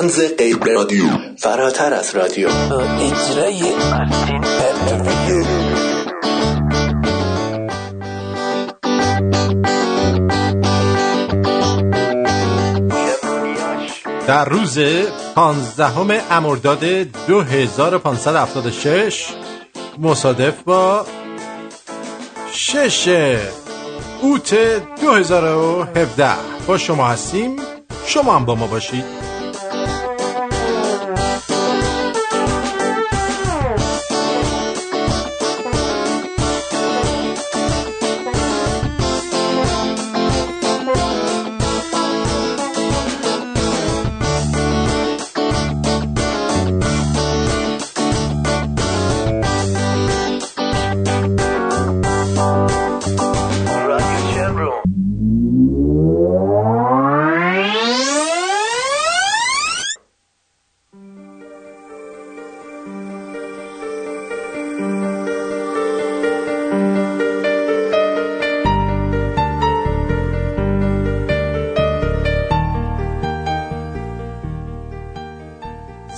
[0.00, 1.04] تنز غیر رادیو.
[1.38, 2.48] فراتر از رادیو.
[2.48, 3.62] اجرای
[14.26, 14.78] در روز
[15.34, 19.26] 15 امرداد 2576
[19.98, 21.06] مصادف با
[22.52, 23.08] شش
[24.22, 24.54] اوت
[25.00, 26.30] 2017
[26.66, 27.56] با شما هستیم.
[28.06, 29.33] شما هم با ما باشید.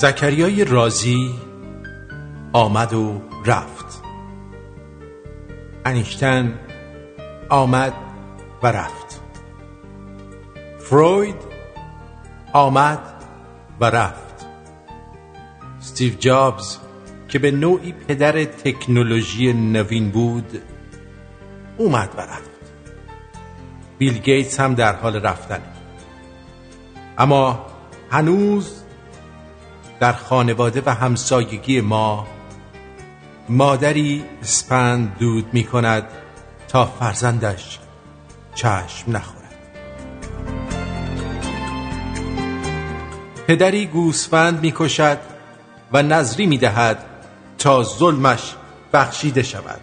[0.07, 1.35] زکریای رازی
[2.53, 4.03] آمد و رفت.
[5.85, 6.59] انیشتن
[7.49, 7.93] آمد
[8.63, 9.21] و رفت.
[10.79, 11.37] فروید
[12.53, 12.99] آمد
[13.81, 14.47] و رفت.
[15.81, 16.77] ستیو جابز
[17.29, 20.63] که به نوعی پدر تکنولوژی نوین بود
[21.79, 22.51] اومد و رفت.
[23.99, 25.63] بیل گیتس هم در حال رفتن
[27.19, 27.67] اما
[28.11, 28.86] هنوز
[30.01, 32.27] در خانواده و همسایگی ما
[33.49, 36.05] مادری اسپند دود می کند
[36.69, 37.79] تا فرزندش
[38.55, 39.55] چشم نخورد.
[43.47, 45.19] پدری گوسفند می کشد
[45.93, 47.05] و نظری می دهد
[47.59, 48.55] تا ظلمش
[48.93, 49.81] بخشیده شود.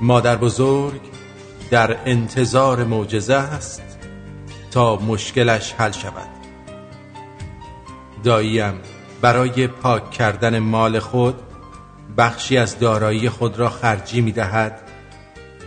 [0.00, 1.00] مادر بزرگ
[1.70, 3.87] در انتظار معجزه است.
[4.70, 6.28] تا مشکلش حل شود.
[8.24, 8.74] داییم
[9.20, 11.34] برای پاک کردن مال خود
[12.16, 14.80] بخشی از دارایی خود را خرجی می دهد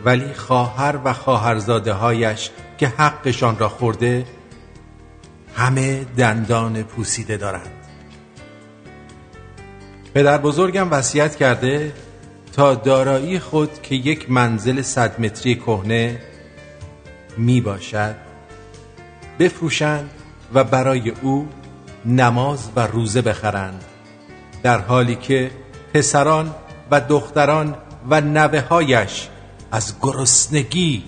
[0.06, 4.26] ولی خواهر و خواهرزاده هایش که حقشان را خورده
[5.56, 7.72] همه دندان پوسیده دارند.
[10.14, 11.94] پدر بزرگم وصیت کرده
[12.54, 16.20] تا دارایی خود که یک منزل صد متری کهنه
[17.38, 18.31] می باشد
[19.42, 20.10] بفروشند
[20.54, 21.50] و برای او
[22.06, 23.84] نماز و روزه بخرند
[24.64, 25.52] در حالی که
[25.94, 26.56] پسران
[26.92, 27.76] و دختران
[28.10, 29.30] و نوه هایش
[29.72, 31.04] از گرسنگی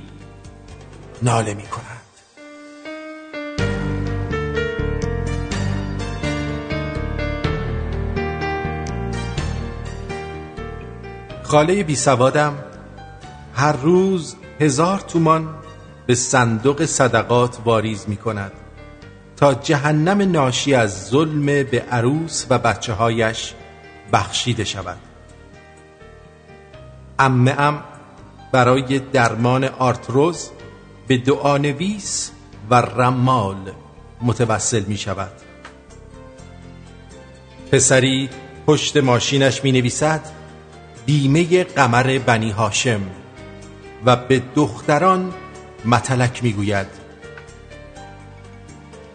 [1.22, 2.02] ناله می کنند
[11.44, 12.54] خاله بی سوادم
[13.54, 15.63] هر روز هزار تومان
[16.06, 18.52] به صندوق صدقات واریز می کند
[19.38, 23.54] تا جهنم ناشی از ظلم به عروس و بچه هایش
[24.14, 24.98] بخشیده شود.
[27.20, 27.84] امه ام
[28.52, 30.50] برای درمان آرتروز
[31.08, 32.32] به دعانویس
[32.70, 33.72] و رمال
[34.22, 35.32] متوسل می شود
[37.72, 38.30] پسری
[38.68, 40.22] پشت ماشینش می نویسد
[41.06, 43.02] بیمه قمر بنی هاشم
[44.06, 45.34] و به دختران
[45.86, 46.88] متلک می‌گوید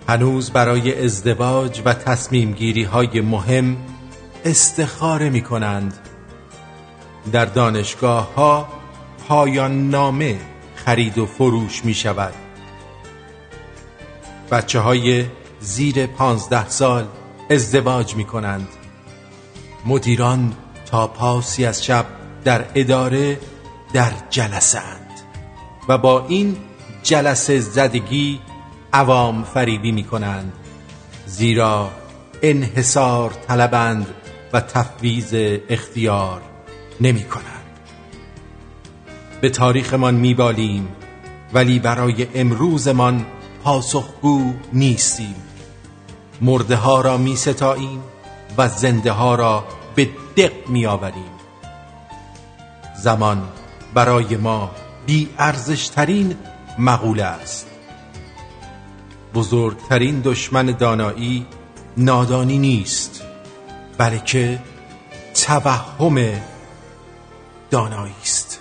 [0.08, 3.76] هنوز برای ازدواج و تصمیم گیری های مهم
[4.44, 5.98] استخاره می کنند
[7.32, 8.68] در دانشگاه ها
[9.28, 10.38] پایان نامه
[10.74, 12.34] خرید و فروش می شود
[14.50, 15.24] بچه های
[15.60, 17.06] زیر پانزده سال
[17.50, 18.68] ازدواج می کنند
[19.86, 20.52] مدیران
[20.86, 22.06] تا پاسی از شب
[22.44, 23.40] در اداره
[23.92, 25.07] در جلسه
[25.88, 26.56] و با این
[27.02, 28.40] جلسه زدگی
[28.92, 30.52] عوام فریبی می کنند
[31.26, 31.90] زیرا
[32.42, 34.06] انحصار طلبند
[34.52, 35.30] و تفویز
[35.68, 36.42] اختیار
[37.00, 37.44] نمی کنند
[39.40, 40.88] به تاریخمان میبالیم
[41.52, 43.26] ولی برای امروزمان
[43.64, 45.34] پاسخگو نیستیم.
[46.40, 48.00] مرده ها را می ستاییم
[48.58, 49.64] و زنده ها را
[49.94, 51.30] به دق می آوریم
[52.96, 53.42] زمان
[53.94, 54.70] برای ما
[55.08, 56.36] بی ارزشترین
[56.78, 57.66] مقوله است.
[59.34, 61.46] بزرگترین دشمن دانایی
[61.96, 63.22] نادانی نیست
[63.98, 64.58] بلکه
[65.34, 66.18] توهم
[67.70, 68.60] دانایی است.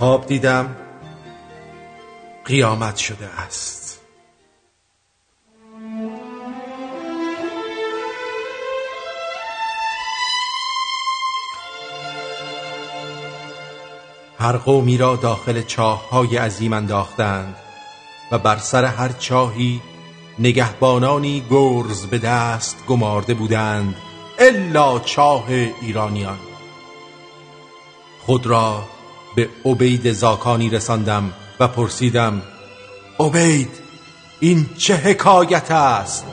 [0.00, 0.76] خواب دیدم
[2.44, 4.00] قیامت شده است.
[14.38, 17.56] هر قومی را داخل چاه های عظیم انداختند
[18.32, 19.80] و بر سر هر چاهی
[20.38, 23.96] نگهبانانی گرز به دست گمارده بودند
[24.38, 25.46] الا چاه
[25.80, 26.38] ایرانیان.
[28.26, 28.84] خود را
[29.40, 32.42] به عبید زاکانی رساندم و پرسیدم
[33.20, 33.70] عبید
[34.40, 36.26] این چه حکایت است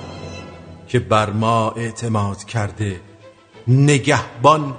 [0.88, 3.02] که بر ما اعتماد کرده
[3.68, 4.76] نگهبان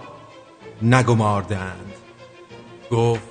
[0.82, 1.92] نگماردند؟
[2.90, 3.28] گفت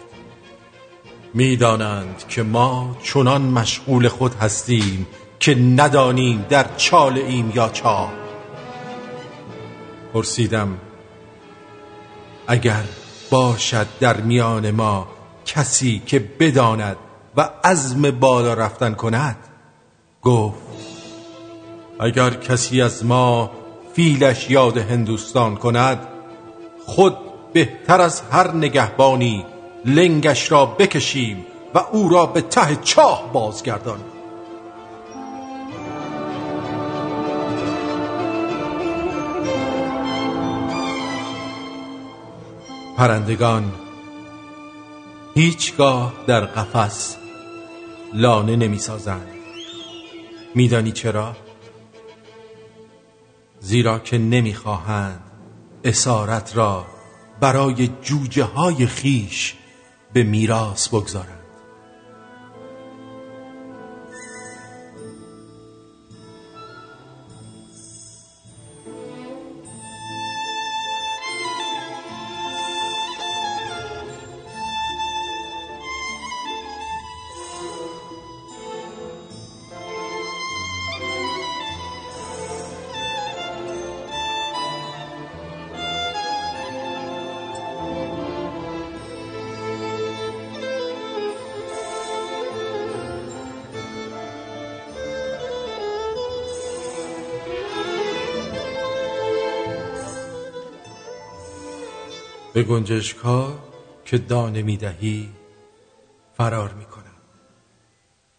[1.34, 5.08] می‌دانند که ما چنان مشغول خود هستیم
[5.40, 8.14] که ندانیم در چال ایم یا چاه.
[10.14, 10.78] پرسیدم
[12.48, 12.84] اگر
[13.30, 15.08] باشد در میان ما
[15.46, 16.98] کسی که بداند
[17.38, 19.38] و عزم بالا رفتن کند؟
[20.22, 20.58] گفت
[22.00, 23.52] اگر کسی از ما
[23.94, 26.08] فیلش یاد هندوستان کند
[26.86, 27.18] خود
[27.54, 29.46] بهتر از هر نگهبانی
[29.86, 34.00] لنگش را بکشیم و او را به ته چاه بازگردان.
[42.98, 43.72] پرندگان
[45.36, 47.18] هیچگاه در قفس
[48.14, 49.28] لانه نمی سازند
[50.56, 51.36] میدانی چرا؟
[53.60, 55.20] زیرا که نمی‌خواهند
[55.84, 56.86] اسارت را
[57.40, 59.56] برای جوجه های خیش
[60.14, 61.37] به میراث بگذارند
[102.58, 103.60] به گنجشک ها
[104.06, 105.30] که دانه می دهی
[106.38, 107.04] فرار می کنم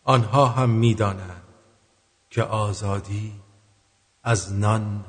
[0.04, 1.42] آنها هم می دانند
[2.30, 3.32] که آزادی
[4.24, 5.04] از نان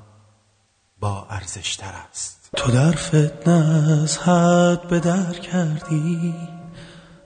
[0.99, 2.49] با ارزشتر است.
[2.55, 6.35] تو در فتنه از حد به در کردی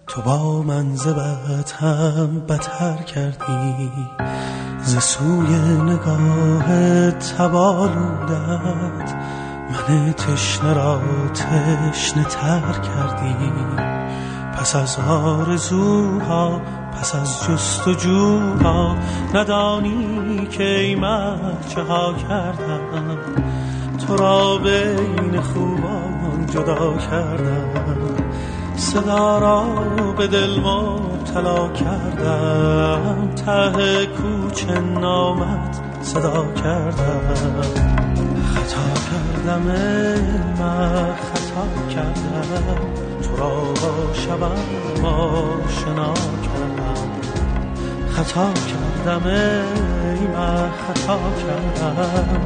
[0.08, 3.92] تو با منزبت هم بتر کردی.
[4.84, 9.14] ز سوی نگاه تبالودت
[9.74, 11.02] من تشنه را
[11.34, 13.36] تشنه تر کردی.
[14.58, 16.62] پس از آرزوها
[16.92, 18.96] پس از جستجوها
[19.34, 20.96] ندانی که ای
[21.70, 23.18] چه ها کردم.
[24.08, 28.16] تو را بین خوبان جدا کردم.
[28.76, 29.66] صدا را
[30.18, 33.30] به دل مبتلا کردم.
[33.36, 38.03] ته کوچه نامت صدا کردم.
[38.54, 39.62] خطا کردم
[40.60, 42.78] من خطا کردم.
[43.22, 47.10] تو را با شبم آشنا کردم.
[48.10, 52.42] خطا کردم ای من خطا کردم.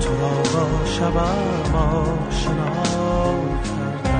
[0.00, 2.72] تو را با شبم آشنا
[3.62, 4.11] پس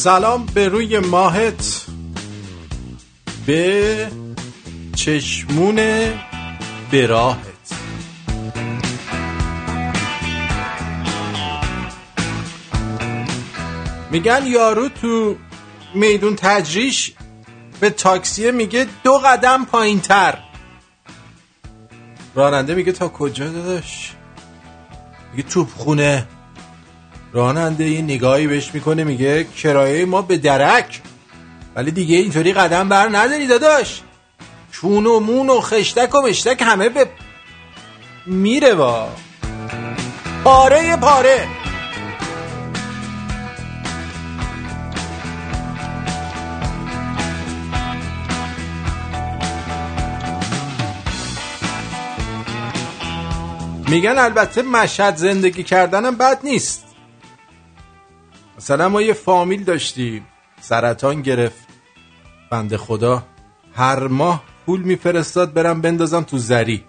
[0.00, 1.86] سلام به روی ماهت
[3.46, 4.08] به
[4.96, 5.76] چشمون
[6.92, 7.38] براهت.
[14.10, 15.36] میگن یارو تو
[15.94, 17.12] میدون تجریش
[17.80, 20.38] به تاکسیه میگه دو قدم پایین تر
[22.34, 24.12] راننده میگه تا کجا داداش؟
[25.32, 26.26] میگه توپ خونه.
[27.32, 31.00] راننده یه نگاهی بهش می‌کنه میگه کرایه ما به درک.
[31.76, 34.02] ولی دیگه اینطوری قدم بر نداری داداش.
[34.72, 37.06] چون و مون و خشتک و مشتک همه به
[38.26, 39.08] میره وا.
[40.44, 41.48] پاره پاره.
[53.88, 56.89] میگن البته مشهد زندگی کردنم بد نیست.
[58.70, 60.26] مثلا ما یه فامیل داشتیم.
[60.60, 61.68] سرطان گرفت.
[62.50, 63.22] بنده خدا
[63.74, 66.84] هر ماه پول میفرستاد برم بندازم تو زری.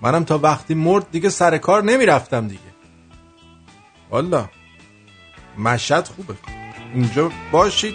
[0.00, 2.60] منم تا وقتی مرد دیگه سر کار نمی‌رفتم دیگه.
[4.10, 4.48] والا
[5.58, 6.34] مشهد خوبه.
[6.94, 7.94] اینجا باشید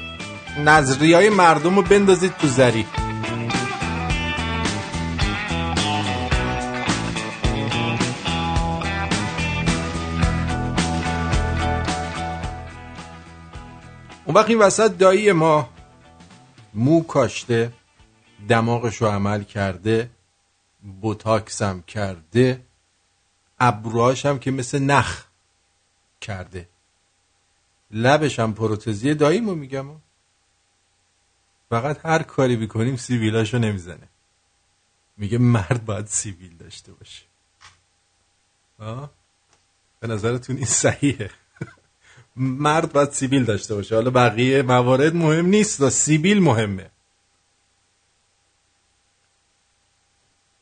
[0.59, 2.85] نظری های مردم رو بندازید تو زری.
[14.31, 15.69] اون وقت این وسط دایی ما
[16.73, 17.73] مو کاشته
[18.49, 20.09] دماغش رو عمل کرده
[21.01, 22.61] بوتاکسم کرده
[23.59, 25.23] ابروهاش هم که مثل نخ
[26.21, 26.69] کرده.
[27.91, 29.87] لبش هم پروتزی داییمو میگم
[31.69, 34.07] فقط هر کاری بکنیم سیویلاشو نمی‌زنه.
[35.17, 37.25] میگه مرد باید سیویل داشته باشه.
[38.79, 39.11] آه؟
[39.99, 41.29] به نظرتون این صحیحه.
[42.35, 43.95] مرد باید سیبیل داشته باشه.
[43.95, 46.89] حالا بقیه موارد مهم نیست و سیبیل مهمه.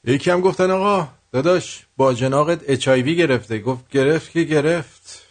[0.03, 3.59] یکی هم گفتن آقا داداش با جناقت اچایوی گرفته.
[3.59, 5.27] گفت گرفت که گرفت.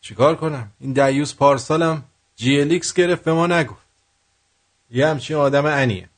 [0.00, 2.04] چیکار کنم؟ این دیوس پارسالم
[2.36, 3.86] جی گرفت به ما نگفت.
[4.90, 6.08] یه همچین آدم انیه.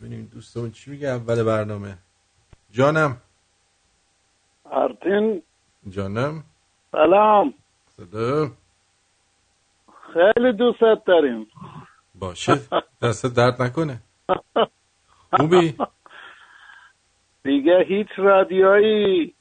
[0.00, 1.98] ببینیم دوستمون چی میگه اول برنامه.
[2.70, 3.16] جانم.
[4.64, 5.42] آرتین.
[5.90, 6.44] جانم.
[6.96, 7.54] سلام.
[7.96, 8.56] سلام
[10.12, 11.46] خیلی دوستت داریم.
[12.14, 12.52] باشه.
[13.02, 14.00] دست درد نکنه.
[15.32, 15.74] خوبی؟
[17.44, 19.34] دیگه هیچ رادیویی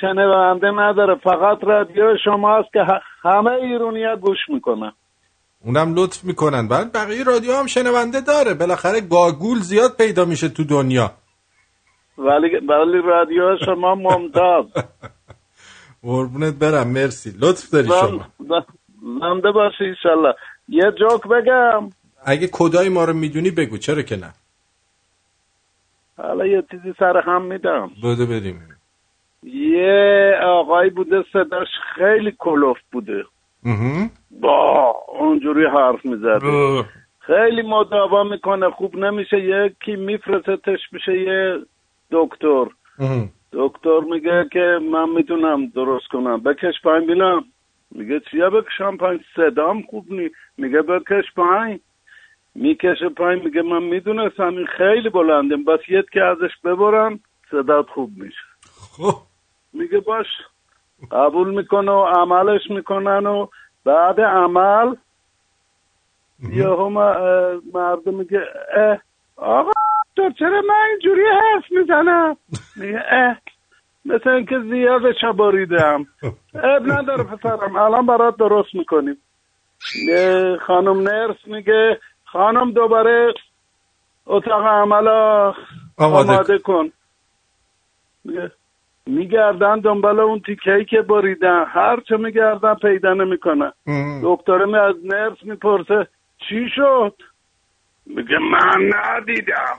[0.00, 1.14] شنونده نداره.
[1.14, 2.80] فقط رادیو شماست که
[3.22, 4.92] همه ایرونیا گوش می‌کنن.
[5.64, 6.68] اونم لطف می‌کنن.
[6.68, 8.54] بعد بقیه رادیو هم شنونده داره.
[8.54, 11.10] بالاخره گاگول زیاد پیدا میشه تو دنیا.
[12.18, 14.66] ولی ولی رادیو شما ممتاز.
[16.04, 17.30] قربونت برم مرسی.
[17.40, 18.26] لطف داری شما.
[19.20, 20.34] زنده باشی ایشالله
[20.68, 21.90] یه جوک بگم.
[22.26, 24.32] اگه کدای ما رو می‌دونی بگو چرا که نه؟
[26.16, 27.90] حالا یه چیزی سر هم میدم.
[28.04, 28.62] بده بریم.
[29.42, 33.24] یه آقایی بوده صداش خیلی کلوف بوده.
[34.30, 36.84] با اونجوری حرف می‌زده.
[37.20, 39.36] خیلی مداوا می‌کنه خوب نمیشه.
[39.38, 41.58] یکی میفرستش میشه یه
[42.10, 42.64] دکتر.
[43.54, 46.40] دکتر میگه که من می‌تونم درست کنم.
[46.40, 47.44] بکش پایین بینم
[47.90, 51.80] میگه چیه بکشم پایین صدام خوب نی میگه بکش پایین.
[52.54, 57.20] می‌کشه پایین میگه من می‌دونستم این خیلی بلنده بس یه که ازش ببرم
[57.50, 58.36] صدات خوب میشه.
[58.96, 59.14] خب.
[59.72, 60.26] میگه باش.
[61.10, 63.46] قبول می‌کنه و عملش می‌کنن و
[63.84, 64.94] بعد عمل
[66.52, 68.42] یهو م- اه، مردم میگه
[68.76, 68.98] اه
[69.36, 69.70] آقا!
[70.16, 72.36] تو چرا من اینجوری حرف می‌زنم؟
[72.76, 73.36] میگه اه
[74.04, 76.06] مثل اینکه زیاد چباریدم.
[76.54, 79.16] اب نداره پسرم الان برات درست می‌کنیم.
[80.66, 83.34] خانم نرس میگه خانم دوباره
[84.26, 85.08] اتاق عمل
[85.98, 86.92] آماده کن.
[89.06, 93.72] میگردن دنبال اون تیکهی که بریدن هر چه میگردن پیدا نمی‌کنن.
[94.22, 96.06] دکتر می از نرس می‌پرسه
[96.48, 97.14] چی شد؟
[98.06, 99.78] میگه من ندیدم.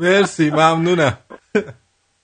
[0.00, 1.18] مرسی ممنونم.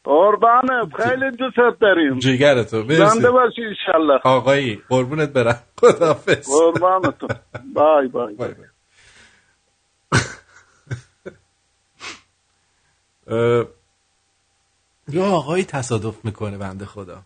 [0.05, 2.19] قربانه خیلی دوست داریم.
[2.19, 2.97] جگرتو مرسی.
[2.97, 5.63] زنده باشی انشالله آقایی قربونت برم.
[5.81, 7.29] خدافز قربانتون.
[7.75, 8.35] بای بای.
[8.35, 8.67] بای بای.
[15.09, 17.23] یه آقایی تصادف می‌کنه بنده خدا.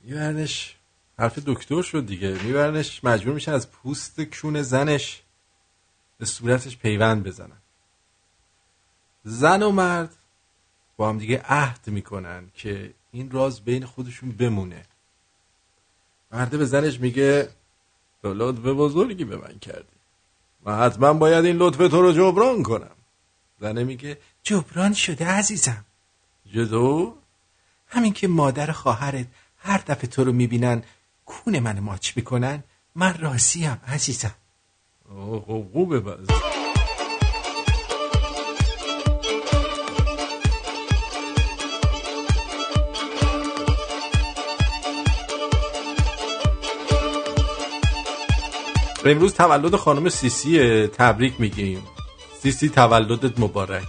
[0.00, 0.76] میبرنش
[1.18, 2.28] حرف دکتر شد دیگه.
[2.28, 5.22] میبرنش مجبور میشن از پوست کون زنش
[6.18, 7.56] به صورتش پیوند بزنن.
[9.24, 10.16] زن و مرد
[10.96, 14.84] با هم دیگه عهد می‌کنن که این راز بین خودشون بمونه.
[16.32, 17.50] مرده به زنش میگه
[18.22, 19.96] تو لطف بزرگی به من کردی.
[20.62, 22.96] من حتما باید این لطف تو رو جبران کنم.
[23.60, 25.84] زنه میگه جبران شده عزیزم.
[26.54, 27.14] جدو؟
[27.86, 29.26] همین که مادر خواهرت
[29.58, 30.82] هر دفعه تو رو می‌بینن
[31.26, 34.34] کون من ماچ می‌کنن من راضیم عزیزم.
[35.08, 36.26] خب خوبه بس
[49.04, 51.82] امروز تولد خانم سیسی تبریک میگیم.
[52.42, 53.88] سیسی تولدت مبارک.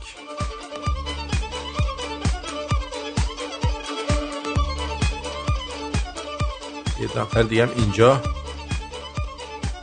[7.01, 8.21] یه نفر دیگه اینجا.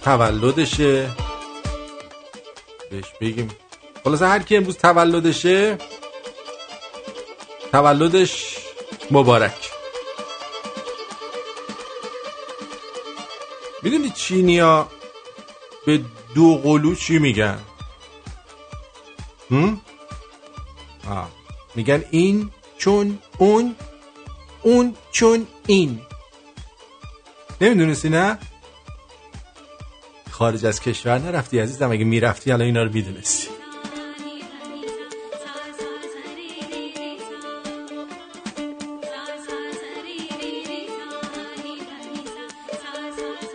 [0.02, 1.11] تولدشه.
[2.90, 3.48] بهش بگیم.
[4.04, 5.78] خلاصه هر کی امروز تولدشه
[7.72, 8.57] تولدش
[9.11, 9.70] مبارک.
[13.83, 14.88] می‌دونی چینیا
[15.87, 16.00] به
[16.35, 17.61] دو قلو چی میگن؟
[19.51, 21.31] آه.
[21.75, 23.77] میگن این چون اون
[24.63, 26.01] اون چون این
[27.61, 28.39] نمی‌دونستی نه؟
[30.31, 33.49] خارج از کشور نرفتی عزیزم اگه می‌رفتی الان اینا رو می‌دونستی.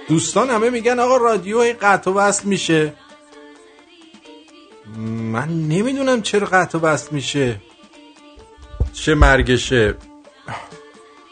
[0.08, 2.94] دوستان همه میگن آقا رادیو قطع و وصل میشه.
[5.34, 7.62] من نمی‌دونم چرا قطع و وصل میشه.
[8.93, 9.96] چه مرگشه.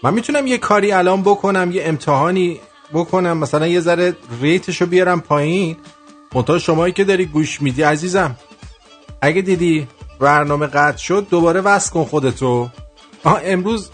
[0.03, 2.59] من می‌تونم یه کاری الان بکنم یه امتحانی
[2.93, 5.77] بکنم مثلا یه ذره ریتشو بیارم پایین.
[6.35, 8.35] منتها شمایی که داری گوش میدی عزیزم.
[9.21, 9.87] اگه دیدی
[10.19, 12.69] برنامه قطع شد دوباره وصل کن خودتو.
[13.23, 13.89] آها امروز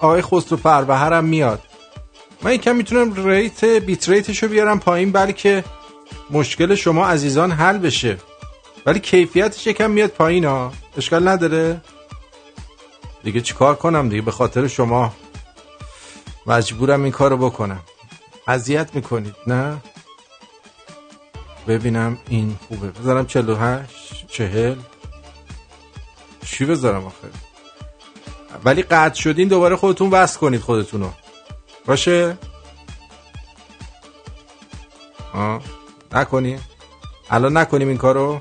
[0.00, 1.62] آقای خسرو فروهرم میاد.
[2.42, 5.64] من یکم می‌تونم ریت بیت ریتشو بیارم پایین بلکه
[6.30, 8.18] مشکل شما عزیزان حل بشه.
[8.86, 11.80] ولی کیفیتش یکم میاد پایین ها اشکال نداره.
[13.22, 15.12] دیگه چیکار کنم دیگه به خاطر شما.
[16.46, 17.80] مجبورم این کارو بکنم.
[18.46, 19.76] اذیت می‌کنید نه؟
[21.68, 22.88] ببینم این خوبه.
[22.90, 24.76] بذارم 48 چهل.
[26.46, 27.28] چی بذارم آخه؟
[28.64, 31.10] ولی قطع شدین دوباره خودتون وصل کنید خودتونو.
[31.86, 32.38] باشه؟
[35.34, 35.62] آه.
[36.12, 36.60] نکنیم
[37.30, 38.40] الان نکنیم این کارو؟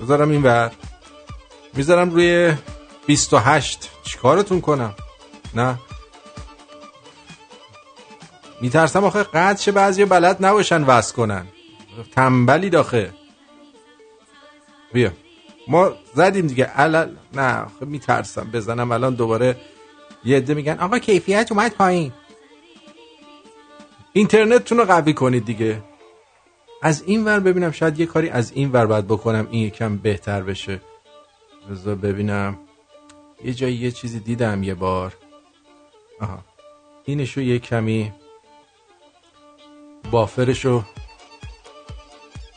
[0.00, 0.72] بذارم این ور.
[1.74, 2.54] می‌ذارم روی
[3.06, 4.94] 28 چیکارتون کنم؟
[5.54, 5.78] نه.
[8.60, 11.46] میترسم آخه قد شه بعضی بلد نباشن وصل کنن.
[12.16, 13.12] تنبلی داخه
[14.92, 15.10] بیا.
[15.68, 16.70] ما زدیم دیگه.
[16.74, 18.50] الان نه آخه میترسم.
[18.50, 19.56] بزنم الان دوباره
[20.24, 22.12] یه عده میگن آقا کیفیت اومد پایین.
[24.12, 25.82] اینترنتتون رو قوی کنید دیگه.
[26.84, 30.42] از این ور ببینم شاید یه کاری از این ور باید بکنم این یکم بهتر
[30.42, 30.80] بشه.
[31.70, 32.58] بذار ببینم.
[33.44, 35.16] یه جایی یه چیزی دیدم یه بار.
[36.20, 36.38] آها.
[37.04, 38.12] اینشو یه کمی
[40.10, 40.82] بافرشو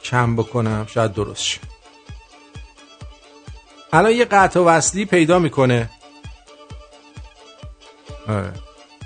[0.03, 0.85] کم بکنم.
[0.89, 1.59] شاید درست شه.
[3.93, 5.89] الان یه قطع وصلی پیدا می‌کنه.
[8.27, 8.53] آره.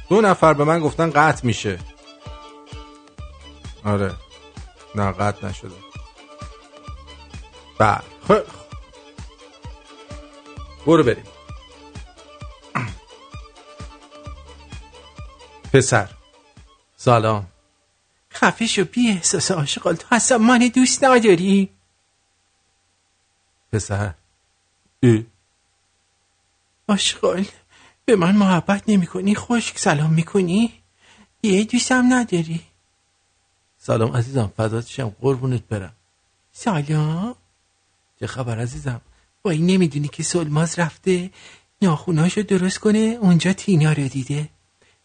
[0.09, 1.79] دو نفر به من گفتن قطع میشه.
[3.85, 4.11] آره.
[4.95, 5.75] نه قطع نشده.
[7.79, 8.01] بله.
[8.27, 8.43] خب.
[10.85, 11.23] برو بریم.
[15.73, 16.09] پسر.
[16.97, 17.47] سلام.
[18.33, 21.69] خفه شو بی احساس عاشقال تو اصلا من دوست نداری؟
[23.73, 24.13] پسر.
[24.99, 25.25] ای.
[26.89, 27.45] عاشقال
[28.05, 30.73] به من محبت نمی کنی خشک سلام می‌کنی؟
[31.43, 32.70] یه دوستم نداری.
[33.83, 35.93] سلام عزیزم فدات شم قربونت برم.
[36.51, 37.35] سلام.
[38.19, 39.01] چه خبر عزیزم؟
[39.45, 41.29] وای نمی‌دونی که سلماز رفته.
[41.81, 44.49] ناخوناشو درست کنه اونجا تینا رو دیده.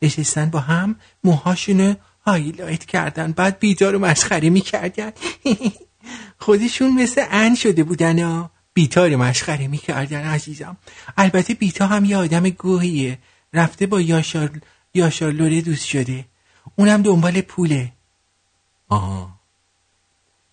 [0.02, 1.94] نشستن با هم موهاشونو
[2.26, 3.32] هایلایت کردن.
[3.32, 5.12] بعد بیتا رو مسخره می‌کردن.
[6.44, 8.50] خودشون مثل ان شده بودن ها.
[8.74, 10.76] بیتا رو مسخره می‌کردن عزیزم.
[11.16, 13.18] البته بیتا هم یه آدم گوهیه.
[13.52, 14.50] رفته با یاشار
[14.94, 16.24] یاشار لوره دوست شده.
[16.76, 17.95] اونم دنبال پوله.
[18.88, 19.28] آها.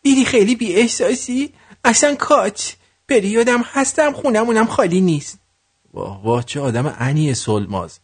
[0.02, 2.74] دیدی خیلی بی احساسی؟ اصلا کاچ
[3.10, 5.40] پریودم هستم خونمونم خالی نیست.
[5.94, 8.00] واه واه چه آدم انی سلماز.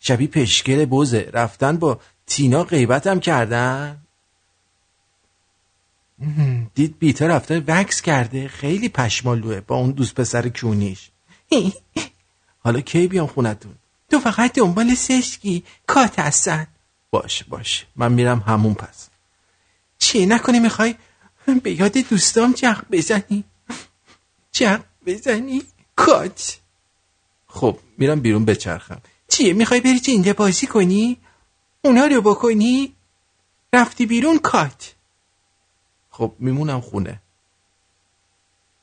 [0.00, 3.98] شبیه پشکل بوزه رفتن با تینا غیبتم کردن.
[6.74, 8.48] دید بیتا رفته وکس کرده.
[8.48, 11.10] خیلی پشمالوه با اون دوست پسر کونیش.
[12.64, 13.74] حالا کی بیام خونتون؟
[14.10, 15.64] تو فقط دنبال سشکی.
[15.86, 16.66] کات هستن.
[17.10, 19.08] باشه باشه من میرم همون پس.
[20.04, 20.94] چیه نکنه می‌خوای؟
[21.62, 23.44] به یاد دوستام جق بزنی.
[24.52, 25.62] جق بزنی.
[25.96, 26.58] کات.
[27.46, 29.00] خب میرم بیرون بچرخم.
[29.28, 31.16] چیه می‌خوای بری جنده بازی کنی؟
[31.84, 32.94] اونا رو بکنی؟
[33.72, 34.94] رفتی بیرون کات.
[36.10, 37.22] خب میمونم خونه.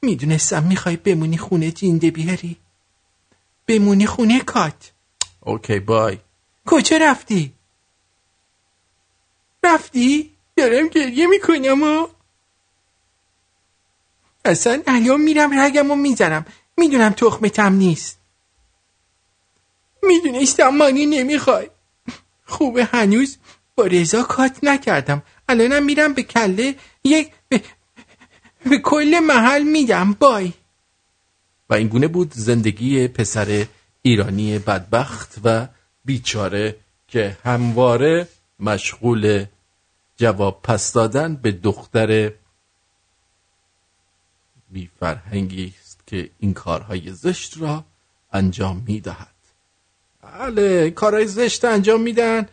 [0.01, 2.57] می‌دونستم می‌خوای بمونی خونه جنده بیاری.
[3.67, 4.91] بمونی خونه کات.
[5.39, 6.17] اوکی بای.
[6.65, 7.53] کجا رفتی؟
[9.63, 12.07] رفتی؟ دارم گریه می‌کنم و
[14.45, 16.45] اصلا الان میرم رگم و می‌زنم.
[16.77, 18.19] می‌دونم تخمتم نیست.
[20.03, 21.69] می‌دونستم مانی نمی‌خوای.
[22.45, 23.37] خوبه هنوز
[23.75, 25.23] با رضا کات نکردم.
[25.49, 27.61] الانم میرم به کله یک به,
[28.69, 30.53] به کل محل میدم بای.
[31.69, 33.65] و اینگونه بود زندگی پسر
[34.01, 35.67] ایرانی بدبخت و
[36.05, 36.75] بیچاره
[37.07, 38.27] که همواره
[38.59, 39.45] مشغول
[40.21, 42.31] جواب پس دادن به دختر
[44.69, 47.83] بی فرهنگی است که این کارهای زشت را
[48.33, 49.35] انجام می‌دهد.
[50.21, 52.49] بله کارهای زشت انجام میدن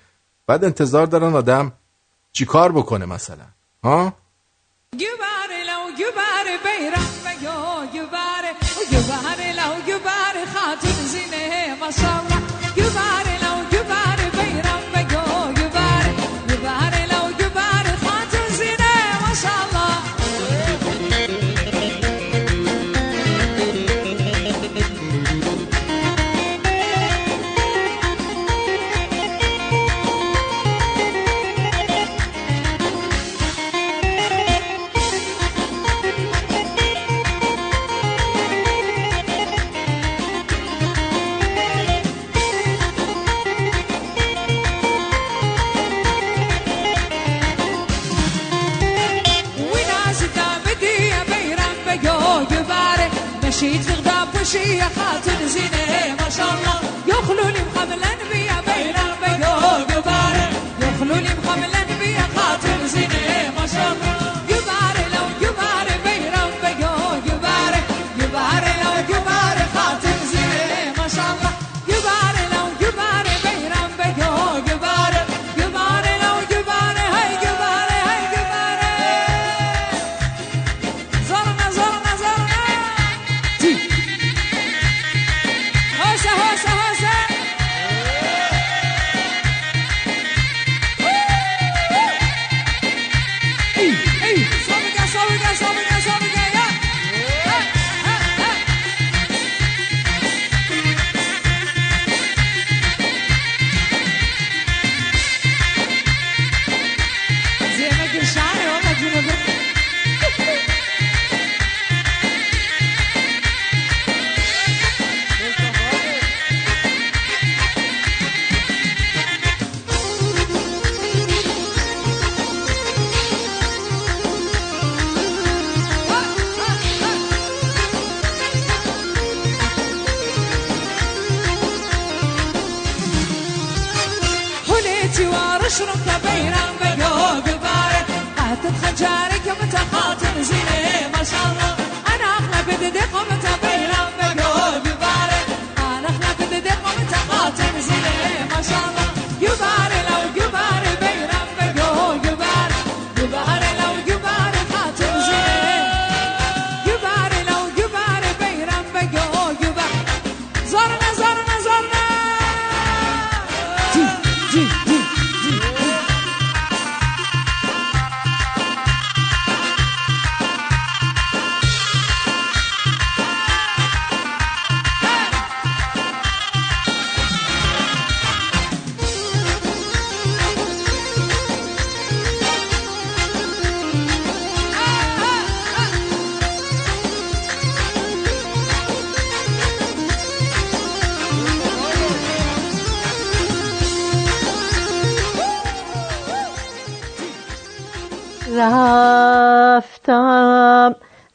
[0.46, 1.72] بعد انتظار دارن آدم
[2.32, 3.46] چیکار بکنه مثلا
[3.84, 4.12] ها؟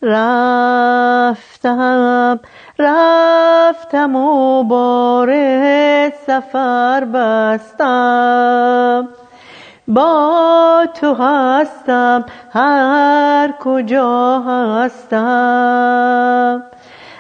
[0.03, 1.39] رفتم
[2.79, 5.29] رفتم و بار
[6.09, 9.07] سفر بستم.
[9.87, 15.03] با تو هستم هر کجا هستم.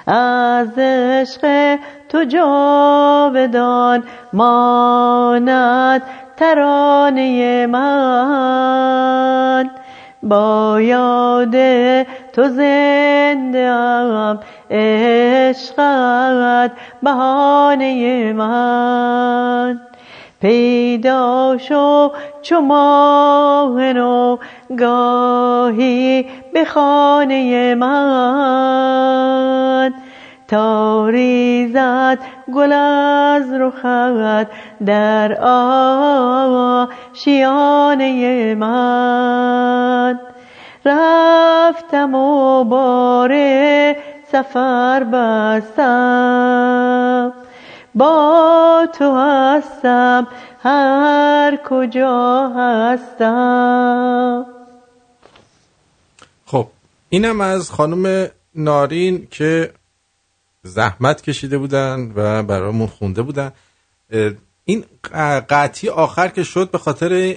[0.07, 1.75] از عشق
[2.09, 6.01] تو جاودان ماند
[6.37, 9.69] ترانه من.
[10.23, 11.55] با یاد
[12.33, 14.39] تو زنده ام
[14.71, 16.71] عشقت
[17.03, 19.79] بهانه من.
[20.41, 24.37] پیدا شو چو ماه نو
[24.79, 29.93] گاهی به خانه من.
[30.47, 32.19] تا ریزد
[32.53, 34.47] گل از رخت
[34.85, 35.37] در
[37.13, 40.19] آشیانه من.
[40.85, 43.31] رفتم و بار
[44.31, 46.43] سفر بستم.
[47.95, 50.27] با تو هستم
[50.63, 54.45] هر کجا هستم.
[56.45, 56.67] خب
[57.09, 59.73] اینم از خانم نارین که
[60.63, 63.51] زحمت کشیده بودن و برامون خونده بودن.
[64.65, 64.85] این
[65.49, 67.35] قطعی آخر که شد به خاطر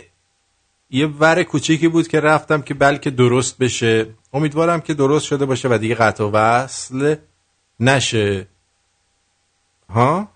[0.90, 4.14] یه ور کوچیکی بود که رفتم که بلکه درست بشه.
[4.32, 7.16] امیدوارم که درست شده باشه و دیگه قطع و وصل
[7.80, 8.48] نشه.
[9.90, 10.28] ها؟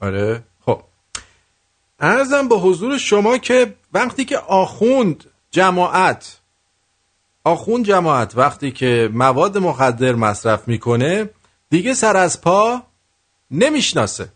[0.00, 0.44] آره.
[0.60, 0.82] خب.
[2.00, 6.40] ارزم به حضور شما که وقتی که آخوند جماعت
[7.44, 11.30] آخوند جماعت وقتی که مواد مخدر مصرف می‌کنه
[11.70, 12.82] دیگه سر از پا
[13.50, 14.28] نمی‌شناسه.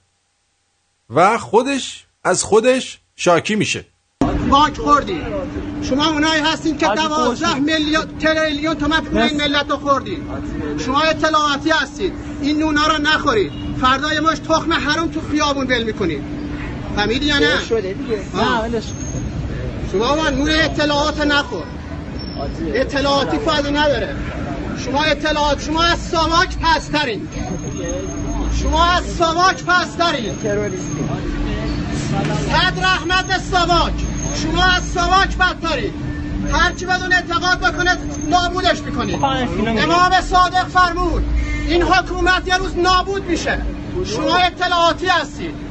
[1.10, 3.84] و خودش از خودش شاکی میشه.
[4.50, 5.20] باک خوردی.
[5.82, 10.22] شما اونایی هستین که دوازده میلیون تریلیون تومن پول این ملت رو خوردید
[10.86, 12.12] شما اطلاعاتی هستید.
[12.42, 16.22] این نونا رو نخورید فردا یه مش تخم حروم تو خیابون ول می‌کنید
[16.96, 18.20] فهمیدی یا نه؟ شده دیگه.
[18.34, 18.66] آه.
[18.66, 18.84] نه ولش
[19.92, 21.64] شما من نور اطلاعات نخور.
[22.74, 24.16] اطلاعاتی فایده نداره.
[24.84, 27.28] شما اطلاعات شما از ساواک پسترین.
[28.62, 30.36] شما از ساواک پسترین.
[30.42, 31.00] تروریستی.
[32.52, 33.92] صد رحمت ساواک
[34.42, 35.92] شما از ساواک بدترید.
[36.52, 37.96] هرچی بدون اعتقاد بکنه
[38.28, 39.24] نابودش می‌کنید.
[39.78, 41.24] امام صادق فرمود
[41.68, 43.62] این حکومت یه روز نابود میشه.
[44.04, 45.69] شما اطلاعاتی هستید.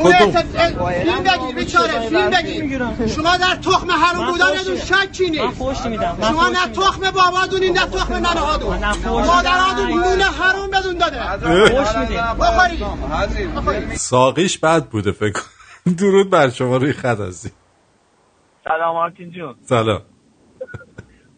[0.00, 3.06] اطلاع- فیلم بگیر بیچاره فیلم بگیر.
[3.06, 8.14] شما در تخم حروم بودن یه دون شکی نیست شما نه تخم بابادونی نه تخم
[8.14, 11.18] ننهادون مادراتون نون حروم بهتون داده.
[12.38, 12.84] بخورید.
[13.56, 13.92] بخورید.
[13.94, 15.94] ساقیش بد بوده فکر کنم.
[15.94, 17.50] درود بر شما روی خط هستی.
[18.64, 19.54] سلام آرتین جون.
[19.62, 20.02] سلام.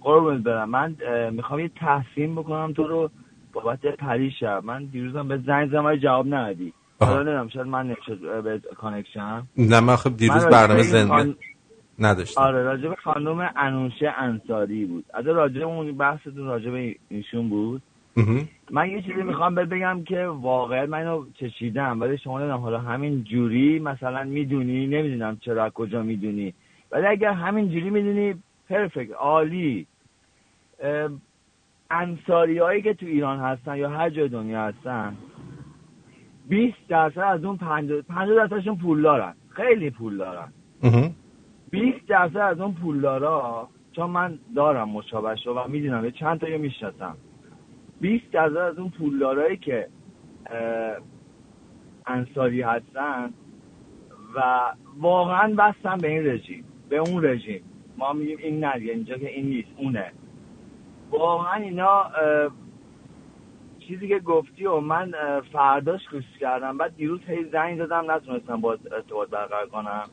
[0.01, 0.71] قربونت برم.
[0.71, 0.97] من
[1.33, 3.11] می‌خوام یه تحسین بکنم تو رو
[3.53, 4.61] بابت پریشب.
[4.65, 6.73] من دیروزم به زنگ زدم جواب ندادی.
[7.01, 11.09] حالا نمی‌دونم شاید من نمی‌شد به connection نه من خب دیروز من برنامه زنده.
[11.09, 11.35] خان-
[11.99, 12.41] نداشتم.
[12.43, 15.05] آره راجع به خانم انوشه انصاری بود.
[15.15, 17.83] از راجع به اون بحثتون راجع به ایشون بود.
[18.71, 22.79] من یه چیزی می‌خوام بهت بگم که واقعا من اینو چشیدم ولی شما نمی‌دونم حالا
[22.79, 26.55] همین جوری مثلا می‌دونی؟ نمی‌دونم چرا کجا می‌دونی؟
[26.93, 28.35] ولی اگر همین جوری می‌دونی
[28.71, 29.87] پرفکت عالی.
[31.91, 35.17] انصاری هایی که تو ایران هستن یا هر جای دنیا هستن
[36.49, 39.35] 20 درصد از اون 50 50 درصدشون پول دارن.
[39.49, 40.53] خیلی پول دارن.
[40.83, 41.15] مهم.
[41.71, 46.47] 20 درصد از اون پولدارا چون من دارم مشابهش رو و می‌دونم یه چند تا
[46.47, 47.17] می‌شناسم.
[48.01, 49.89] 20 درصد از اون پولدارایی که
[52.07, 53.31] انصاری هستن
[54.35, 54.41] و
[54.99, 57.63] واقعا بستن به این رژیم به اون رژیم.
[57.99, 60.13] ما میگیم این نه اینجا که این نیست اونه.
[61.11, 62.11] واقعا اینا
[63.89, 65.15] چیزی که گفتی و من
[65.53, 66.79] فرداش گوش کردم.
[66.79, 70.05] بعد دیروز هی زنگ زدم نتونستم با ارتباط برقرار کنم.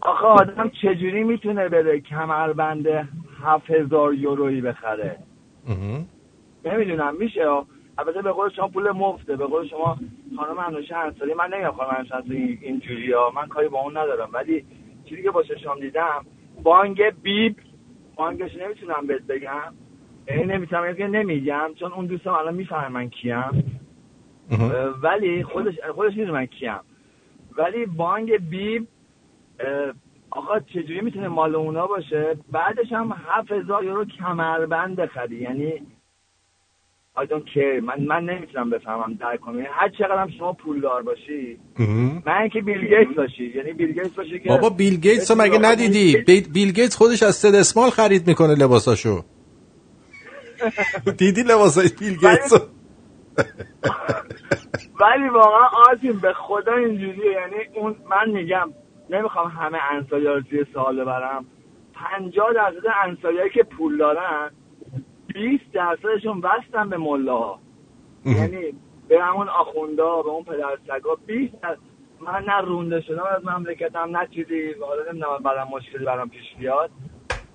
[0.00, 2.86] آخه آدم چجوری می‌تونه بره کمربند
[3.42, 5.16] هفت هزار یورویی بخره.
[6.64, 7.46] نمی‌دونم میشه؟
[7.98, 9.36] البته به قول شما پول مفته.
[9.36, 9.98] به قول شما
[10.36, 14.30] خانم انوشه انصاری من نمی‌دونم خانم انوشه انصاری اینجوری ها من کاری با اون ندارم.
[14.32, 14.64] ولی
[15.04, 16.26] چیزی که با چشام دیدم
[16.62, 17.56] بانگ بیب
[18.16, 19.74] بانگش نمی‌تونم بهت بگم.
[20.36, 23.64] نمی‌تونم که نمیگم چون اون دوستم الان می‌فهمه من کیم.
[25.02, 26.80] ولی خودش خودش می‌دونه من کیم.
[27.58, 28.86] ولی بانگ بیب
[30.30, 35.72] آقا چجوری می‌تونه مال اونا باشه؟ بعدش هم هفت هزار یورو کمربند بخری یعنی
[37.16, 37.82] I don't care.
[37.82, 39.54] من من نمی‌تونم بفهمم درک کنم.
[39.54, 41.58] یعنی هر چقدر هم شما پولدار باشی.
[42.26, 43.52] مگه اینکه بیل گیتس باشی.
[43.56, 47.22] یعنی بیل گیتس باشی که بابا بیل گیتس رو مگه ندیدی؟ بیل, بیل گیتس خودش
[47.22, 49.22] از سید اسمال خرید می‌کنه لباساشو.
[51.18, 52.52] دیدی لباسای بیل گیتس؟
[55.00, 57.32] ولی واقعا آرتین به خدا اینجوریه.
[57.32, 58.70] یعنی اون من میگم
[59.10, 61.44] نمی‌خوام همه انصاریا رو توی سوال ببرم.
[61.94, 64.50] پنجاه درصد انصاریایی که پول دارن
[65.34, 67.60] 20 درصدشون وستن به ملاها.
[68.24, 68.72] یعنی
[69.08, 71.78] به همون آخوندا به اون پدر سگا 20 درصد
[72.20, 74.74] من نه رونده شدم از مملکتم نه چیزی.
[74.88, 76.90] حالا نمی‌دونم برام مشکلی برام پیش بیاد.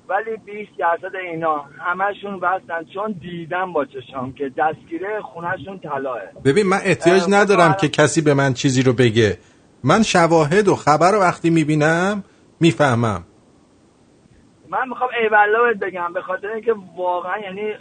[0.10, 6.20] ولی 20 درصد اینا همشون وستن چون دیدم با چشام که دستگیره خونهشون طلاه.
[6.46, 9.38] ببین من احتیاج ندارم خب، که کسی به من چیزی رو بگه.
[9.84, 12.24] من شواهد و خبر رو وقتی می‌بینم
[12.60, 13.24] می‌فهمم.
[14.70, 17.74] من می‌خوام ایوالا بگم به خاطر اینکه واقعا یعنی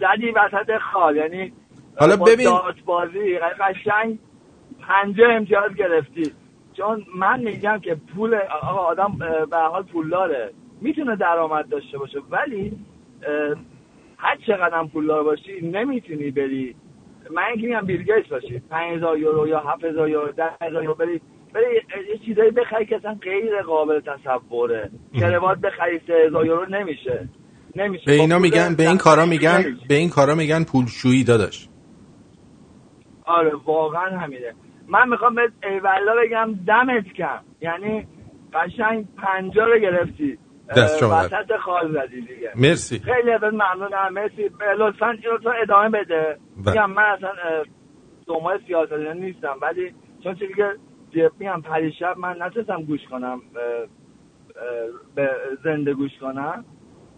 [0.00, 1.52] زدی وسط خال یعنی
[2.00, 2.50] حالا ببین-
[2.84, 4.18] بازی قشنگ
[4.88, 6.32] پنجه امتیاز گرفتی.
[6.76, 9.18] چون من میگم که پول آقا آدم
[9.50, 12.72] به حال پولداره می‌تونه درآمد داشته باشه ولی
[14.18, 16.74] هر چقدر هم پولدار باشی نمی‌تونی بری.
[17.30, 21.20] من اینکه میگم بیل گیتس باشی 5000 یورو یا 7000 یورو 10000 یورو بری
[21.54, 21.64] بری
[22.08, 24.90] یه چیزایی بخری که اصلا غیر قابل تصوره.
[25.14, 27.28] کروات بخری 3000 یورو نمیشه.
[27.76, 28.04] نمیشه.
[28.06, 29.64] به اینا میگن به این کارا میگن.
[29.88, 31.68] به این کارا میگن پولشویی داداش.
[33.24, 34.54] آره واقعا همینه.
[34.88, 38.06] من می‌خوام بهت ایوالا بگم دمت کم یعنی
[38.52, 40.38] قشنگ پنجا رو گرفتی.
[40.76, 41.18] دست شما.
[41.18, 42.52] وسط خال زدی دیگه.
[42.56, 42.98] مرسی.
[42.98, 44.12] خیلی ازت ممنونم.
[44.12, 44.50] مرسی.
[44.78, 46.38] لطفا لطفا ادامه بده.
[46.56, 46.72] بله.
[46.72, 47.30] میگم من اصلا
[48.26, 53.40] دنبال سیاست نیستم ولی چون چیزی که میگم پریشب من نتونستم گوش کنم
[55.14, 55.30] به
[55.64, 56.64] زنده گوش کنم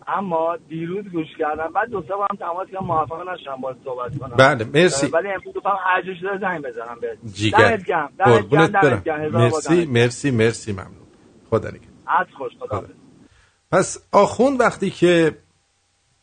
[0.07, 1.73] اما دیروز گوش کردم.
[1.73, 4.37] بعد دو سه بارم تماس کردم موفق نشدم باهات صحبت کنم.
[4.37, 5.07] بله، مرسی.
[5.07, 7.19] ولی امروز گفتم هر جور شده زنگ بزنم بهت.
[7.35, 7.77] جیگر.
[7.77, 9.31] دمت گرم قربونت برم.
[9.33, 9.87] مرسی.
[9.87, 11.07] مرسی مرسی ممنون.
[11.51, 11.91] خدا نگهدار.
[12.07, 12.83] از خوش خدا
[13.71, 15.39] پس آخوند وقتی که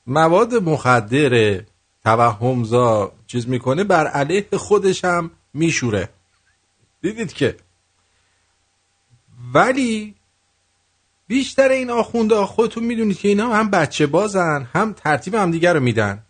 [0.08, 1.62] مواد مخدر
[2.04, 6.10] توهمزا چیز می‌کنه بر علیه خودش هم میشوره.
[7.02, 7.56] دیدید که؟
[9.54, 10.16] ولی
[11.28, 15.80] بیشتر این آخونده خودتون می‌دونید که اینا هم بچه بازن هم ترتیب هم دیگر رو
[15.80, 16.24] میدن.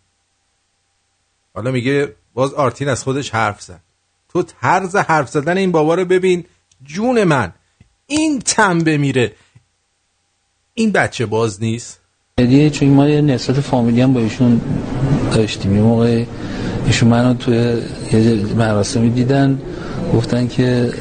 [1.54, 3.80] حالا میگه باز آرتین از خودش حرف زد.
[4.28, 6.44] تو طرز حرف زدن این بابا رو ببین
[6.82, 7.52] جون من
[8.06, 9.32] این تنبه میره
[10.78, 11.98] این بچه باز نیست؟
[12.40, 14.60] هدیه چون ما یه نسبت فامیلی هم با ایشون
[15.34, 15.76] داشتیم.
[15.76, 16.24] یه موقع
[16.86, 17.56] ایشون منو توی
[18.12, 19.58] یه مراسمی دیدن
[20.14, 20.92] گفتن که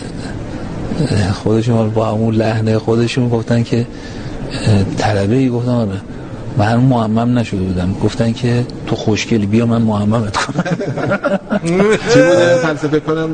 [1.34, 3.88] خودشون با همون لحنه خودشون گفتن که
[4.97, 6.01] طلبه ای گفتم آره.
[6.58, 7.95] من معمم نشده بودم.
[8.03, 10.64] گفتن که تو خوشگلی بیا من معممت کنم.
[12.14, 13.30] چی بوده فلسفه کنم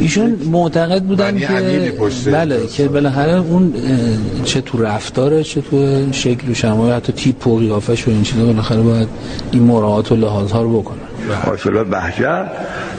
[0.00, 6.06] ایشون معتقد بودن عمیقی که بله که بالاخره اون اه، چه تو رفتاره چه تو
[6.12, 9.08] شکل و شمایل حتی تیپ و قیافش و این چیزا بالاخره باید
[9.52, 10.98] این مراعات و لحاظ ها رو بکنن.
[11.46, 12.46] آیت بهجت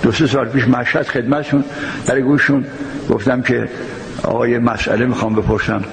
[0.03, 1.63] دو سه سال پیش مشهد خدمتشون
[2.05, 2.65] در گوششون
[3.09, 3.69] گفتم که
[4.25, 5.83] آقا یه مسئله می‌خوام بپرسم.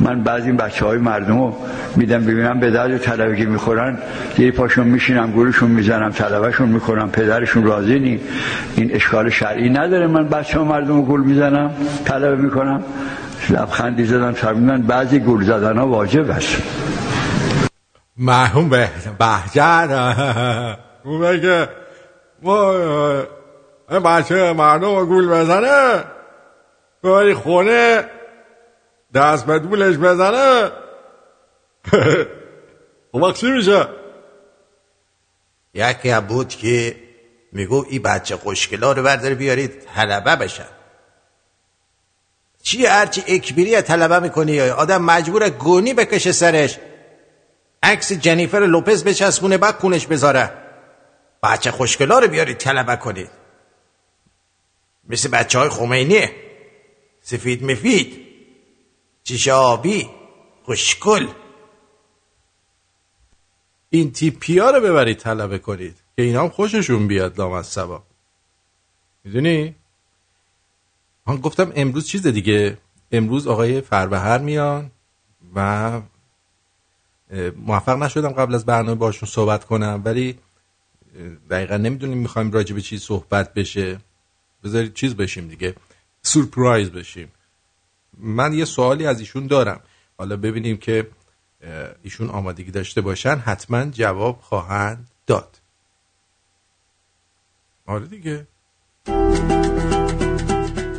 [0.00, 1.56] من بعضی بچه های مردم رو
[1.96, 3.98] میدم ببینم به درد طلبه که می‌خورن.
[4.38, 8.20] یه پاشون میشینم گولشون می‌زنم طلبهشون می‌خورم پدرشون راضی نی.
[8.76, 11.70] این اشکال شرعی نداره من بچه ها مردم رو گول می‌زنم
[12.04, 12.82] طلبه می‌کنم.
[13.50, 16.62] لبخندی زدم شرمیدن بعضی گول زدن ها واجب است.
[18.16, 19.88] مرحوم به بهجت
[21.04, 21.68] اونه که
[22.42, 22.72] ما
[24.04, 26.04] بچه مردم رو گول بزنه.
[27.14, 28.10] بری خونه
[29.14, 30.70] دست به دولش بزنه.
[33.12, 33.88] اون چی میشه؟
[35.74, 36.96] یکی هم بود که
[37.52, 40.68] میگو این بچه خوشگلا رو برداری بیارید طلبه بشن.
[42.62, 46.78] چی هرچی اکبیری طلبه می‌کنی؟ آدم مجبور گونی بکشه سرش.
[47.82, 50.52] عکس جنیفر لوپز بچسبونه بعد کونش بذاره.
[51.42, 53.30] بچه خوشگلا رو بیارید طلبه کنید.
[55.08, 56.45] مثل بچه های خمینیه.
[57.28, 58.26] سفید مفید
[59.24, 60.10] چیش آبی
[60.64, 61.26] خوشگل
[63.90, 64.12] این
[64.58, 68.02] ها رو ببرید طلبه کنید که اینا هم خوششون بیاد لام از سبا.
[69.24, 69.74] می‌دونی؟
[71.26, 72.78] من گفتم امروز چیز دیگه.
[73.12, 74.90] امروز آقای فربهر میان
[75.54, 76.00] و
[77.56, 80.38] موفق نشدم قبل از برنامه باشون صحبت کنم ولی
[81.50, 84.00] دقیقا نمی‌دونیم می‌خوایم راجع به چی صحبت بشه.
[84.64, 85.74] بذارید چیز بشیم دیگه.
[86.26, 87.32] سورپرایز بشیم.
[88.18, 89.80] من یه سوالی از ایشون دارم.
[90.18, 91.08] حالا ببینیم که
[92.02, 95.60] ایشون آمادگی داشته باشن حتما جواب خواهند داد.
[97.86, 98.46] آره دیگه.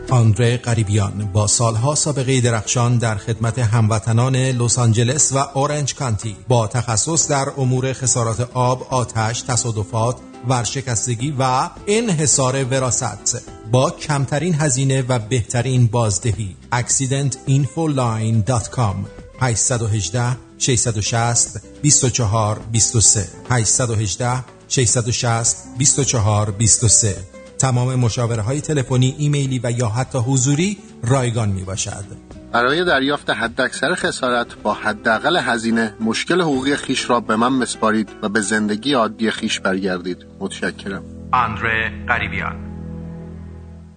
[0.10, 6.68] آندره قریبیان با سالها سابقه درخشان در خدمت هموطنان لس آنجلس و اورنج کانتی با
[6.68, 10.16] تخصص در امور خسارات آب، آتش، تصادفات،
[10.50, 16.56] ورشکستگی و انحصار وراست با کمترین هزینه و بهترین بازدهی.
[16.74, 18.96] accidentinfoline.com
[19.40, 27.18] 818 660 24 23 818 660 24 23
[27.60, 32.27] تمام مشاوره های تلفنی، ایمیلی و یا حتی حضوری رایگان می باشد.
[32.52, 38.30] برای دریافت حداکثر خسارت با حداقل هزینه مشکل حقوقی خیش را به من مسپارید و
[38.30, 40.26] به زندگی عادی خیش برگردید.
[40.40, 41.04] متشکرم.
[41.32, 42.77] آندره قریبیان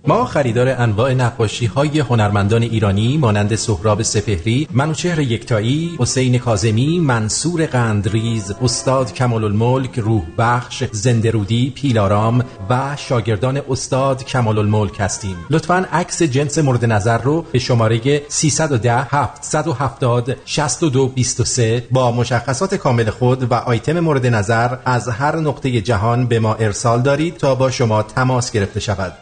[0.06, 7.66] ما خریدار انواع نقاشی های هنرمندان ایرانی مانند سهراب سپهری، منوچهر یکتایی، حسین کازمی، منصور
[7.66, 15.36] قندریز، استاد کمال الملک، روح بخش، زندرودی، پیلارام و شاگردان استاد کمال الملک هستیم.
[15.50, 23.52] لطفا عکس جنس مورد نظر رو به شماره 310 770 6223 با مشخصات کامل خود
[23.52, 28.02] و آیتم مورد نظر از هر نقطه جهان به ما ارسال دارید تا با شما
[28.02, 29.12] تماس گرفته شود.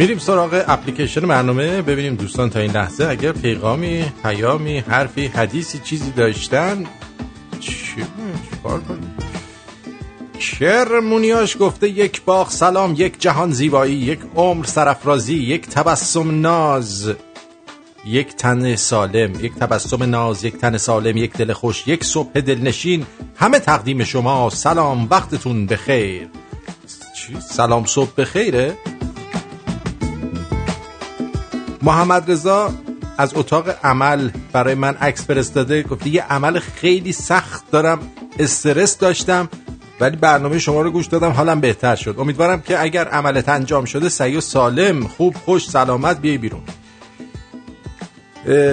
[0.00, 1.82] میریم سراغ اپلیکیشن برنامه.
[1.82, 6.84] ببینیم دوستان تا این لحظه اگر پیغامی پیامی حرفی حدیثی چیزی داشتن.
[7.60, 8.04] چی؟
[8.50, 9.14] چیکار کنیم؟
[10.38, 17.12] شر مونیاش گفته یک باغ سلام یک جهان زیبایی یک عمر سرفرازی یک تبسم ناز.
[18.06, 23.06] یک تن سالم یک تبسم ناز یک تن سالم یک دل خوش یک صبح دلنشین.
[23.36, 24.50] همه تقدیم شما.
[24.50, 26.28] سلام وقتتون بخیر.
[27.16, 28.76] چی؟ سلام صبح بخیره؟
[31.82, 32.70] محمد رضا
[33.18, 35.82] از اتاق عمل برای من عکس فرستاده.
[35.82, 37.98] گفته یه عمل خیلی سخت دارم
[38.38, 39.48] استرس داشتم
[40.00, 42.14] ولی برنامه شما رو گوش دادم حالم بهتر شد.
[42.18, 46.62] امیدوارم که اگر عملت انجام شده سعی و سالم خوب خوش سلامت بیای بیرون.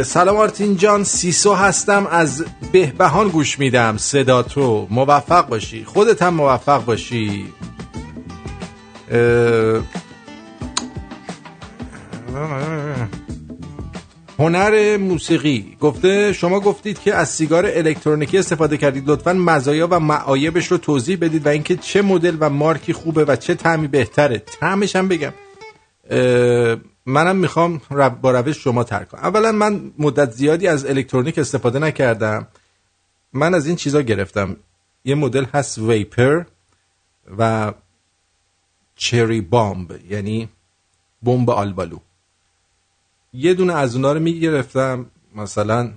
[0.04, 3.98] سلام آرتین جان سیسو هستم از بهبهان گوش میدم.
[3.98, 5.86] صدا تو موفق باشی.
[5.86, 7.46] خودت هم موفق باشی.
[14.40, 15.78] هنر موسیقی.
[15.80, 19.10] گفته شما گفتید که از سیگار الکترونیکی استفاده کردید.
[19.10, 23.36] لطفا مزایا و معایبش رو توضیح بدید و اینکه چه مدل و مارکی خوبه و
[23.36, 24.40] چه تعمی بهتره.
[24.40, 25.34] تعمش هم بگم.
[27.06, 27.82] منم می‌خوام
[28.22, 29.22] با روش شما ترک کنم.
[29.24, 32.48] اولا من مدت زیادی از الکترونیک استفاده نکردم.
[33.34, 34.56] من از این چیزا گرفتم.
[35.06, 36.44] یه مدل هست ویپر
[37.38, 37.74] و
[38.96, 40.50] چری بامب یعنی
[41.24, 41.98] بمب آلبالو.
[43.38, 45.92] یه دونه از اونا رو می‌گرفتم مثلا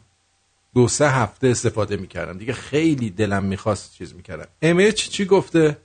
[0.75, 2.39] دو سه هفته استفاده می‌کردم.
[2.39, 4.47] دیگه خیلی دلم می‌خواست چیز می‌کردم.
[4.63, 5.77] امچ چی گفته؟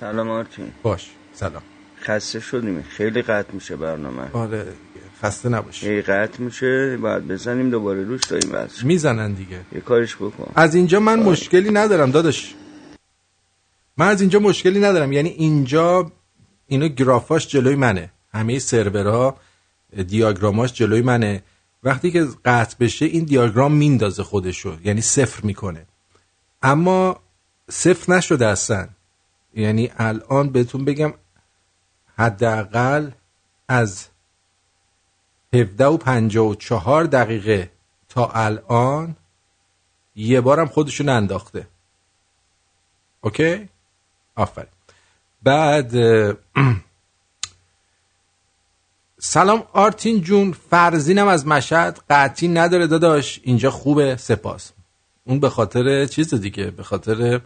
[0.00, 0.72] سلام آرتین.
[0.82, 1.62] باش سلام.
[2.02, 2.82] خسته شدیم.
[2.82, 4.30] خیلی قطع میشه برنامه.
[4.32, 4.66] آره
[5.22, 6.96] خسته نباشی خیلی قطع میشه.
[6.96, 8.04] باید بزنیم دوباره.
[8.04, 9.60] روش داریم بس می‌زنن دیگه.
[9.72, 10.52] یه کارش بکن.
[10.54, 11.28] از اینجا من آره.
[11.28, 12.54] مشکلی ندارم داداش.
[13.96, 15.12] من از اینجا مشکلی ندارم.
[15.12, 16.12] یعنی اینجا
[16.66, 18.10] اینو گرافاش جلوی منه.
[18.32, 19.36] همه سرورها
[20.02, 21.42] دیاگراماش جلوی منه.
[21.82, 25.86] وقتی که قطع بشه این دیاگرام میندازه خودشو یعنی صفر می‌کنه.
[26.62, 27.20] اما
[27.70, 28.88] صفر نشده اصلا.
[29.54, 31.14] یعنی الان بهتون بگم
[32.16, 33.10] حداقل
[33.68, 34.06] از
[35.54, 37.70] 17 و 54 دقیقه
[38.08, 39.16] تا الان
[40.16, 41.66] یه بارم خودشون انداخته
[43.20, 43.68] اوکی؟
[44.36, 44.68] آفرین.
[45.42, 45.92] بعد
[49.26, 52.00] سلام آرتین جون فرزینم از مشهد.
[52.10, 53.40] قطعی نداره داداش.
[53.42, 54.16] اینجا خوبه.
[54.16, 54.72] سپاس.
[55.24, 57.40] اون به خاطر چیز دیگه به خاطر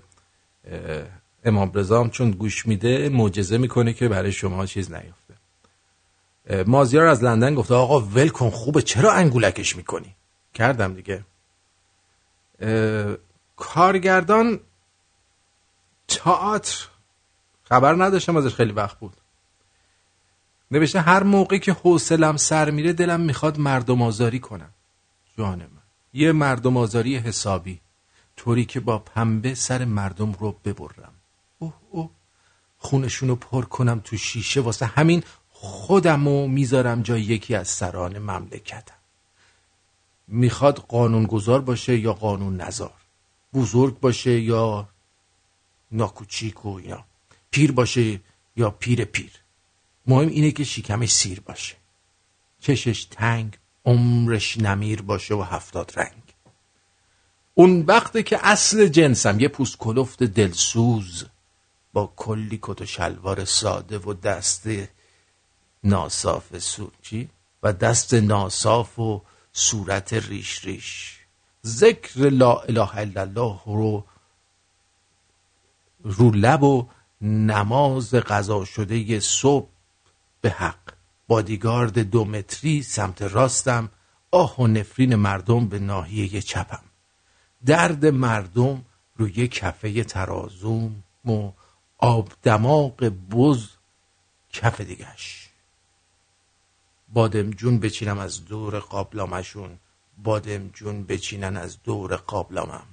[1.45, 5.35] امام رضا چون گوش میده معجزه می‌کنه که برای شما چیز نیفته.
[6.67, 8.83] مازیار از لندن گفته آقا ول کن خوبه.
[8.83, 10.15] چرا انگولکش می‌کنی؟
[10.55, 11.25] کردم دیگه.
[13.57, 14.61] کارگردان
[16.09, 16.87] تئاتر.
[17.65, 19.17] خبر نداشتم ازش خیلی وقت بود.
[20.71, 24.71] نوشته هر موقع که حوصلم سر میره دلم می‌خواد مردم آزاری کنم.
[25.39, 27.81] جان من یه مردم آزاری حسابی.
[28.37, 31.13] طوری که با پنبه سر مردم رو ببرم.
[31.59, 32.11] اوه اوه.
[32.79, 34.61] خونشونو پر کنم تو شیشه.
[34.61, 38.95] واسه همین خودمو می‌ذارم جای یکی از سران مملکتم.
[40.29, 42.93] می‌خواد قانونگذار باشه یا قانون نزار
[43.55, 44.89] بزرگ باشه یا
[45.93, 47.05] ناکوچیک و یا
[47.51, 48.21] پیر باشه
[48.57, 49.33] یا پیر پیر؟
[50.09, 51.77] مهم اینه که شکمش سیر باشه.
[52.61, 56.23] چشش تنگ عمرش نمیر باشه و هفتاد رنگ.
[57.55, 61.27] اون وقته که اصل جنسم یه پوست کلفت دلسوز
[61.93, 64.69] با کلی کت و شلوار ساده و دست
[65.85, 67.29] ناصاف سوچی
[67.63, 71.19] و دست ناصاف و صورت ریش ریش.
[71.67, 74.05] ذکر لا اله الا الله رو
[76.03, 76.89] رو لب و
[77.21, 79.69] نماز قضا شده صبح
[80.41, 80.93] به حق.
[81.29, 83.91] بادیگارد دو متری سمت راستم
[84.31, 86.83] آه و نفرین مردم به ناحیه چپم.
[87.67, 88.85] درد مردم
[89.17, 91.51] روی کفه ترازوم و
[91.99, 93.69] آب دماغ بز
[94.53, 95.49] کف دیگش.
[97.09, 99.79] بادمجون بچینم از دور قابلامشون.
[100.19, 102.87] بادمجون بچینن از دور قابلامم.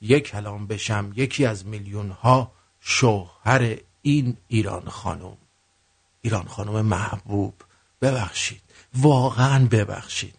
[0.00, 3.76] یک کلام بشم یکی از میلیون ها شوهر
[4.06, 5.36] این ایران خانم
[6.20, 7.54] ایران خانم محبوب
[8.02, 8.62] ببخشید
[8.94, 10.34] واقعا ببخشید.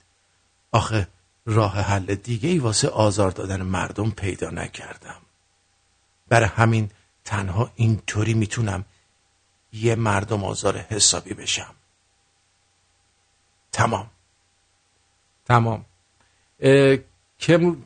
[0.72, 1.08] آخه
[1.46, 5.22] راه حل دیگه ای واسه آزار دادن مردم پیدا نکردم.
[6.28, 6.92] برای همین
[7.26, 8.86] تنها اینطوری می‌تونم
[9.74, 11.76] یه مردم آزار حسابی بشم.
[13.72, 14.10] تمام.
[15.46, 15.86] تمام.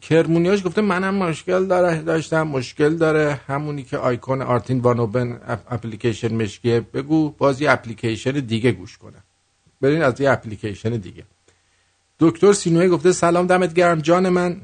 [0.02, 3.42] کرمونیاش گفته منم مشکل داره داشتم مشکل داره.
[3.48, 9.18] همونی که آیکون آرتین وانوبن اپلیکیشن مشکیه بگو باز یه اپلیکیشن دیگه گوش کنه.
[9.82, 11.24] برین از یه اپلیکیشن دیگه.
[12.20, 14.62] دکتر سینوی گفته سلام دمت گرم جان من.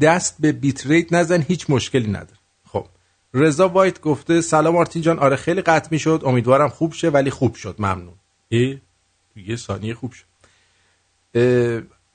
[0.00, 2.38] دست به bit rate نزن هیچ مشکلی نداره.
[2.68, 2.86] خب.
[3.34, 7.30] رضا وایت گفته سلام آرتین جان آره خیلی قطع می شد امیدوارم خوب شه ولی
[7.30, 7.74] خوب شد.
[7.78, 8.14] ممنون.
[9.36, 10.26] یه ثانیه خوب شد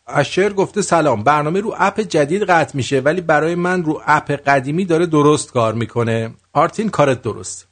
[0.07, 4.85] اشر گفته سلام برنامه رو اپ جدید قطع میشه ولی برای من رو اپ قدیمی
[4.85, 6.33] داره درست کار می‌کنه.
[6.53, 7.67] آرتین کارت درست.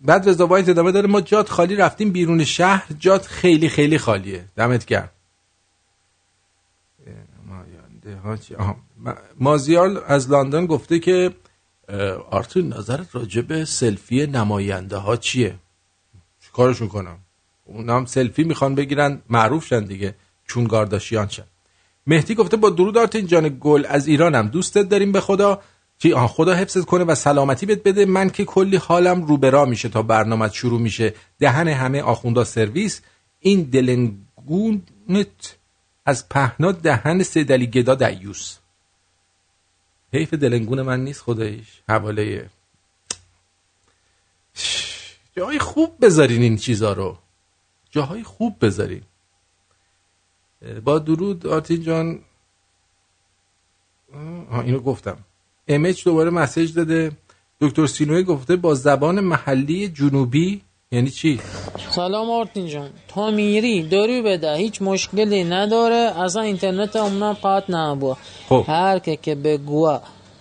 [0.00, 4.44] بعد رضا وایت ادامه داره ما جات خالی رفتیم بیرون شهر جات خیلی خیلی خالیه.
[4.56, 5.10] دمت گرم.
[9.40, 11.34] مازیار از لندن گفته که
[12.30, 15.58] آرتین نظرت راجع به سلفی نماینده ها چیه؟
[16.52, 17.23] چیکارشون کنم؟
[17.64, 20.14] اونا هم سلفی می‌خوان بگیرن معروف شن دیگه
[20.46, 21.44] چون کارداشیان شن.
[22.06, 25.62] مهدی گفته با درود آرتین جان گل از ایرانم دوستت داریم به خدا
[25.98, 28.06] که خدا حفظت کنه و سلامتی بهت بده.
[28.06, 31.14] من که کلی حالم رو برا میشه تا برنامه شروع میشه.
[31.38, 33.00] دهن همه آخوندا سرویس.
[33.40, 35.56] این دلنگونت
[36.06, 38.56] از پهنا دهن سیدلی گدا دیوس.
[40.12, 42.50] حیف دلنگون من نیست خدایش حواله.
[45.36, 47.18] جای خوب بذارین این چیزا رو.
[47.94, 49.02] جاهای خوب بذارین
[50.84, 52.18] با درود آرتین جان.
[54.64, 55.18] اینو گفتم.
[55.68, 57.12] امچ دوباره مسیج داده.
[57.60, 61.40] دکتر سینوی گفته با زبان محلی جنوبی یعنی چی؟
[61.90, 62.90] سلام آرتین جان.
[63.08, 64.54] تا میری داری بده.
[64.54, 66.20] هیچ مشکلی نداره.
[66.20, 68.16] اصلا اینترنت اونا قطع نبود.
[68.48, 68.64] خب.
[68.68, 70.00] هر که که بگوه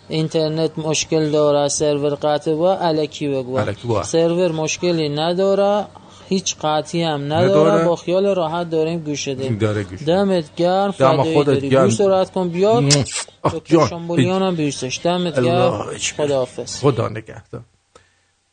[0.10, 4.04] اینترنت مشکل داره سرور قطع با الکی بگو.
[4.04, 5.88] سرور مشکلی نداره.
[6.34, 7.86] هیچ قطعی هم نداره.
[7.86, 11.86] با خیال راحت داریم گوش دیم داره گوش دمت گرم فدایی خودت داری گرم.
[11.86, 13.88] گوش دارت کن دکتر جان.
[13.88, 15.98] شامبولیان هم بیستش دمت گرم.
[16.18, 16.80] خداحافظ.
[16.82, 17.62] خدا نگهدار.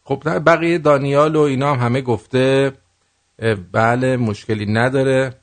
[0.05, 2.73] خب نه بقیه دانیال و اینا هم همه گفته
[3.73, 5.35] بله مشکلی نداره.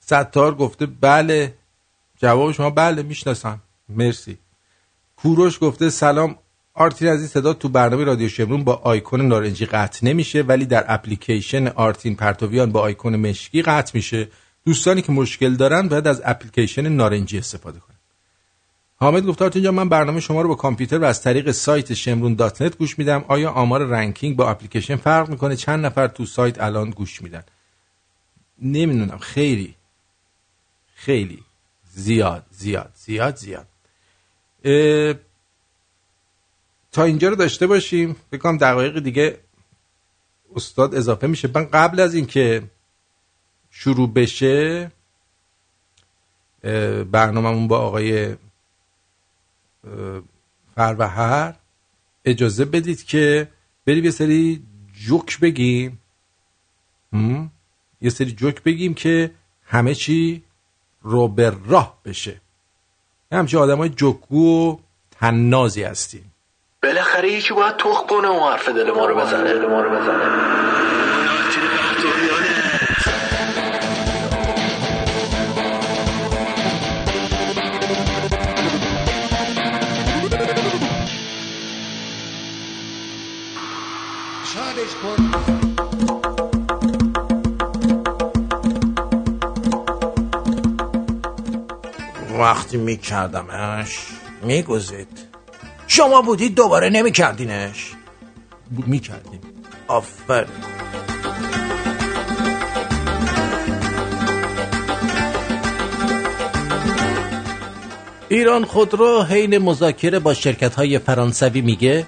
[0.00, 1.54] ستار گفته بله.
[2.18, 3.60] جواب شما بله می‌شناسم.
[3.88, 4.38] مرسی.
[5.16, 6.38] کوروش گفته سلام.
[6.76, 11.66] آرتین این صدا تو برنامه رادیو شمرون با آیکون نارنجی قطع نمیشه ولی در اپلیکیشن
[11.68, 14.28] آرتین پرتویان با آیکون مشکی قطع میشه.
[14.64, 17.96] دوستانی که مشکل دارن باید از اپلیکیشن نارنجی استفاده کنن.
[18.96, 22.34] حامد گفت آرتین جان من برنامه شما رو با کامپیوتر و از طریق سایت شمرون
[22.34, 23.24] dot net گوش میدم.
[23.28, 27.42] آیا آمار ranking با اپلیکیشن فرق می‌کنه؟ چند نفر تو سایت الان گوش میدن؟
[28.62, 29.18] نمی‌دونم.
[29.18, 29.74] خیلی.
[30.94, 31.42] خیلی.
[31.94, 33.66] زیاد زیاد زیاد زیاد.
[36.96, 38.16] تا اینجا رو داشته باشیم.
[38.32, 39.38] بکنم دقایق دیگه
[40.54, 41.50] استاد اضافه میشه.
[41.54, 42.62] من قبل از اینکه
[43.70, 44.92] شروع بشه
[47.10, 48.36] برنامه‌مون با آقای
[50.74, 51.54] فروهر
[52.24, 53.48] اجازه بدید که
[53.86, 56.00] بریم یه سری جوک بگیم؟
[58.00, 59.30] یه سری جوک بگیم که
[59.62, 60.44] همه چی
[61.02, 62.40] رو به راه بشه.
[63.32, 64.78] همچه آدم های جوکگو و
[65.10, 66.32] تنازی هستیم.
[66.82, 69.52] بالاخره یکی باید تخ کنه و حرف دل ما رو بزنه.
[69.52, 70.56] دل ما رو بزنه.
[84.44, 85.16] وقتی کن.
[92.38, 94.06] وقتی میکردمش
[94.42, 95.25] میگذید
[95.86, 97.92] شما بودید دوباره نمیکردینش؟
[98.70, 99.40] می‌کردیم.
[99.88, 100.46] آفر.
[108.28, 112.06] ایران خودرو حین مذاکره با شرکت های فرانسوی میگه؟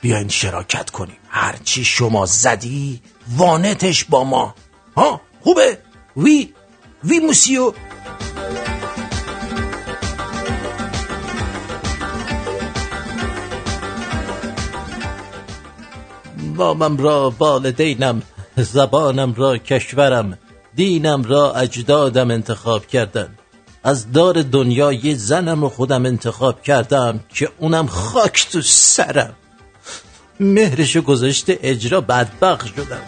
[0.00, 1.16] بیاین شراکت کنیم.
[1.28, 3.00] هرچی شما زدی
[3.36, 4.54] وانتش با ما.
[4.96, 5.78] ها خوبه؟
[6.16, 6.52] وی
[7.04, 7.72] وی موسیو.
[16.56, 18.22] بامم را والدینم
[18.56, 20.38] زبانم را کشورم
[20.74, 23.28] دینم را اجدادم انتخاب کردن.
[23.84, 29.34] از دار دنیا یه زنم رو خودم انتخاب کردم که اونم خاک تو سرم.
[30.40, 33.02] مهرشو گذاشته اجرا بدبخ شدم.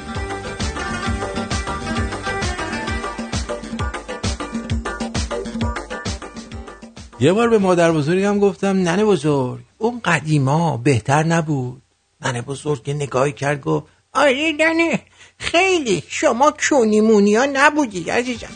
[7.21, 11.83] یه بار به مادر بزرگم گفتم ننه بزرگ اون قدیما بهتر نبود.
[12.21, 15.01] ننه بزرگ نگاهی کرد گفت آره ننه
[15.39, 18.49] خیلی شما کونیمونی ها نبودی عزیزم.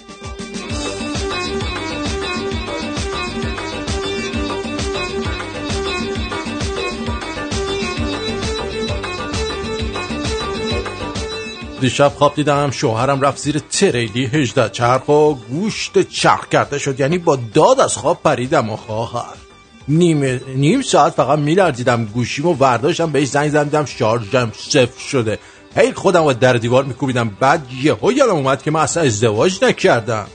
[11.83, 17.19] دیشب خواب دیدم شوهرم رفت زیر تریلی هجده چرخ و گوشت چرخ کرده شد یعنی
[17.19, 19.42] با داد از خواب پریدم و خواهر.
[19.89, 25.39] نیم, نیم ساعت فقط میلرزیدم گوشیم و ورداشتم بهش زنگ زدم شارژم صفر شده.
[25.77, 27.29] هی خودم و در دیوار میکوبیدم.
[27.41, 30.27] بعد یهو یادم اومد که من اصلا ازدواج نکردم.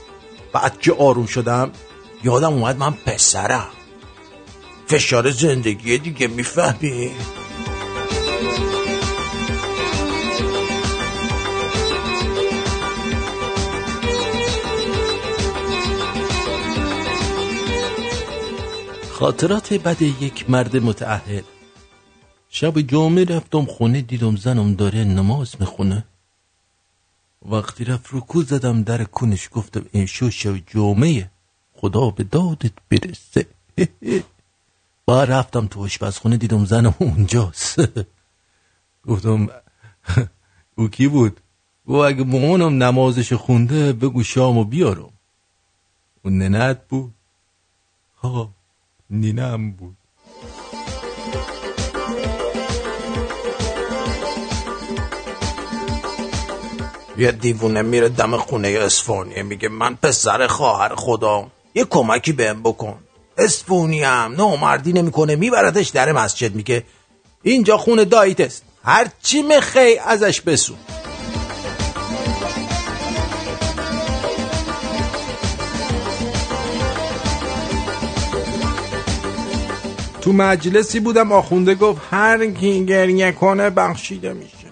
[0.52, 1.70] بعد که آروم شدم
[2.24, 3.68] یادم اومد من پسرم.
[4.86, 7.10] فشار زندگی دیگه می‌فهمی
[19.18, 21.42] خاطرات بد یک مرد متعهل.
[22.48, 26.04] شب جمعه رفتم خونه دیدم زنم داره نماز می‌خونه.
[27.42, 31.30] وقتی رفت رکو زدم در کنش گفتم این شو شب جمعه
[31.74, 33.46] خدا به دادت برسه.
[35.06, 37.80] با رفتم تو آشپزخونه دیدم زنم اونجاست.
[39.08, 39.48] گفتم
[40.76, 41.40] او کی بود؟
[41.86, 45.12] و اگه مامانم نمازش خونده بگو شامو بیارم.
[46.22, 47.14] اون ننت بود.
[48.16, 48.57] ها.
[49.10, 49.96] نینم بود.
[57.18, 62.98] یه دیوونه میره دم خونه اسفانیه میگه من پسر خواهر خدا یه کمکی بهم بکن.
[63.38, 66.84] اسفونی هم نامردی نمی‌کنه میبردش در مسجد میگه
[67.42, 68.62] اینجا خونه داییت است.
[68.84, 70.76] هرچی مخی ازش بسون
[80.28, 84.68] تو مجلسی بودم آخونده گفت هر کی گریه کنه بخشیده میشه.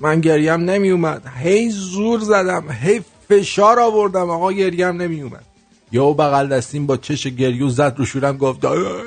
[0.00, 5.44] من گریم نمی اومد هی زور زدم هی فشار آوردم آقا گریم نمی اومد
[5.92, 9.06] یا بغل دستیم با چش گریو زد رو شورم گفت داداش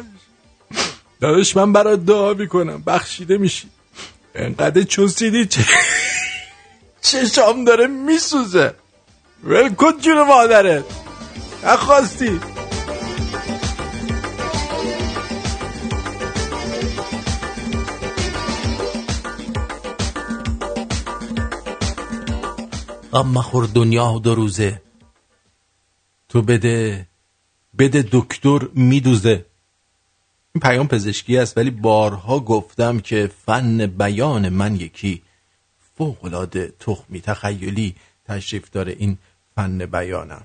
[1.22, 3.70] داداش من برای دعا می‌کنم بخشیده میشی.
[4.36, 5.64] انقدر چوسیدی چه
[7.02, 8.74] چشام داره میسوزه.
[9.44, 10.84] ول کن جون مادرت.
[11.64, 12.40] نخواستی.
[23.12, 24.82] غم مخور دنیا دو روزه.
[26.30, 27.08] تو بده
[27.80, 29.46] بده دکتر میدوزه.
[30.56, 35.22] این پیام پزشکی است ولی بارها گفتم که فن بیان من یکی
[35.98, 37.96] فوقلاده تخمی تخیلی
[38.26, 39.18] تشریف داره این
[39.56, 40.44] فن بیانم.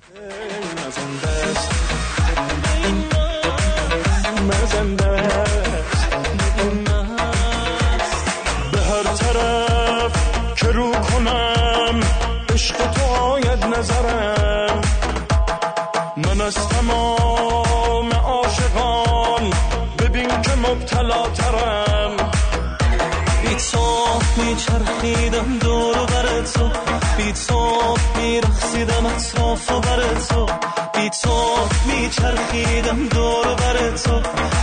[25.06, 26.70] میچرخیدم دور و بر تو
[27.16, 30.46] بی تو میرخصیدم اطراف و بر تو
[30.94, 34.20] بی تو میچرخیدم دور و بر تو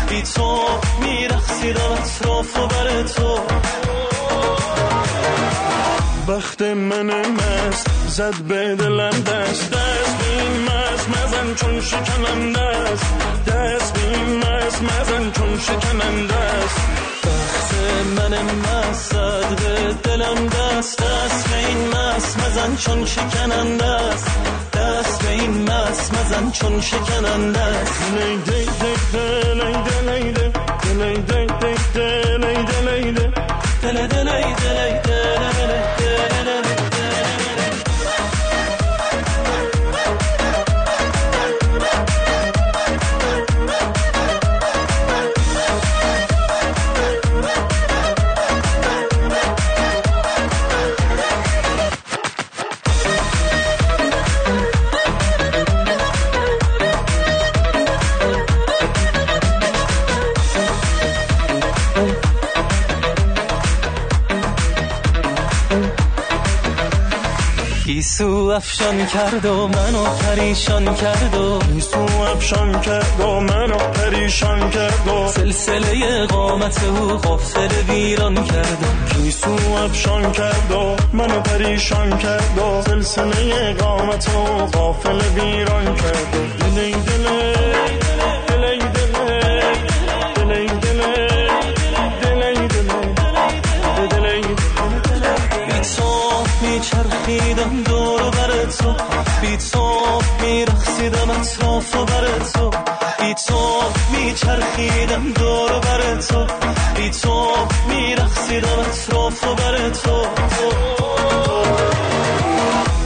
[0.10, 0.66] بی تو
[1.02, 3.39] میرخصیدم اطراف و بر تو
[6.28, 13.06] وقت من مست زد به دلم دست دست بین مست مزن چون شکنم دست
[13.48, 17.74] دست بین مست مزن چون شکنم دست وقت
[18.19, 24.28] من مست زد به دلم دست دست به این مست مزن چون شکننده است.
[24.74, 27.93] دست به این مس مزن چون شکننده است.
[33.82, 35.03] دل دل دل
[68.14, 75.07] گیسو افشان کرد و منو پریشان کرد و گیسو افشان کرد و منو پریشان کرد
[75.07, 82.57] و سلسله قامت او غافل ویران کرد و گیسو افشان کرد و منو پریشان کرد
[82.57, 86.95] و سلسله قامت و غافل ویران کرد و دلی
[104.84, 106.48] میچرخیدم دور بر تو.
[106.96, 107.56] بی تو
[107.90, 110.26] میرخصیدم اطراف و بر تو.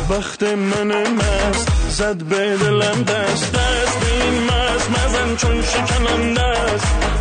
[0.09, 3.51] وقت من مست زد به دلم دست.
[3.51, 6.33] دست این مست مزن چون است.
[6.33, 7.16] دست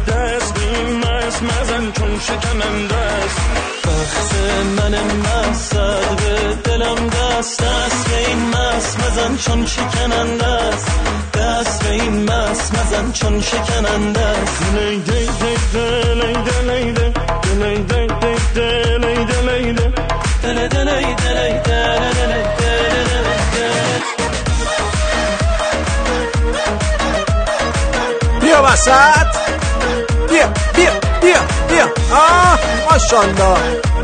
[0.82, 3.40] مست مزن چون شکننده است
[3.86, 4.34] وقت
[4.78, 5.74] من مست
[6.16, 10.90] به دلم دست دست به این مست مزن چون شکننده است
[11.34, 16.94] دست به این مست مزن چون شکننده است دی دلی دی دی دلی
[19.24, 19.96] دلی دی
[20.42, 21.96] دل دل دل دل
[28.40, 29.45] بیا وسط
[30.36, 32.58] 变变变变啊！
[32.90, 33.95] 二选的。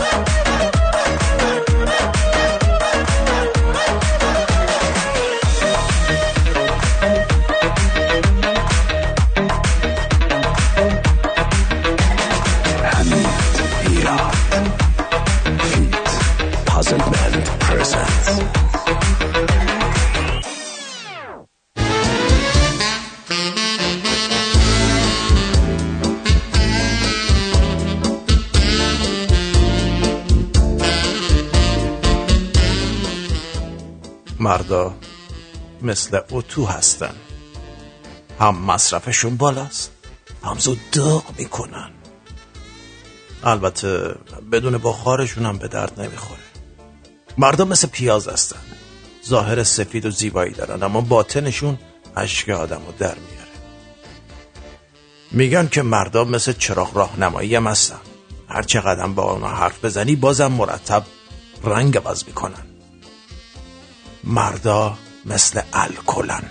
[35.83, 37.15] مثل اتو هستن.
[38.41, 39.91] هم مصرفشون بالاست
[40.45, 41.91] هم زود داغ می‌کنن.
[43.45, 44.15] البته
[44.53, 46.41] بدون بخارشون هم به درد نمی‌خوره.
[47.39, 48.61] مردا مثل پیاز هستن.
[49.29, 51.79] ظاهر سفید و زیبایی دارن اما باطنشون
[52.17, 53.51] اشک آدم رو در میاره.
[55.31, 58.01] میگن که مردا مثل چراغ راهنمایی هم هستن.
[58.49, 61.05] هر چقدر با اونا حرف بزنی بازم مرتب
[61.65, 62.67] رنگ عوض می‌کنن.
[64.25, 66.51] مردا مثل الکلن.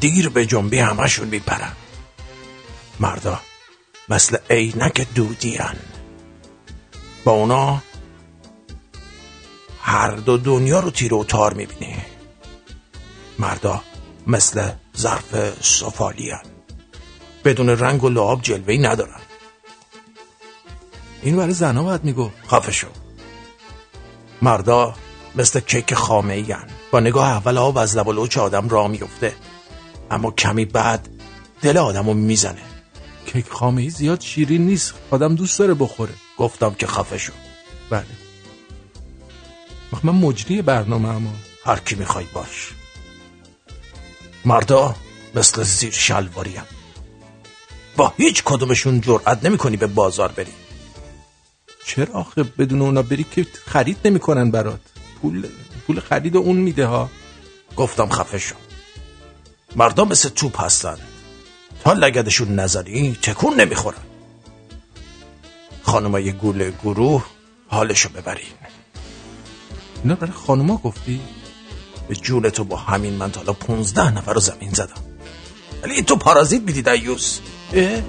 [0.00, 1.72] دیر به جنبی همشون میپرن.
[3.00, 3.40] مردا
[4.08, 5.76] مثل عینک دودیان.
[7.24, 7.82] با اونا
[9.82, 11.96] هر دو دنیا رو تیر و تار می‌بینی.
[13.38, 13.82] مردا
[14.26, 16.44] مثل ظرف سفالیان.
[17.44, 19.20] بدون رنگ و لعاب جلوهی ندارن.
[21.22, 22.88] این برای زنها باید میگو خفه شو.
[24.42, 24.94] مردا
[25.34, 26.44] مثل کیک خامه
[26.90, 29.34] با نگاه اول آب از لب و آدم را میفته
[30.10, 31.08] اما کمی بعد
[31.62, 32.62] دل آدم رو می‌زنه.
[33.26, 36.12] کیک خامه ای زیاد شیرین نیست آدم دوست داره بخوره.
[36.38, 37.32] گفتم که خفه شو.
[37.90, 38.06] بله.
[40.02, 41.32] من مجری برنامه اما.
[41.64, 42.72] هر کی می‌خوای باش.
[44.44, 44.96] مردا
[45.34, 46.62] مثل زیر شلواریم
[47.96, 50.52] با هیچ کدومشون جرأت نمی‌کنی به بازار بری.
[51.86, 54.80] چرا آخه بدون اونا بری که خرید نمی‌کنن برات؟
[55.22, 55.46] پول
[55.90, 57.10] پول خرید اون میده ها
[57.76, 58.54] گفتم خفه شو.
[59.76, 60.96] مردا مثل توپ هستن.
[61.84, 64.02] تا لگدشون نزنی تکون نمی‌خورن.
[65.82, 67.24] خانمای گول گروه
[67.68, 68.52] حالشو ببرین.
[70.02, 71.20] اینا برای خانوما گفتی؟
[72.08, 75.02] به جون تو با همین من تا حالا 15 نفر رو زمین زدم.
[75.82, 77.40] ولی این تو پارازیت بیدی دیوس
[77.72, 78.02] اه؟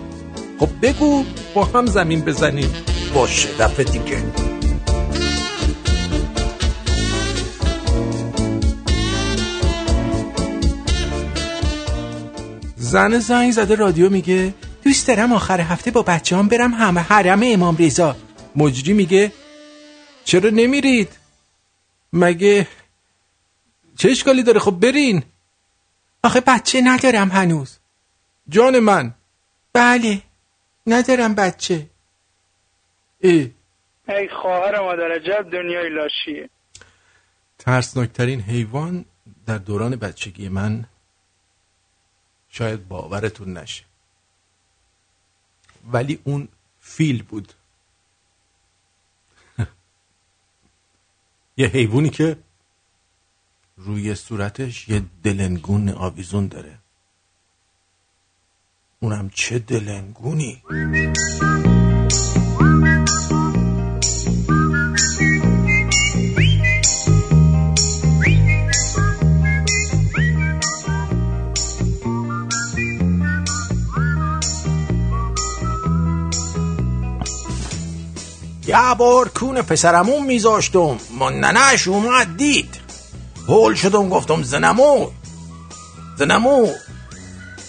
[0.60, 2.74] خب بگو با هم زمین بزنیم.
[3.14, 4.24] باشه دفعه دیگه.
[12.92, 17.40] زن زنگ زده رادیو میگه دوست دارم آخر هفته با بچه هم برم همه حرم
[17.44, 18.16] امام رضا.
[18.56, 19.32] مجری میگه
[20.26, 21.10] چرا نمیرید؟
[22.14, 22.68] مگه
[23.98, 25.24] چه اشکالی داره؟ خب برین.
[26.24, 27.78] آخه بچه ندارم هنوز.
[28.50, 29.14] جان من.
[29.74, 30.22] بله
[30.88, 31.88] ندارم بچه.
[33.20, 33.52] ای.
[34.10, 36.50] ای خواهر مادر عجب دنیای لاشیه.
[37.60, 39.06] ترسناکترین حیوان
[39.48, 40.86] در دوران بچگی من
[42.52, 43.84] شاید باورتون نشه.
[45.92, 46.48] ولی اون
[46.80, 47.54] فیل بود.
[51.58, 52.38] یه حیوانی که
[53.78, 56.78] روی صورتش یه دلنگون آویزون داره.
[59.00, 60.64] اونم چه دلنگونی.
[78.72, 80.98] یه بار کون پسرمون میذاشتم.
[81.18, 82.76] ما ننش اومد دید.
[83.48, 85.08] هول شدم گفتم زنمو.
[86.18, 86.68] زنمو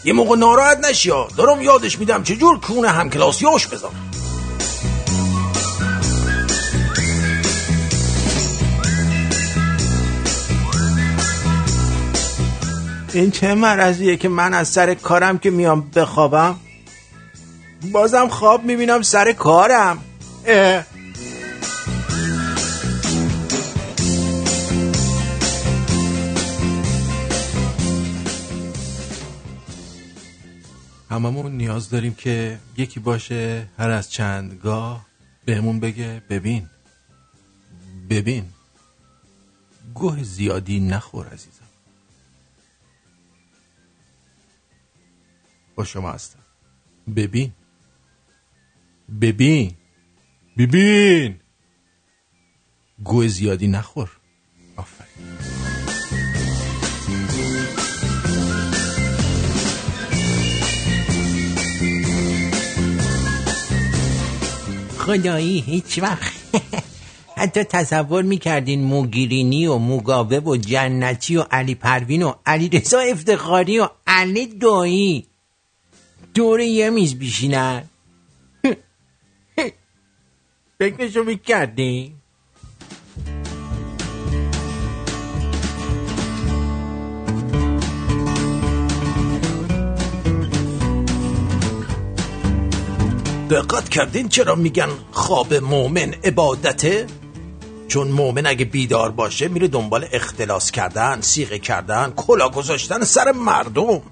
[0.04, 3.90] یه موقع ناراحت نشیا دارم یادش میدم چجور کونه هم کلاسیاش بذار
[13.12, 16.56] این چه مرضیه که من از سر کارم که میام بخوابم؟
[17.92, 19.98] بازم خواب می‌بینم سر کارم.
[20.46, 20.91] اه.
[31.12, 35.06] هممون نیاز داریم که یکی باشه هر از چندگاه
[35.44, 36.70] بهمون بگه ببین.
[38.10, 38.44] ببین.
[39.94, 41.68] گوه زیادی نخور عزیزم.
[45.74, 46.38] با شما هستم.
[47.16, 47.52] ببین.
[49.20, 49.74] ببین.
[50.58, 51.40] ببین.
[53.04, 54.21] گوه زیادی نخور.
[65.02, 66.32] خدایی هیچ وقت.
[67.40, 73.78] حتی تصور می‌کردین موگیرینی و موگاوه و جنتی و علی پروین و علی رضا افتخاری
[73.78, 75.26] و علی دایی.
[76.34, 77.82] دور یه میز بیشینن.
[80.78, 82.14] فکرشو می‌کردی؟
[93.52, 97.06] دقت کردین چرا میگن خواب مؤمن عبادته؟
[97.88, 104.02] چون مؤمن اگه بیدار باشه میره دنبال اختلاس کردن سیغه کردن کلا گذاشتن سر مردم.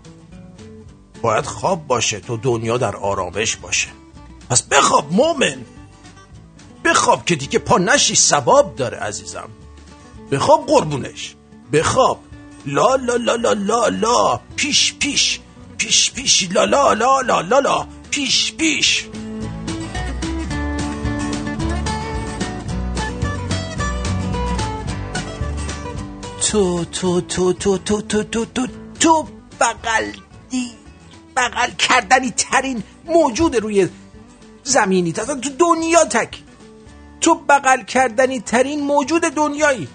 [1.22, 3.88] باید خواب باشه تو دنیا در آرامش باشه.
[4.50, 5.56] پس بخواب مؤمن
[6.84, 9.48] بخواب که دیگه پا نشی ثواب داره عزیزم.
[10.32, 11.34] بخواب قربونش.
[11.72, 12.20] بخواب.
[12.66, 14.40] لا لا لا لا لا لا.
[14.56, 15.40] پیش پیش.
[15.78, 16.48] پیش پیش.
[16.52, 17.86] لا لا لا لا لا لا.
[18.10, 19.06] پیش پیش.
[26.50, 28.66] تو تو تو تو تو تو تو تو
[29.00, 29.28] تو
[29.60, 30.12] بغل
[30.50, 30.70] دی
[31.36, 33.88] بغل کردنی ترین موجود روی
[34.64, 35.10] زمینی.
[35.10, 36.42] اصلا تو دنیا تک.
[37.20, 39.88] تو بغل کردنی ترین موجود دنیایی.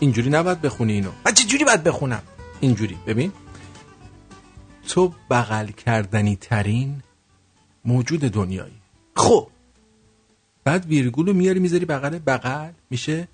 [0.00, 1.10] اینجوری نباید بخونی اینو.
[1.26, 2.22] من چه جوری باید بخونم؟
[2.60, 2.98] اینجوری.
[3.06, 3.32] ببین.
[4.88, 7.02] تو بغل کردنی ترین
[7.84, 8.80] موجود دنیایی.
[9.16, 9.55] خب.
[10.66, 12.18] بعد ویرگول رو میاری می‌ذاری بغل.
[12.18, 13.28] بغل میشه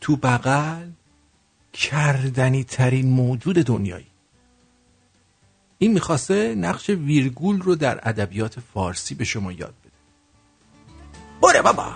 [0.00, 0.86] تو بغل
[1.72, 4.06] کردنی ترین موجود دنیایی.
[5.78, 9.92] این می‌خواسته نقش ویرگول رو در ادبیات فارسی به شما یاد بده.
[11.42, 11.94] بره بابا.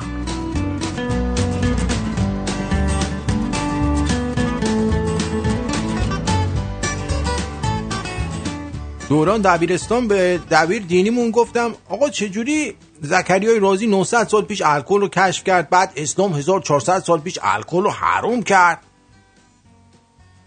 [9.08, 12.74] دوران دبیرستان به دبیر دینیمون گفتم آقا چجوری
[13.04, 17.82] زکریای رازی 900 سال پیش الکل رو کشف کرد بعد اسلام 1400 سال پیش الکل
[17.82, 18.78] رو حروم کرد.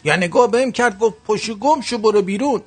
[0.03, 2.61] یا نگاه بهم کرد گفت پشو گم شو برو بیرون.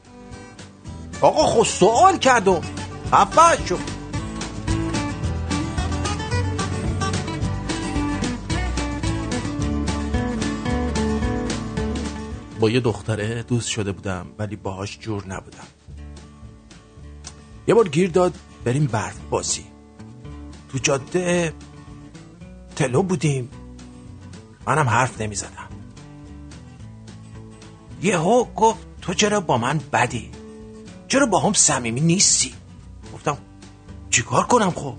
[1.21, 2.61] آقا خود سوال کردم
[3.13, 3.79] خفه شو
[12.61, 15.67] با یه دختره دوست شده بودم ولی باهاش جور نبودم.
[17.69, 18.35] یه بار گیر داد
[18.65, 19.78] بریم برف بازی.
[20.73, 21.53] تو جاده
[22.77, 23.51] تلو بودیم.
[24.67, 25.69] منم حرف نمی زدم
[28.03, 30.31] یهو گفت تو چرا با من بدی؟
[31.09, 32.55] چرا با هم صمیمی نیستی؟
[33.15, 33.39] گفتم
[34.11, 34.95] چیکار کنم خب؟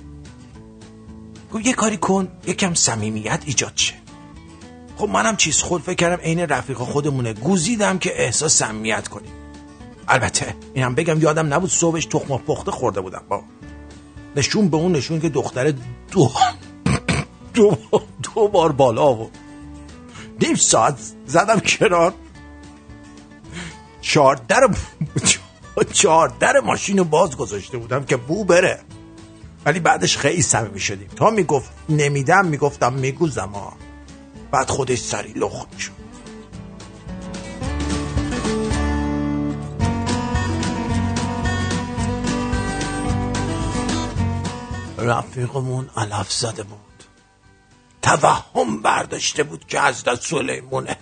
[1.54, 3.94] گفت یه کاری کن یکم صمیمیت ایجاد شه.
[4.98, 7.34] خب منم چیز خود فکر کردم عین رفیق خودمونه.
[7.34, 9.32] گوزیدم که احساس صمیمیت کنیم
[10.08, 13.44] البته اینم بگم یادم نبود صبحش تخم پخته خورده بودم با
[14.36, 15.74] نشون به اون نشون که دختر
[16.12, 16.32] دو
[17.54, 17.78] دو,
[18.24, 19.38] دو بار بالا آورد
[20.42, 22.14] نیم ساعت زدم کنار.
[24.02, 24.68] چهاردر
[25.94, 28.80] چهاردر ماشین رو باز گذاشته بودم که بو بره.
[29.66, 31.08] ولی بعدش خیلی صمیمی شدیم.
[31.16, 33.74] تا می‌گفت نمیدم می‌گفتم میگوزم ها.
[34.52, 35.99] بعد خودش سری لخ می‌شد
[45.00, 46.80] رفیقمون علف زده بود.
[48.02, 50.98] توهم برداشته بود که حضرت سلیمونه.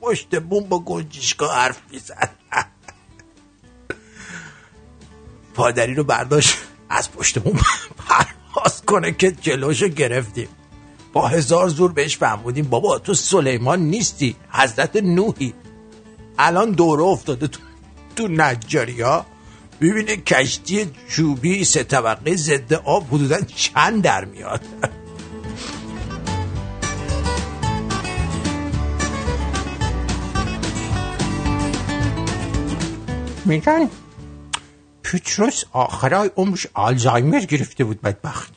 [0.00, 2.30] پشت بوم با گنجشگاه حرف می‌زد.
[5.54, 7.60] پادری رو برداشت از پشت بوم
[8.08, 10.48] پرواز کنه که جلوشو گرفتیم.
[11.12, 15.54] با هزار زور بهش فهمودیم بابا تو سلیمان نیستی حضرت نوحی.
[16.38, 17.60] الان دوره افتاده تو,
[18.16, 19.26] تو نجاری ها
[19.80, 24.60] ببینه کشتی چوبی سه طبقه ضد آب حدودا چند در میاد.
[33.44, 33.90] میگن
[35.02, 38.52] پیتروس آخرای عمرش آلزایمر گرفته بود بدبخت.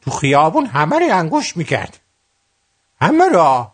[0.00, 2.00] تو خیابون همه رو انگوش می‌کرد.
[3.00, 3.72] همه را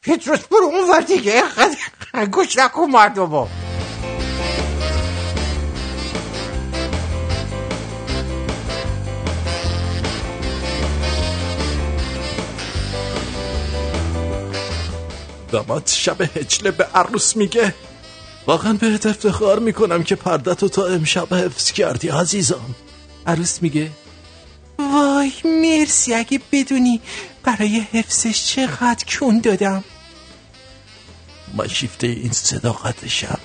[0.00, 1.42] پیتروس برو اون ور دیگه
[2.14, 3.48] انگوش نکن مردم
[15.52, 17.74] داماد شب هجله به عروس میگه.
[18.46, 22.74] واقعا بهت افتخار می‌کنم که پردتو تا امشب حفظ کردی عزیزم.
[23.26, 23.90] عروس میگه
[24.78, 27.00] وای مرسی اگه بدونی
[27.42, 29.84] برای حفظش چقدر کون دادم.
[31.54, 33.38] من شیفته این صداقتشم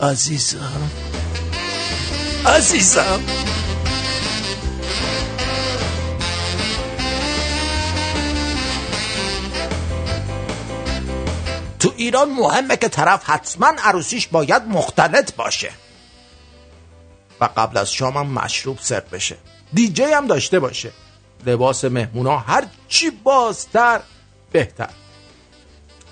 [0.00, 0.90] عزیزم.
[2.46, 3.20] عزیزم.
[11.84, 15.70] تو ایران مهمه که طرف حتما عروسیش باید مختلط باشه
[17.40, 19.36] و قبل از شام هم مشروب سرو بشه
[19.72, 20.92] دیجی هم داشته باشه
[21.46, 24.00] لباس مهمونا هر چی بازتر
[24.52, 24.88] بهتر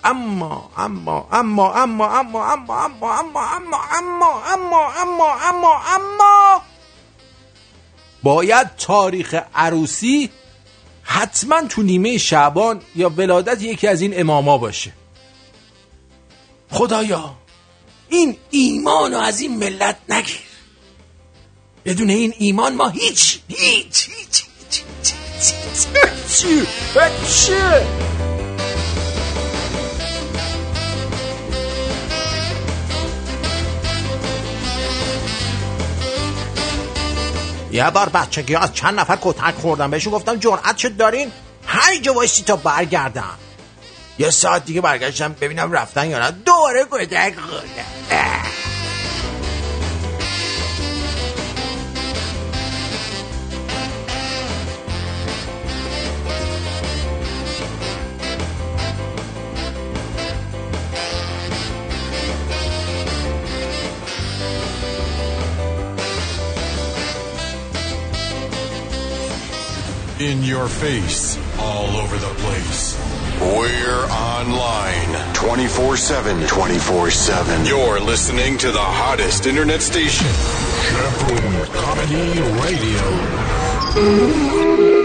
[0.04, 6.62] اما اما اما اما اما اما اما اما اما اما اما اما اما اما
[8.22, 10.30] باید تاریخ عروسی
[11.02, 14.92] حتما تو نیمه شعبان یا ولادت یکی از این اماما باشه
[16.72, 17.34] خدایا
[18.08, 20.36] این ایمان رو از این ملت نگیر.
[21.84, 25.12] بدون این ایمان ما هیچ هیچ هیچ هیچ
[26.44, 27.50] هیچ
[37.72, 41.32] یه بار بچگی از چند نفر کتک خوردم بهشون گفتم جرأت شد دارین؟
[41.66, 43.38] هر جا وایسی تا برگردم
[44.18, 48.42] یه ساعت دیگه برگشتم ببینم رفتن یا نه دوباره کتک خوردم
[70.22, 73.11] In your face, all over the place.
[73.42, 76.46] We're online 24 7.
[76.46, 77.66] 24 7.
[77.66, 80.28] You're listening to the hottest internet station.
[80.88, 83.02] Champion Comedy Radio.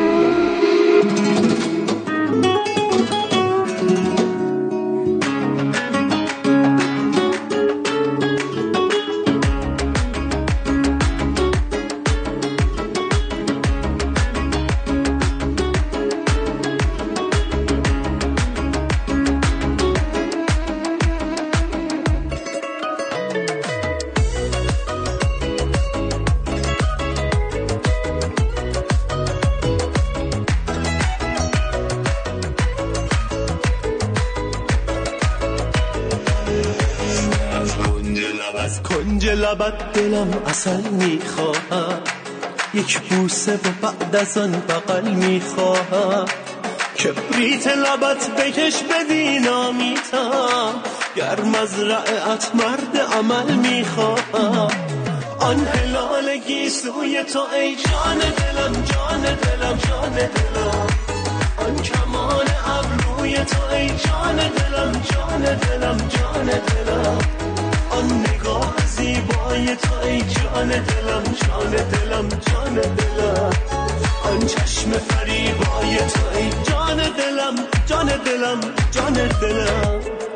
[39.47, 42.01] لبت دلم اصل می‌خواهم
[42.73, 46.25] یک بوسه و بعد از آن بغل می‌خواهم
[46.99, 50.73] کبریت لبت بکش بدینامیتم
[51.15, 54.71] گر مزرعت مرد عمل می‌خواهم
[55.39, 60.87] آن هلال گیسوی تو ای جان دلم جان دلم جان دلم.
[61.57, 67.17] آن کمان ابروی تو ای جان دلم جان دلم جان دلم.
[67.89, 73.51] آن نگاه زیبای تو ای جان دلم جان دلم جان دلم.
[74.23, 77.55] آن چشم فریبای تو ای جان دلم
[77.87, 78.59] جان دلم
[78.91, 80.26] جان دلم.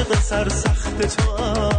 [0.00, 1.44] عاشق سرسخت تو.
[1.44, 1.70] هم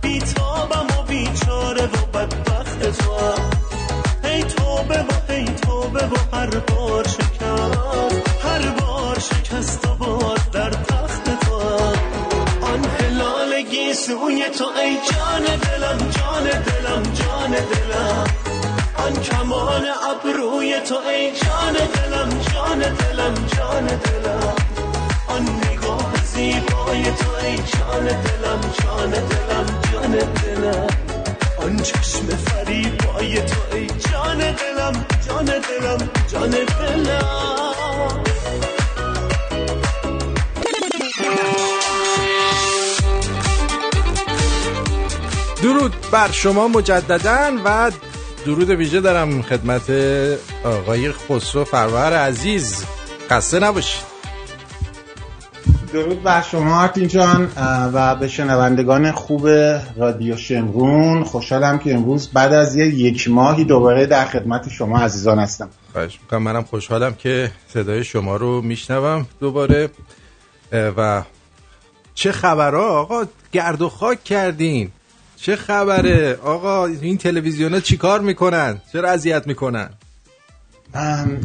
[0.00, 3.14] بیتابم و بیچاره و بدبخت تو.
[3.14, 8.44] هم هی توبه و هی توبه و هر بار شکست.
[8.44, 11.56] هر بار شکست و باز در تخت تو.
[12.62, 18.24] آن هلال گیسوی تو ای جان دلم جان دلم جان دلم.
[18.96, 24.54] آن کمان ابروی تو ای جان دلم جان دلم جان دلم.
[25.28, 25.69] آن
[26.40, 27.04] زیبای
[27.42, 30.86] ای جان دلم جان دلم جان دلم.
[31.56, 33.38] آن چشم فریبای
[33.72, 38.22] ای جان دلم جان دلم جان دلم.
[45.62, 47.90] درود بر شما مجددا و
[48.46, 49.90] درود ویژه دارم خدمت
[50.64, 52.84] آقای خسرو فرور عزیز.
[53.30, 54.09] خسته نباشید.
[55.92, 57.52] درود بر شما آرتین جان
[57.94, 59.48] و به شنوندگان خوب
[59.96, 61.24] رادیو شمرون.
[61.24, 65.68] خوشحالم که امروز بعد از یه یک ماهی دوباره در خدمت شما عزیزان هستم.
[65.92, 66.42] خواهش می‌کنم.
[66.42, 69.88] منم خوشحالم که صدای شما رو میشنوم دوباره.
[70.72, 71.22] و
[72.14, 74.90] چه خبرها آقا گرد و خاک کردین.
[75.36, 79.90] چه خبره؟ آقا این تلویزیون ها چی کار می‌کنن؟ چرا اذیت می‌کنن؟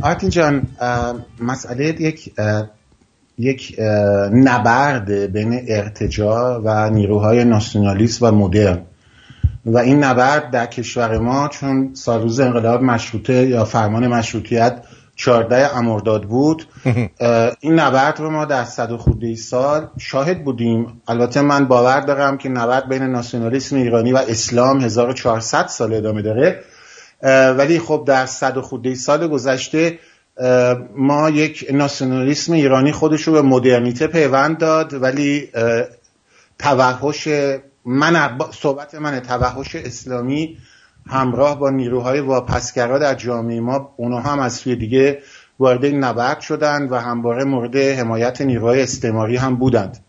[0.04, 0.68] آرتین جان
[1.40, 2.32] مسئله یک
[3.38, 3.76] یک
[4.32, 8.82] نبرد بین ارتجاع و نیروهای ناسیونالیست و مدرن.
[9.66, 14.84] و این نبرد در کشور ما چون سال روز انقلاب مشروطه یا فرمان مشروطیت
[15.16, 16.66] 14 امرداد بود
[17.60, 21.02] این نبرد رو ما در صد و خورده سال شاهد بودیم.
[21.08, 26.64] البته من باور دارم که نبرد بین ناسیونالیسم ایرانی و اسلام 1400 سال ادامه داره.
[27.58, 30.00] ولی خب در صد و خورده سال گذشته
[30.96, 35.50] ما یک ناسیونالیسم ایرانی خودش رو به مدرنیته پیوند داد ولی
[36.60, 37.28] توحش
[37.86, 40.58] من صحبت من توحش اسلامی
[41.08, 45.22] همراه با نیروهای واپسگرا در جامعه ما اونها هم از سوی دیگه
[45.60, 50.05] وارد نبرد شدند و همواره مورد حمایت نیروهای استعماری هم بودند.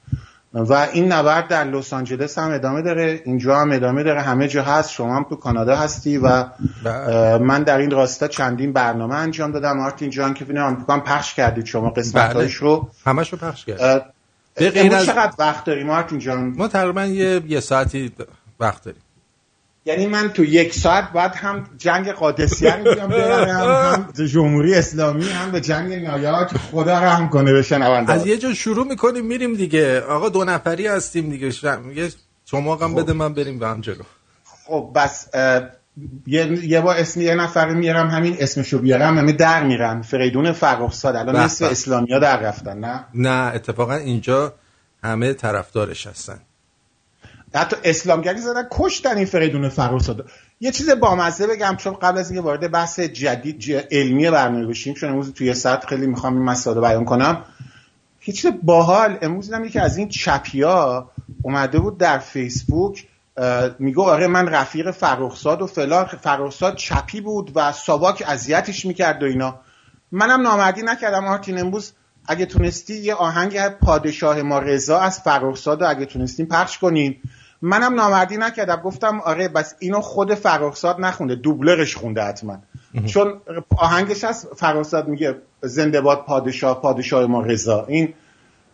[0.57, 3.23] و این نبرد در لس آنجلس هم ادامه داره.
[3.25, 4.21] اینجا هم ادامه داره.
[4.21, 4.91] همه جا هست.
[4.91, 6.45] شما هم تو کانادا هستی و
[7.39, 9.81] من در این راستا چندین برنامه انجام دادم.
[9.81, 14.13] آرتین جان که فیلم هم پخش کردید شما قسمت‌هاش رو همش رو پخش کرد
[14.55, 15.07] به از...
[15.07, 18.13] چقدر وقت داریم آرتین جان؟ ما تقریبا یه, یه ساعتی
[18.61, 19.03] وقت داریم.
[19.87, 25.61] یعنی من تو یک ساعت بعد هم جنگ قادسیه برم هم جمهوری اسلامی هم به
[25.61, 28.13] جنگ نایات خدا رحم کنه به شنونده.
[28.13, 30.01] از یه جا شروع می‌کنیم میریم دیگه.
[30.01, 31.77] آقا دو نفری هستیم دیگه.
[31.77, 32.09] میگه
[32.45, 34.03] شما هم بده من بریم به هم جلو.
[34.65, 35.29] خب بس
[36.27, 40.03] یه یه با اسم یه نفر میارم همین اسمشو بیارم همه در میرن.
[40.03, 41.17] فریدون فرخزاد.
[41.17, 44.55] الان نصف اسلامیا در رفتن نه؟ نه اتفاقا اینجا
[45.05, 46.39] همه طرفدارش هستن.
[47.59, 50.31] حتی اسلامگری زدن کشتن این فریدون فرخزاد
[50.61, 53.87] یه چیز بامزه بگم چون قبل از اینکه وارد بحث جدید.
[53.91, 57.45] علمی برنامه بشیم چون امروز توی ساعت خیلی می‌خوام این مسائل بیان کنم.
[58.27, 61.11] یه چیز باحال امروز دیدم یکی از این چپیا
[61.43, 63.07] اومده بود در فیسبوک
[63.79, 69.27] میگو آره من رفیق فرخزاد و فلان فرخزاد چپی بود و ساواک اذیتش می‌کرد و
[69.27, 69.61] اینا.
[70.13, 71.93] منم نامردی نکردم آرتین امروز
[72.29, 77.17] اگه تونستی یه آهنگ پادشاه ما رضا از فرخزاد اگه تونستیم پخش کنین.
[77.63, 78.77] منم نامردی نکردم.
[78.77, 81.35] گفتم آره بس اینو خود فرخزاد نخونده.
[81.35, 82.59] دوبلرش خونده حتما.
[83.07, 83.41] چون
[83.77, 87.87] آهنگش از فرخزاد میگه زنده باد پادشاه پادشاه ما رضا.
[87.87, 88.15] این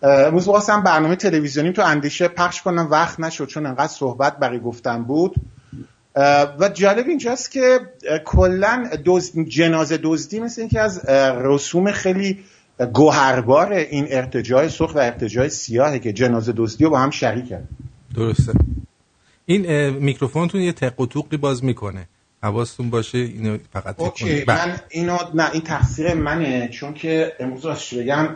[0.02, 2.88] امروز واسم برنامه تلویزیونی تو اندیشه پخش کنم.
[2.90, 5.34] وقت نشد چون انقدر صحبت برای گفتن بود.
[6.58, 7.80] و جالب اینجاست که
[8.24, 8.90] کلا
[9.48, 11.08] جنازه دزدی مثل اینکه از
[11.44, 12.44] رسوم خیلی
[12.92, 17.68] گوهربار این ارتجاع سرخ و ارتجاع سیاهه که جنازه دزدی رو با هم شریکن
[18.14, 18.52] درسته.
[19.46, 22.08] این میکروفونتون یه تق و توقی باز می‌کنه.
[22.44, 27.94] حواستون باشه اینو فقط okay من اینو نه این تقصیر منه چون که امروز راستش
[27.94, 28.28] بگم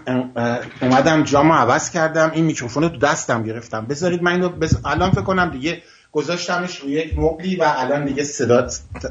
[0.82, 3.86] اومدم جامو عوض کردم این میکروفون رو تو دستم گرفتم.
[3.86, 4.76] بذارید من اینو بز...
[4.84, 5.82] الان فکر کنم دیگه
[6.12, 8.66] گذاشتمش روی یک مبلی و الان دیگه صدا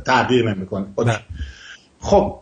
[0.05, 0.85] تغییر نمی‌کنه.
[1.99, 2.41] خب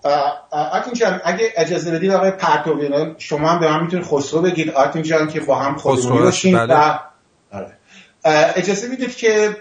[0.52, 4.70] آرتین جان اگه اجازه بدید آقای پرتویان شما هم به من می‌تونید خسرو بگید.
[4.70, 6.74] آرتین جان که با هم خودمونی باشیم بله.
[6.74, 7.00] و
[8.26, 9.58] اجازه می‌دید که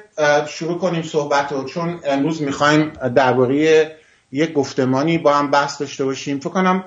[0.49, 1.65] شروع کنیم صحبت رو.
[1.65, 3.97] چون امروز می‌خوایم درباره
[4.33, 6.39] یک گفتمانی با هم بحث داشته باشیم.
[6.39, 6.85] فکر کنم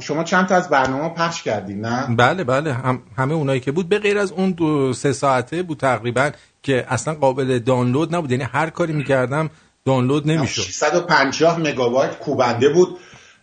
[0.00, 2.72] شما چند تا از برنامه پخش کردین نه؟ بله بله.
[2.72, 3.88] هم همه اونایی که بود.
[3.88, 6.30] به غیر از اون دو سه ساعته بود تقریبا
[6.62, 8.30] که اصلا قابل دانلود نبود.
[8.30, 9.50] یعنی هر کاری می‌کردم
[9.84, 10.62] دانلود نمی‌شد.
[10.62, 12.98] 650 مگابایت کوبنده بود.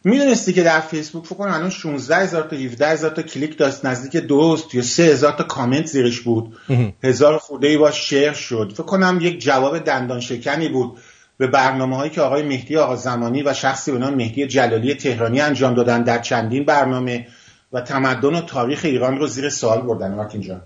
[0.07, 3.85] می‌دونستی که در فیسبوک فکر کنم الان 16 هزار تا 17 هزار تا کلیک داشت
[3.85, 6.57] نزدیک دوست یا 3 هزار تا کامنت زیرش بود.
[7.03, 8.71] هزار خورده ای باش شیر شد.
[8.73, 10.97] فکر کنم یک جواب دندان شکنی بود
[11.37, 15.41] به برنامه هایی که آقای مهدی آقا زمانی و شخصی به نام مهدی جلالی تهرانی
[15.41, 17.27] انجام دادن در چندین برنامه
[17.73, 20.13] و تمدن و تاریخ ایران رو زیر سوال بردن.
[20.13, 20.61] مارتین جان.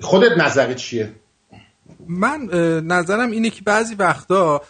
[0.00, 1.12] خودت نظرت چیه؟
[2.08, 2.40] من
[2.84, 4.62] نظرم اینه که بعضی وقتا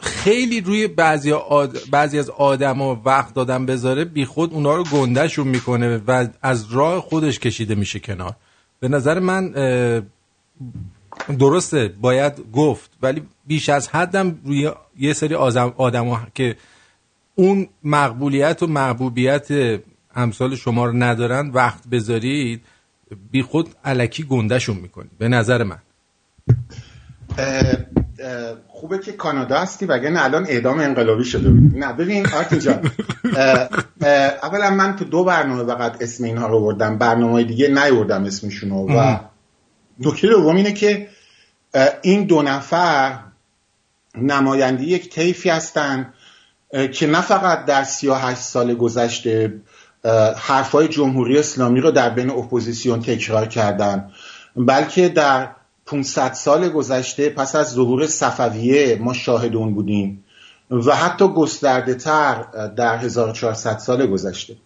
[0.00, 1.78] خیلی روی بعضی, آد...
[1.90, 7.00] بعضی از آدم وقت دادن بذاره بی خود اونا رو گندهشون می‌کنه و از راه
[7.00, 8.36] خودش کشیده میشه کنار.
[8.80, 9.50] به نظر من
[11.38, 16.56] درسته باید گفت ولی بیش از حدم روی یه سری آدم که
[17.34, 19.48] اون مقبولیت و محبوبیت
[20.14, 22.62] امثال شما رو ندارن وقت بذارید
[23.30, 25.18] بی خود علکی گندهشون می‌کنید.
[25.18, 25.78] به نظر من.
[28.68, 32.90] خوبه که کانادا هستی وگرنه الان اعدام انقلابی شده بود نه ببین آرتین جان
[34.42, 38.76] اولا من تو دو برنامه فقط اسم اینها رو بردم برنامه دیگه نیوردم اسمشون رو
[38.76, 39.18] و.
[39.98, 41.08] نکته دوم اینه که
[42.02, 43.18] این دو نفر
[44.14, 46.12] نماینده یک طیفی هستن
[46.72, 49.60] اه، که نه فقط در 38 سال گذشته
[50.36, 54.10] حرفای جمهوری اسلامی رو در بین اپوزیسیون تکرار کردن
[54.56, 55.48] بلکه در
[55.86, 60.24] 500 سال گذشته پس از ظهور صفویه ما شاهد اون بودیم
[60.70, 62.42] و حتی گسترده تر
[62.76, 64.56] در 1400 سال گذشته.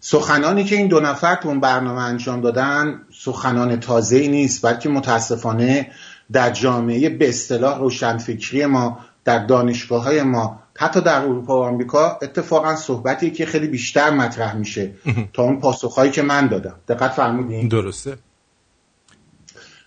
[0.00, 4.88] سخنانی که این دو نفر تو اون برنامه انجام دادن سخنان تازه ای نیست بلکه
[4.88, 5.90] متاسفانه
[6.32, 12.18] در جامعه به اصطلاح روشنفکری ما در دانشگاه های ما حتی در اروپا و آمریکا
[12.22, 14.92] اتفاقا صحبتی که خیلی بیشتر مطرح میشه
[15.32, 16.74] تا اون پاسخهایی که من دادم.
[16.88, 18.18] دقت فرمودین؟ درسته.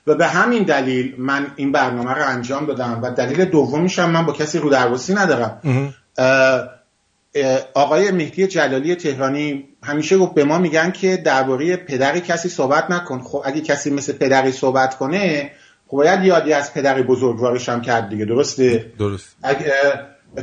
[0.08, 4.26] و به همین دلیل من این برنامه رو انجام دادم و دلیل دومیش هم من
[4.26, 5.62] با کسی رو درواسی ندارم.
[7.74, 13.22] آقای مهدی جلالی تهرانی همیشه گفت به ما میگن که درباره پدر کسی صحبت نکن.
[13.22, 15.52] خب اگه کسی مثل پدری صحبت کنه
[15.88, 18.26] خب باید یادی از پدر بزرگوارش هم کرد دیگه.
[18.26, 19.36] درسته؟ درست.
[19.44, 19.74] اگه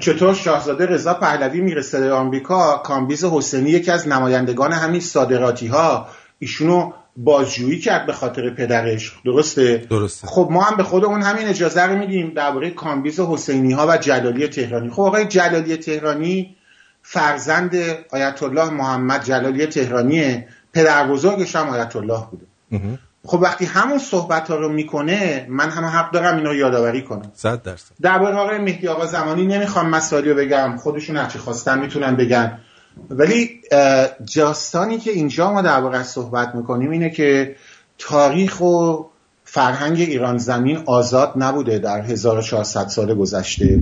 [0.01, 6.09] چطور شاهزاده رضا پهلوی می‌رسه به آمریکا کامبیز حسینی یکی از نمایندگان همین صادراتی ها
[6.39, 9.13] ایشونو بازجویی کرد به خاطر پدرش.
[9.25, 10.27] درسته؟ درسته.
[10.27, 14.49] خب ما هم به خودمون همین اجازه رو میدیم درباره کامبیز حسینی ها و جلالی
[14.49, 14.91] تهرانی.
[14.91, 16.57] خب آقای جلالی تهرانی
[17.03, 17.77] فرزند
[18.11, 20.49] آیت الله محمد جلالی تهرانیه.
[20.73, 22.47] پدر بزرگش هم آیت الله بوده
[23.25, 27.33] خب وقتی همون صحبت ها رو می‌کنه من هم حق دارم اینو یادآوری کنم.
[27.35, 27.93] صد درصد.
[28.03, 30.77] درباره آقای مهدی آقا زمانی نمی‌خوام مسائلی رو بگم.
[30.77, 32.59] خودشون هرچی خواستن می‌تونن بگن.
[33.11, 33.61] ولی
[34.25, 37.57] جاستانی که اینجا ما درباره صحبت می‌کنیم اینه که
[37.99, 39.05] تاریخ و
[39.45, 43.81] فرهنگ ایران زمین آزاد نبوده در 1400 سال گذشته.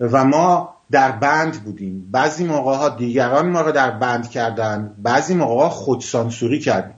[0.00, 2.08] و ما در بند بودیم.
[2.10, 6.94] بعضی موقع ها دیگران ما رو در بند کردن بعضی موقع ها خودسانسوری کردیم.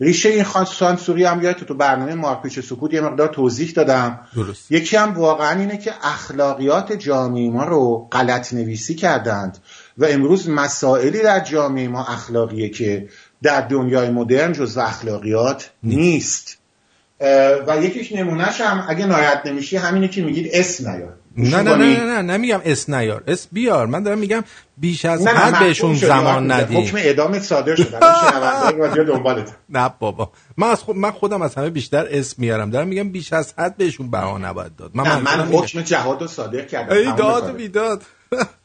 [0.00, 4.20] ریشه این سانسوری هم یادت تو برنامه مارپیچ سکوت یه مقدار توضیح دادم.
[4.36, 4.72] درست.
[4.72, 9.58] یکی هم واقعا اینه که اخلاقیات جامعه ما رو غلط نویسی کردند.
[10.02, 13.08] و امروز مسائلی در جامعه ما اخلاقیه که
[13.42, 16.58] در دنیای مدرن جز اخلاقیات نیست.
[17.66, 21.14] و یکیش نمونهش هم اگه ناراحت نمیشی همینه که میگید اسم نیار.
[21.36, 23.22] نه نه نه نه نمیگم اسم نیار.
[23.26, 23.86] اسم بیار.
[23.86, 24.44] من دارم میگم
[24.76, 26.50] بیش از حد بهشون زمان.
[26.52, 27.94] ندی حکم اعدامت صادر شد.
[27.94, 29.52] الان شنونده‌های رادیو دنبالت.
[29.68, 30.30] نه بابا.
[30.56, 32.70] من از خود من خودم از همه بیشتر اسم میارم.
[32.70, 34.90] دارم میگم بیش از حد بهشون بها نباید داد.
[34.94, 35.58] نه من اینه.
[35.58, 36.96] حکم جهاد رو صادر کردم.
[36.96, 37.50] ای داد.
[37.50, 38.02] و بیداد.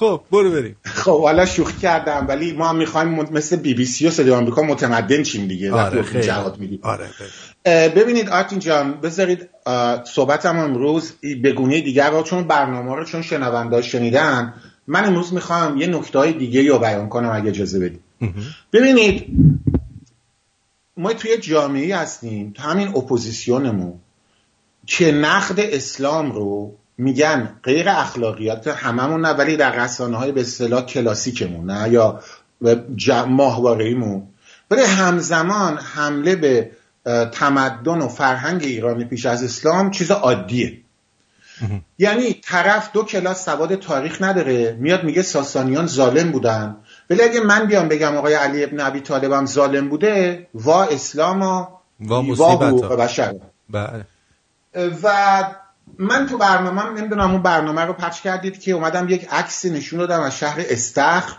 [0.00, 0.76] خب برو بریم.
[0.84, 4.62] خب حالا شوخی کردم ولی ما هم می‌خوایم مثل بی بی سی و صدای آمریکا
[4.62, 5.72] متمدن شیم دیگه.
[5.72, 6.24] آره خیلی.
[6.24, 6.78] جهاد میدیم.
[6.82, 7.08] آره
[7.88, 9.48] ببینید آرتین جان بذارید
[10.04, 11.12] صحبتم امروز
[11.42, 14.54] به گونه دیگر رو چون برنامه رو چون شنونده شنیدن
[14.86, 18.00] من امروز می‌خوام یه نکته های دیگه رو بیان کنم اگه اجازه بدید.
[18.72, 19.26] ببینید
[20.96, 23.94] ما توی جامعه هستیم تو همین اپوزیسیونمون
[24.86, 30.86] که نقد اسلام رو میگن غیر اخلاقیات هممون نه ولی در رسانه های به اصطلاح
[30.86, 32.20] کلاسیکمون نه؟ یا
[33.26, 34.22] ماهواره‌ایمون.
[34.70, 36.70] ولی همزمان حمله به
[37.32, 40.76] تمدن و فرهنگ ایرانی پیش از اسلام چیز عادیه.
[41.98, 46.76] یعنی طرف دو کلاس سواد تاریخ نداره میاد میگه ساسانیان ظالم بودن.
[47.10, 51.42] ولی اگه من بیام بگم آقای علی ابن ابی طالب هم ظالم بوده وا اسلام
[51.42, 51.66] و
[52.00, 53.34] وا حقوق بشر.
[53.70, 54.04] بله.
[55.02, 55.44] و
[56.00, 60.20] من تو برنامه نمی‌دونم اون برنامه رو پخش کردید که اومدم یک عکسی نشون دادم
[60.20, 61.36] از شهر استخر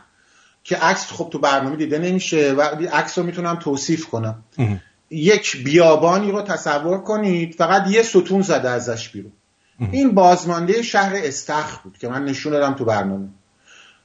[0.63, 2.61] که عکس خب تو برنامه دیده نمیشه و
[2.93, 4.43] عکس رو می‌تونم توصیف کنم.
[5.09, 9.31] یک بیابانی رو تصور کنید فقط یه ستون زده ازش بیرون.
[9.91, 13.27] این بازمانده شهر استخر بود که من نشون دادم تو برنامه.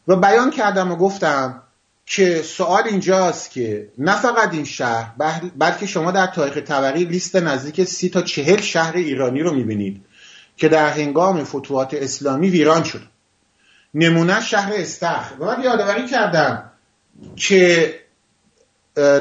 [0.08, 1.62] و بیان کردم و گفتم
[2.06, 7.36] که سوال اینجاست که نه فقط این شهر بل- بلکه شما در تاریخ تبری لیست
[7.36, 10.02] نزدیک سی تا چهل شهر ایرانی رو می‌بینید.
[10.56, 13.02] که در هنگام فتوحات اسلامی ویران شد.
[13.94, 15.34] نمونه شهر استخر.
[15.40, 16.70] و من یادآوری کردم
[17.36, 17.94] که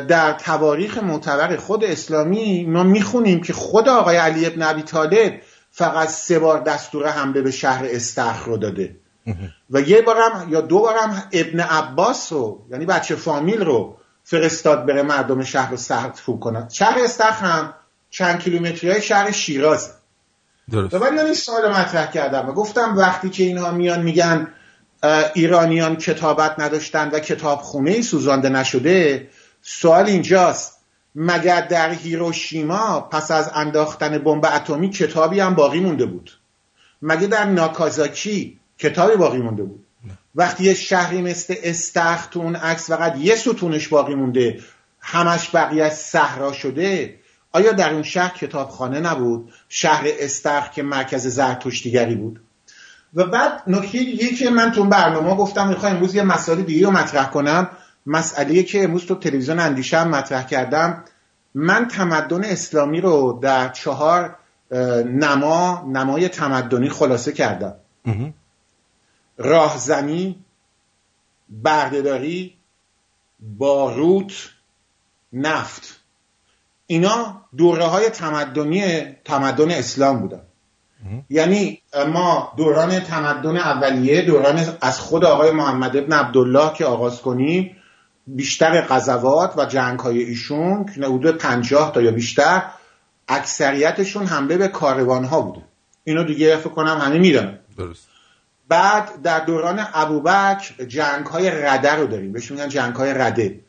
[0.08, 5.42] در تواریخ معتبر خود اسلامی ما می‌خونیم که خود آقای علی ابن ابی طالب
[5.72, 8.96] فقط سه بار دستور حمله به شهر استخر رو داده.
[9.70, 15.02] و یه بارم یا دو بارم ابن عباس رو یعنی بچه فامیل رو فرستاد بره
[15.02, 16.70] مردم شهر رو سرکوب کنن.
[16.70, 17.74] شهر استخر هم
[18.10, 19.94] چند کیلومتری های شهر شیراز
[20.72, 20.94] درست.
[20.94, 24.48] و من این سوال مطرح کردم و گفتم وقتی که اینها میان میگن
[25.34, 29.28] ایرانیان کتابت نداشتن و کتابخونه ای سوزانده نشده
[29.62, 30.76] سوال اینجاست.
[31.16, 36.32] مگر در هیروشیما پس از انداختن بمب اتمی کتابی هم باقی مونده بود؟
[37.02, 39.86] مگه در ناکازاکی کتابی باقی مونده بود؟
[40.36, 44.60] وقتی یه شهری مثل استخر تو اون عکس فقط یه ستونش باقی مونده
[45.00, 47.16] همش بقیه صحرا شده
[47.56, 52.40] آیا در اون شهر کتابخانه نبود؟ شهر استخر که مرکز زرتشتیگری بود.
[53.14, 56.92] و بعد نکته دیگه که من تو برنامه گفتم می‌خوام امروز یه مسائل دیگه رو
[56.92, 57.70] مطرح کنم.
[58.06, 61.04] مسئله که امروز تو تلویزیون اندیشه هم مطرح کردم.
[61.54, 64.36] من تمدن اسلامی رو در چهار
[65.06, 67.74] نما نمای تمدنی خلاصه کردم.
[69.38, 70.40] راهزنی
[71.50, 72.56] بردهداری
[73.40, 74.34] باروت
[75.34, 75.95] نفت.
[76.88, 80.42] اینا دوره های تمدنی تمدن اسلام بودن.
[81.30, 81.82] یعنی
[82.14, 87.76] ما دوران تمدن اولیه دوران از خود آقای محمد ابن عبدالله که آغاز کنیم
[88.28, 92.64] بیشتر غزوات و جنگ های ایشون که حدود پنجاه تا یا بیشتر
[93.28, 95.62] اکثریتشون حمله به کاروان ها بوده.
[96.04, 97.60] اینو دیگه فکر کنم همه می‌دونن.
[97.78, 98.08] درست.
[98.68, 102.32] بعد در دوران ابوبکر جنگ های رده رو داریم.
[102.32, 103.60] بهش میگن جنگ های رده.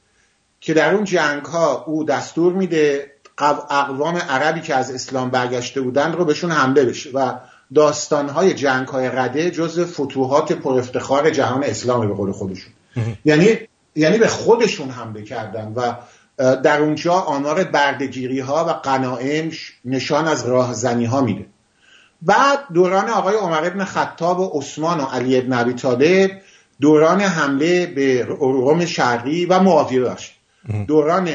[0.61, 5.81] که در اون جنگ ها او دستور میده قو- اقوام عربی که از اسلام برگشته
[5.81, 7.33] بودن رو بهشون حمله بشه و
[7.75, 12.73] داستان های جنگ های رده جز فتوحات پر افتخار جهان اسلام به قول خودشون.
[13.25, 13.59] یعنی
[13.97, 15.93] یعنی به خودشون حمله کردن و
[16.57, 21.47] در اونجا آمار بردگیری ها و قنائم ش- نشان از راهزنی ها میده.
[22.23, 26.31] بعد دوران آقای عمر ابن خطاب و عثمان و علی ابن ابی طالب
[26.81, 30.36] دوران حمله به روم شرقی و معاویه داشت
[30.89, 31.29] دوران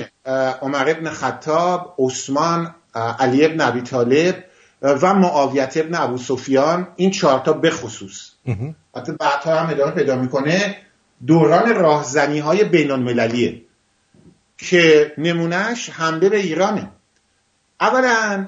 [0.62, 2.76] عمر ابن خطاب عثمان
[3.20, 4.44] علی ابن ابی طالب
[4.82, 8.32] و معاویت ابن ابو سفیان این چهارتا بخصوص
[8.96, 10.78] حتی بعدها هم ادامه پیدا می‌کنه.
[11.28, 13.62] دوران راهزنی های بین المللیه
[14.58, 16.92] که نمونهش حمله به ایرانه.
[17.82, 18.48] اولا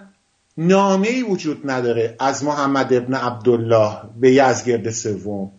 [0.57, 5.51] نامه ای وجود نداره از محمد ابن عبدالله به یزگرد سوم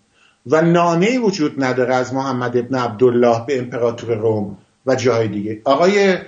[0.46, 4.58] و نامه ای وجود نداره از محمد ابن عبدالله به امپراتور روم.
[4.86, 5.60] و جای دیگه.
[5.64, 6.18] آقای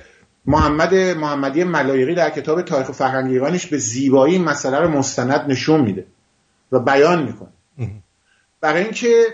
[0.47, 6.07] محمد محمدی ملایقی در کتاب تاریخ فرهنگ ایرانش به زیبایی مسئله رو مستند نشون میده
[6.73, 7.49] و بیان می‌کنه.
[8.61, 9.25] برای اینکه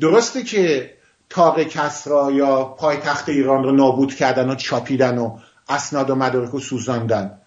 [0.00, 0.94] درسته که
[1.30, 5.38] تاق کسرا یا پایتخت ایران رو نابود کردن و چاپیدن و
[5.68, 7.38] اسناد و مدارک رو سوزاندن.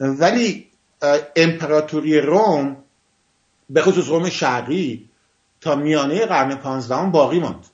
[0.00, 0.66] ولی
[1.36, 2.76] امپراتوری روم
[3.70, 5.08] به خصوص روم شرقی
[5.60, 7.66] تا میانه قرن پانزدهم باقی ماند.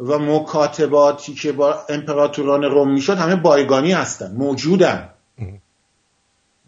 [0.00, 5.10] و مکاتباتی که با امپراتوران روم می‌شد همه بایگانی هستن موجودن.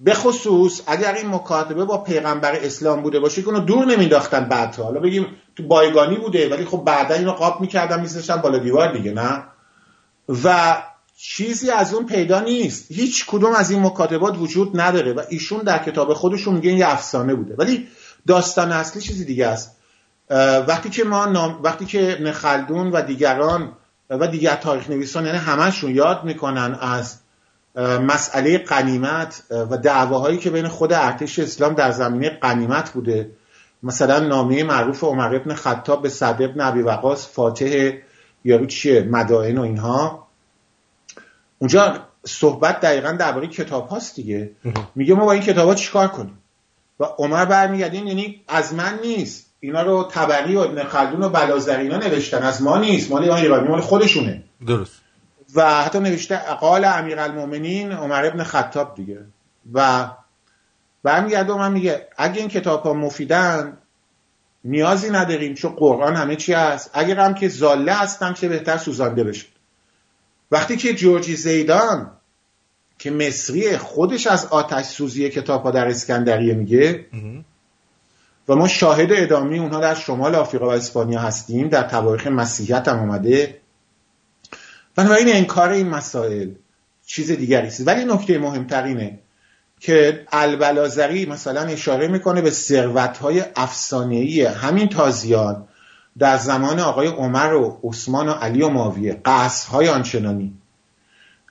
[0.01, 4.85] به خصوص اگر این مکاتبه با پیغمبر اسلام بوده باشه که اونو دور نمینداختن بعدها.
[4.85, 5.27] حالا بگیم
[5.57, 9.43] تو بایگانی بوده ولی خب بعدا اینو قاب می‌کردن میذاشتن بالا دیوار دیگه نه؟
[10.45, 10.77] و
[11.17, 12.93] چیزی از اون پیدا نیست.
[12.93, 17.35] هیچ کدوم از این مکاتبات وجود نداره و ایشون در کتاب خودشون میگن یه افسانه
[17.35, 17.55] بوده.
[17.55, 17.89] ولی
[18.27, 19.76] داستان اصلی چیزی دیگه است.
[20.31, 21.61] وقتی که ما نام...
[21.63, 23.73] وقتی که ابن خلدون و دیگران
[24.11, 27.19] و دیگر تاریخ نویسان یعنی همشون یاد می‌کنن از
[28.01, 33.31] مسئله قنیمت و دعواهایی که بین خود ارتش اسلام در زمینه قنیمت بوده.
[33.83, 37.93] مثلا نامه معروف عمر ابن خطاب به سعد ابن ابی وقاص فاتح
[38.45, 40.27] یارو چیه؟ مدائن و اینها.
[41.59, 44.51] اونجا صحبت دقیقا درباره کتاب هاست دیگه.
[44.95, 46.39] میگه ما با این کتاب ها چیکار کنیم؟
[47.01, 49.46] و عمر برمیگرده یعنی از من نیست.
[49.61, 52.43] اینا رو تبری و ابن خلدون و بلازر اینا نوشتن.
[52.43, 53.11] از ما نیست.
[53.11, 54.43] مال ایرانی مال خودشونه.
[54.67, 55.01] درست.
[55.55, 59.19] و حتی نوشته قال امیرالمومنین عمر ابن خطاب دیگه.
[59.73, 60.09] و
[61.03, 63.79] برمیگرده و من میگه اگه این کتاب ها مفیدن
[64.65, 66.91] نیازی نداریم چون قرآن همه چی هست.
[66.95, 69.47] اگر هم که زاله هستم چه بهتر سوزانده بشه.
[70.51, 72.11] وقتی که جورجی زیدان
[72.99, 77.07] که مصری خودش از آتش سوزی کتاب ها در اسکندریه میگه
[78.49, 82.99] و ما شاهد ادامه اونها در شمال آفریقا و اسپانیا هستیم در تواریخ مسیحیت هم
[82.99, 83.61] اومده.
[84.97, 86.51] بنابراین انکار این مسائل
[87.07, 87.87] چیز دیگری است.
[87.87, 89.19] ولی نکته مهمتر اینه
[89.81, 95.69] که البلازری مثلا اشاره می‌کنه به ثروت های افسانه‌ای همین تازیان
[96.19, 100.55] در زمان آقای عمر و عثمان و علی و معاویه قصرهای آنچنانی.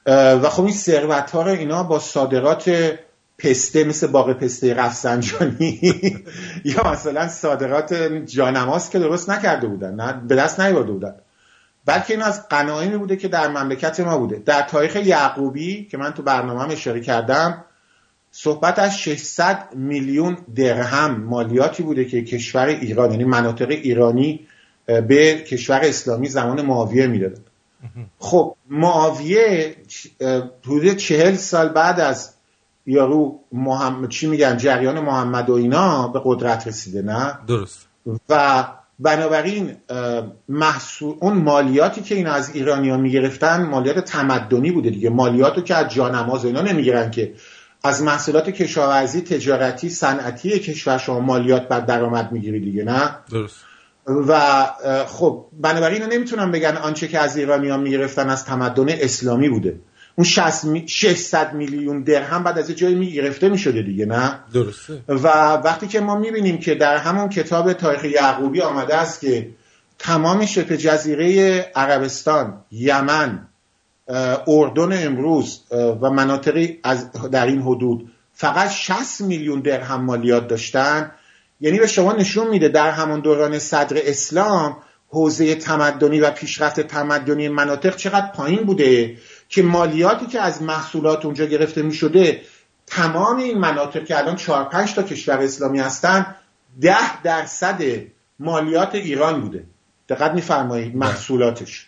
[0.06, 2.94] و خب این ثروت ها رو اینا با صادرات
[3.38, 5.80] پسته مثل باغ پسته رفسنجانی.
[6.76, 7.94] یا مثلا صادرات
[8.26, 11.16] جانماز که درست نکرده بودن نه به دست نیاورده بودن.
[11.86, 14.42] بلکه این از قنایمی بوده که در مملکت ما بوده.
[14.46, 17.66] در تاریخ یعقوبی که من تو برنامه اشاره کردم
[18.32, 24.48] صحبت از 600 میلیون درهم مالیاتی بوده که کشور ایران یعنی مناطق ایرانی
[24.86, 27.42] به کشور اسلامی زمان معاویه می‌دادن.
[28.20, 29.76] خب معاویه
[30.66, 32.35] حدود چهل سال بعد از
[32.86, 37.88] یارو محمد چی میگن؟ جریان محمد و اینا به قدرت رسیده نه؟ درست.
[38.30, 38.64] و
[39.00, 39.76] بنابراین
[40.50, 45.10] محصول اون مالیاتی که این از ایرانیا می‌گرفتن مالیات تمدنی بوده دیگه.
[45.10, 47.34] مالیاتو که از جانماز اینا نمی‌گیرن که.
[47.84, 53.56] از محصولات کشاورزی تجارتی صنعتی کشور شما مالیات بر درآمد می‌گیری دیگه نه؟ درست.
[54.08, 54.66] و
[55.08, 59.80] خب بنابراین نمی‌تونم بگن آنچه که از ایرانیان می‌گرفتن از تمدن اسلامی بوده.
[60.16, 60.28] اون
[60.86, 65.02] 600 میلیون درهم بعد از جایی می‌گرفته می‌شده دیگه نه؟ درسته.
[65.08, 69.50] و وقتی که ما می‌بینیم که در همون کتاب تاریخ یعقوبی آمده است که
[70.00, 73.48] تمام شبه جزیره عربستان یمن
[74.48, 81.12] اردن امروز و مناطقی از در این حدود فقط 60 میلیون درهم مالیات داشتن
[81.62, 84.78] یعنی به شما نشون میده در همون دوران صدر اسلام
[85.10, 89.18] حوزه تمدنی و پیشرفت تمدنی مناطق چقدر پایین بوده.
[89.50, 92.42] که مالیاتی که از محصولات اونجا گرفته می‌شده
[92.88, 96.36] تمام این مناطق که الان 4 5 تا کشور اسلامی هستن
[96.82, 97.82] 10 درصد
[98.40, 99.64] مالیات ایران بوده.
[100.10, 101.88] دقت میفرمایید محصولاتش.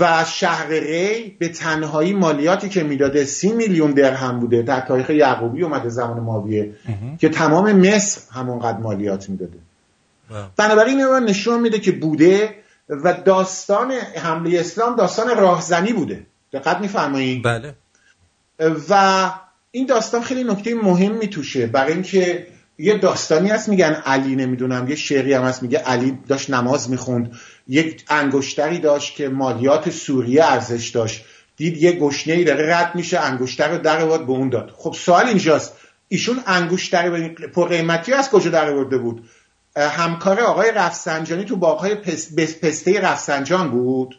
[0.00, 4.62] و شهر ری به تنهایی مالیاتی که می‌داده سی میلیون درهم بوده.
[4.62, 6.74] در تاریخ یعقوبی اومده زمان ماویه.
[7.18, 9.58] که تمام مصر همونقدر مالیات می‌داده.
[10.56, 12.54] بنابراین این نشون میده که بوده
[12.88, 16.26] و داستان حمله اسلام داستان راهزنی بوده.
[16.54, 17.42] دقت میفرمایید.
[17.42, 17.74] بله.
[18.88, 19.30] و
[19.70, 22.46] این داستان خیلی نکته مهمی توشه برای اینکه
[22.78, 27.32] یه داستانی هست میگن علی نمی‌دونم یه شعری هم هست میگه علی داشت نماز می‌خوند.
[27.68, 31.24] یک انگشتری داشت که مالیات سوریه ارزش داشت.
[31.56, 34.70] دید یه گشنه ای داره رد میشه انگشتر رو در به اون داد.
[34.76, 35.76] خب سوال اینجاست.
[36.08, 39.24] ایشون انگشتر پر قیمتی از کجا در آورده بود؟
[39.76, 44.18] همکار آقای رفسنجانی تو باغهای پس، پسته رفسنجان بود؟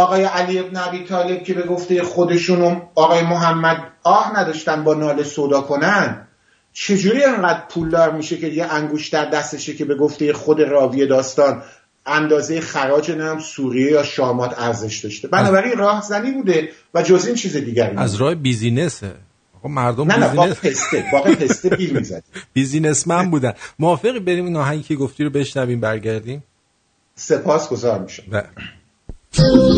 [0.00, 5.24] آقای علی ابن ابی طالب که به گفته خودشون آقای محمد آه نداشتن با ناله
[5.24, 6.26] صدا کنن
[6.72, 11.62] چجوری انقدر پولدار میشه که یه انگشتر دستشه که به گفته خود راوی داستان
[12.06, 17.56] اندازه خراج نم سوریه یا شامات ارزش داشته؟ بنابراین راهزنی بوده و جز این چیز
[17.56, 19.14] دیگری از راه بیزینسه.
[19.58, 23.52] آقا مردم نه نه بیزینس باقی پسته باقی پسته بیل می‌زد بیزینسمن بودن.
[23.78, 26.44] موافقی بریم این آهنگی که گفتی رو بشنویم برگردیم؟
[27.14, 28.22] سپاس گذار میشم
[29.32, 29.70] بله.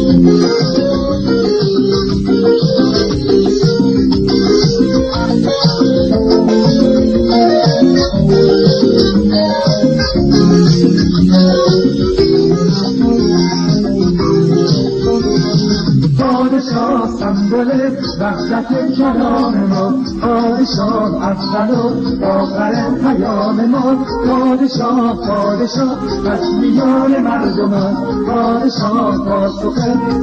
[16.62, 24.04] پادشاه سنبل وحدت کلام ما پادشاه اول و آخر پیام ما.
[24.26, 25.98] پادشاه پادشاه
[26.32, 29.78] از میان مردم پادشاه پاسخ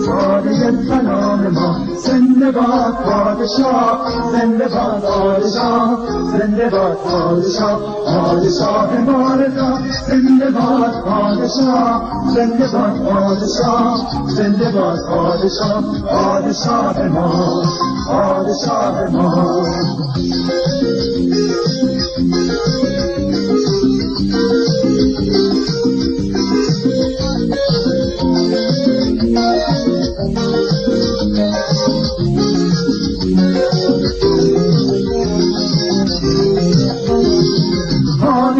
[0.05, 1.75] ساده سلام ما.
[1.97, 3.99] زنده باد پادشاه
[4.31, 5.97] زنده باد پادشاه
[6.31, 12.01] زنده باد پادشاه پادشاه ما رضا زنده باد پادشاه
[12.35, 15.83] زنده باد پادشاه زنده باد پادشاه
[16.30, 17.65] Hadi sabemos,
[18.06, 19.65] hadi sabemos.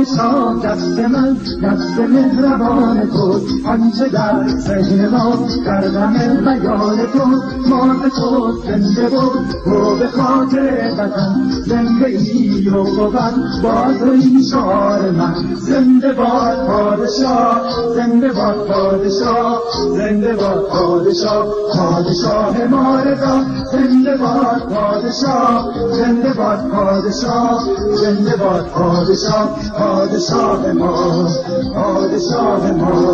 [0.06, 3.42] پادشاه ما پادشاه ما مهربان تو.
[3.70, 6.14] آنچه در ذهن ما در غم
[6.46, 7.26] بیان تو.
[7.70, 15.12] ما به تو زنده بود تو به خاطر وطن زنده ای و بود این شعار
[15.12, 15.56] من.
[15.56, 17.62] زنده باد پادشاه
[17.96, 19.62] زنده باد پادشاه
[19.98, 21.48] زنده باد پادشاه.
[21.76, 25.70] پادشاه ما رضا زنده باد پادشاه.
[25.92, 27.64] زنده باد پادشاه
[27.96, 29.60] زنده باد پادشاه.
[29.90, 31.28] پادشاه ما
[31.74, 33.10] پادشاه ما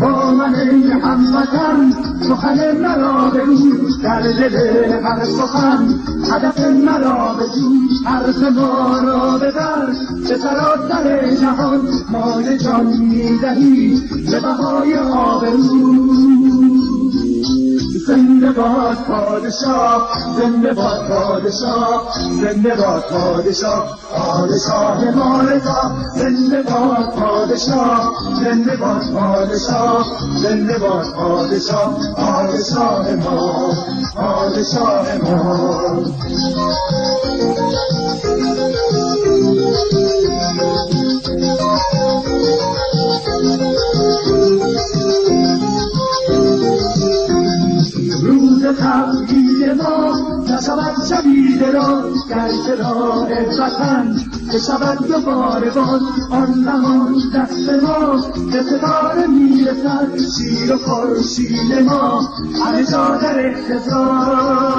[0.00, 1.92] با من ای هموطن
[2.28, 5.94] سخن مرا بگو در دل هر سخن
[6.32, 9.86] هدف مرا بگو حرف ما را ببر
[10.28, 11.80] به سراسر جهان
[12.10, 16.55] مال جان می‌دهی به بهای آبرو
[17.98, 20.08] زنده باد پادشاه
[20.38, 28.12] زنده باد پادشاه زنده باد پادشاه پادشاه ما رضا زنده باد پادشاه
[28.44, 30.06] زنده باد پادشاه
[30.36, 33.74] زنده باد پادشاه پادشاه ما
[34.14, 36.04] پادشاه ما.
[52.68, 53.28] راه
[53.60, 54.16] وطن
[54.52, 58.16] که شود دوباره باز آن زمان دست ما
[58.52, 62.28] به ستاره می‌رسد شیر و خورشید ما.
[62.64, 64.76] همه جا در احتضار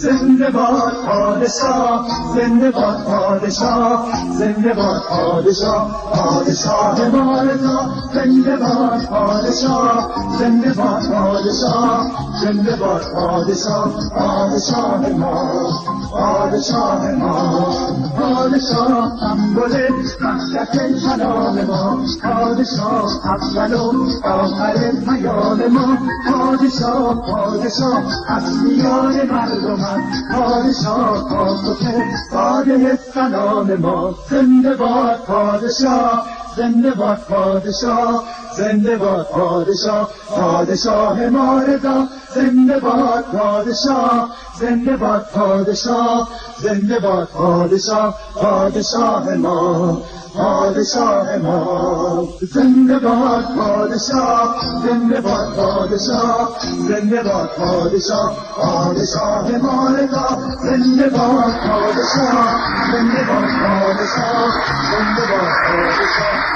[0.00, 4.06] زنده باد پادشاه زنده باد پادشاه
[4.38, 12.10] زنده باد پادشاه پادشاه ما رضا زنده باد پادشاه زنده باد پادشاه
[12.42, 15.95] زنده باد پادشاه پادشاه ما.
[16.16, 17.74] پادشاه ما.
[18.18, 19.88] پادشاه سمبل
[20.20, 22.06] مملکت کلام ما.
[22.22, 25.98] پادشاه اول و آخر پیام ما.
[26.32, 30.02] پادشاه پادشاه اصلیان مردمم
[30.32, 31.82] پادشاه پاسخ
[32.30, 34.14] فاتح سلام ما.
[34.30, 36.26] زنده باد پادشاه
[36.56, 38.24] زنده باد پادشاه.
[38.56, 44.30] زنده باد پادشاه پادشاه ما رضا زنده باد پادشاه
[44.60, 46.28] زنده باد پادشاه
[46.62, 50.02] زنده باد پادشاه پادشاه ما
[50.34, 54.56] پادشاه ما زنده باد پادشاه
[54.86, 56.56] زنده باد پادشاه
[56.88, 62.60] زنده باد پادشاه پادشاه ما رضا زنده باد پادشاه
[62.92, 64.52] زنده باد پادشاه
[64.90, 66.55] زنده باد پادشاه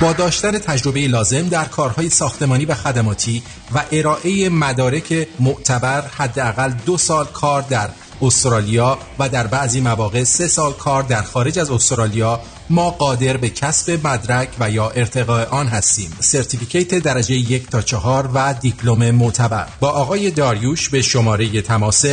[0.00, 3.42] با داشتن تجربه لازم در کارهای ساختمانی و خدماتی
[3.74, 7.88] و ارائه مدارک معتبر حداقل دو سال کار در
[8.22, 12.40] استرالیا و در بعضی مواقع سه سال کار در خارج از استرالیا
[12.70, 16.16] ما قادر به کسب مدرک و یا ارتقاء آن هستیم.
[16.20, 19.66] سرتیفیکیت درجه یک تا چهار و دیپلم معتبر.
[19.80, 22.04] با آقای داریوش به شماره تماس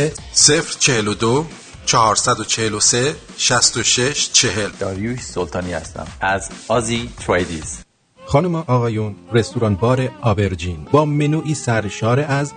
[0.80, 1.46] 042
[1.88, 6.06] 443 66 40 داریوش سلطانی هستم.
[6.20, 7.84] از آزی تریدیز.
[8.26, 10.86] خانم آقایون رستوران بار آبرجین.
[10.92, 12.52] با منوی سرشار از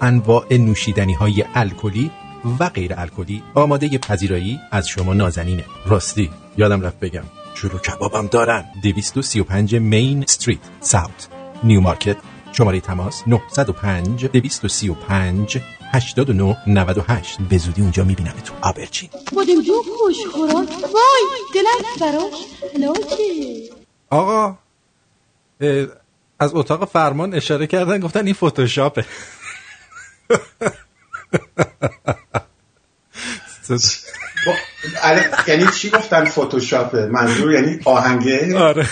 [0.00, 2.10] انواع نوشیدنی های الکلی
[2.60, 5.64] و غیر الکلی آماده پذیرایی از شما نازنینه.
[5.86, 6.30] راستی.
[6.56, 7.24] یادم رفت بگم.
[7.54, 8.64] شروع کبابم دارن.
[8.82, 11.28] 235 مین استریت ساوت.
[11.64, 12.16] نیو مارکت
[12.52, 15.58] شماره تماس 905 235
[15.92, 19.10] 89 98 به زودی اونجا می‌بینم تو آبرچین.
[19.32, 20.68] بادم جو خوش خوراک.
[20.68, 21.24] وای
[21.54, 22.32] دلم براش.
[22.74, 23.24] هلاکه
[24.10, 24.58] آقا
[26.40, 29.04] از اتاق فرمان اشاره کردن گفتن این فتوشاپه.
[35.02, 38.86] الان یعنی چی گفتن فتوشاپه؟ منظور یعنی آهنگه؟ آره.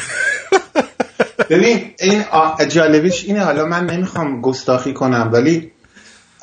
[1.51, 5.73] ببین این آ- جالبیش اینه حالا من نمی‌خوام گستاخی کنم ولی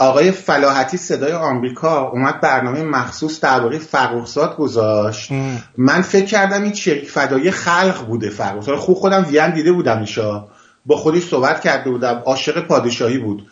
[0.04, 5.32] آقای فلاحتی صدای آمریکا اومد برنامه مخصوص درباره فرخزاد گذاشت.
[5.78, 8.76] من فکر کردم این چریک فدایی خلق بوده فرخزاد.
[8.76, 10.46] خوب خودم وین دیده بودم ایشا
[10.86, 12.22] با خودش صحبت کرده بودم.
[12.26, 13.48] عاشق پادشاهی بود.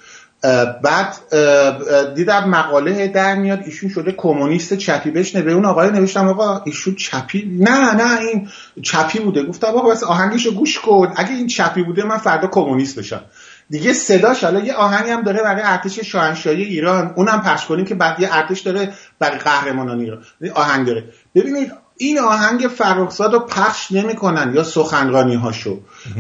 [0.84, 1.16] بعد
[2.16, 3.60] دیدم مقاله در میاد.
[3.66, 8.50] ایشون شده کمونیست چپی بهش به اون آقای نوشتم آقا ایشون چپی نه نه این
[8.82, 9.44] چپی بوده.
[9.44, 11.14] گفتم آقا بس آهنگشو گوش کن.
[11.16, 13.22] اگه این چپی بوده من فردا کمونیست بشم.
[13.72, 17.14] دیگه صداش حالا یه آهنگی هم داره برای ارتش شاهنشاهی ایران.
[17.16, 20.24] اونم پخش کنیم که بعد یه ارتش داره برای قهرمانان ایران.
[20.54, 21.04] آهنگ داره.
[21.36, 25.80] ببینید این آهنگ فرخزاد رو پخش نمی‌کنن یا سخنرانی هاشو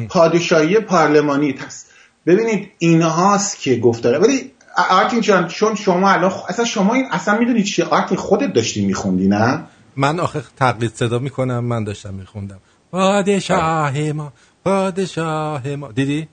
[0.09, 1.87] پادشاهی پارلمانی هست
[2.25, 4.51] ببینید اینهاست که گفتاره ولی
[4.89, 8.85] آرتین جان چون شما الان خ- اصلا شما این اصلا می‌دونید چیه؟ آرتین خودت داشتی
[8.85, 9.63] میخوندی نه؟
[9.95, 12.59] من آخه تقلید صدا می‌کنم من داشتم میخوندم.
[12.91, 14.33] پادشاه ما
[14.65, 15.91] پادشاه ما.
[15.91, 16.27] دیدی؟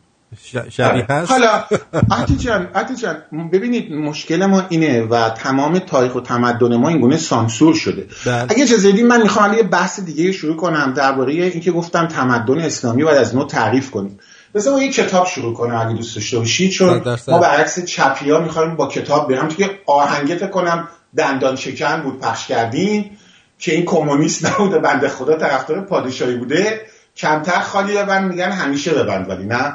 [0.71, 1.65] شبیه هست؟ حالا
[2.11, 3.23] آتی جان
[3.53, 8.07] ببینید مشکل ما اینه و تمام تاریخ و تمدن ما اینگونه سانسور شده.
[8.27, 8.43] بله.
[8.43, 13.05] اگه اجازه بدید من می‌خوام یه بحث دیگه شروع کنم درباره اینکه گفتم تمدن اسلامی
[13.05, 14.19] باید از نو تعریف کنیم.
[14.55, 17.03] با یه کتاب شروع کنم اگه دوست داشته باشید چون.
[17.29, 19.49] ما برعکس چپی ها می‌خوایم با کتاب بریم.
[19.49, 23.11] که آهنگه فکر کنم دندان شکن بود پخش کردین
[23.59, 26.81] که این کمونیست نبوده بنده خدا طرفدار پادشاهی بوده.
[27.17, 29.75] کمتر خالی ببند میگن همیشه ببند ولی نه.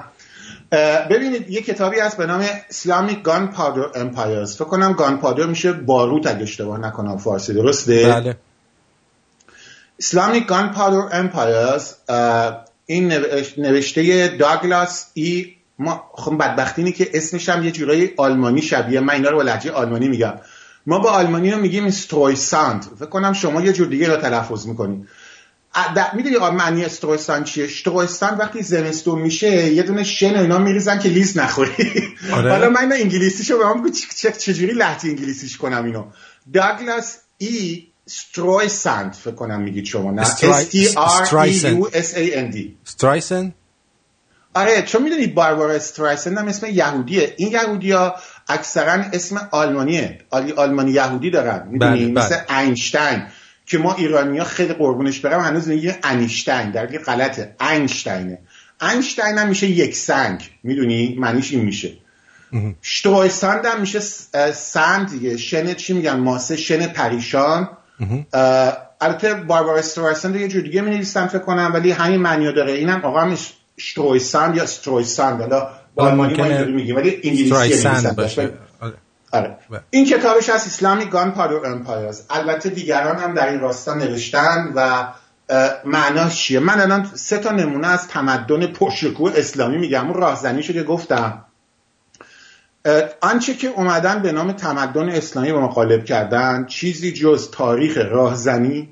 [1.09, 4.55] ببینید یه کتابی هست به نام Islamic Gunpowder Empires.
[4.55, 8.37] فکر کنم گانپادر میشه باروت اگه اشتباه نکنم فارسی درسته؟ بله.
[10.03, 17.49] Islamic Gunpowder Empires اه، این نوشت- نوشته داگلاس ای ما خب بدبختی اینه که اسمش
[17.49, 20.33] هم یه جورایی آلمانی شبیه من اینا رو با لهجه آلمانی میگم.
[20.87, 25.07] ما با آلمانی رو میگیم Streusand فکر کنم شما یه جور دیگه رو تلفظ می‌کنید.
[26.13, 31.37] می‌دونی معنی Streusand چیه؟ Streusand وقتی زمستون میشه یه دونه شن اینا میریزن که لیز
[31.37, 31.71] نخوری.
[32.33, 32.51] آره.
[32.51, 33.91] حالا من انگلیسیشو به من
[34.37, 36.05] چجوری لهجه انگلیسیش کنم اینو؟
[36.53, 41.81] داگلاس ای استرویساند فکر کنم میگید شما نه؟ S T R E.
[41.81, 42.57] U S A N D.
[42.83, 43.53] سترایسن
[44.53, 47.33] آره چون می‌دونید باربارا استرایسند هم اسم یهودیه.
[47.37, 48.15] این یهودی ها
[48.47, 50.19] اکثرا اسم آلمانیه.
[50.57, 51.67] آلمانی یهودی دارن.
[51.71, 52.59] می‌دونی؟ بله، مثل بله.
[52.59, 53.23] اینشتین.
[53.65, 55.39] که ما ایرانی ها خیلی قربونش برم.
[55.39, 58.39] هنوز میگه انیشتین در که غلطه اینشتینه.
[58.81, 60.49] اینشتین هم میشه یک سنگ.
[60.63, 61.91] می‌دونی؟ معنیش این میشه.
[62.81, 63.99] شترویساند هم میشه
[64.53, 65.37] سند دیگه.
[65.37, 67.69] شن چی میگن؟ ماسه شن پریشان.
[69.01, 72.71] البته باربارا استرویساند رو یه جور دیگه می فکر کنم ولی همین معنی داره.
[72.71, 73.37] اینم آقا هم
[73.77, 76.95] شترویساند یا استرویساند حالا با ممکنه میگیم.
[76.95, 78.07] ولی انگلیسی.
[78.15, 78.49] باشه.
[79.33, 79.57] آره.
[79.89, 85.07] این کتابش از اسلامی گان پادر امپایرز البته دیگران هم در این راستا نوشتن و
[85.85, 90.05] معناش چیه؟ من الان سه تا نمونه از تمدن پرشکوه اسلامی میگم.
[90.05, 91.45] اون راهزنیشو که گفتم.
[93.21, 98.89] آنچه که اومدن به نام تمدن اسلامی به ما غالب کردن چیزی جز تاریخ راهزنی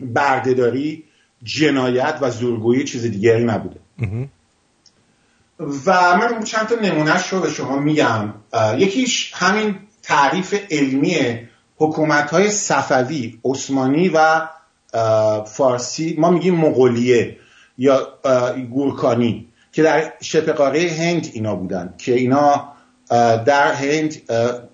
[0.00, 1.04] بردهداری
[1.42, 3.80] جنایت و زورگویی چیز دیگری نبوده.
[5.86, 8.34] و من چند تا نمونهش رو به شما میگم.
[8.76, 11.38] یکیش همین تعریف علمی
[11.76, 14.48] حکومت های صفوی عثمانی و
[15.44, 17.36] فارسی ما میگیم مغولیه
[17.78, 18.08] یا
[18.70, 22.72] گورکانی که در شبه قاره هند اینا بودن که اینا
[23.44, 24.14] در هند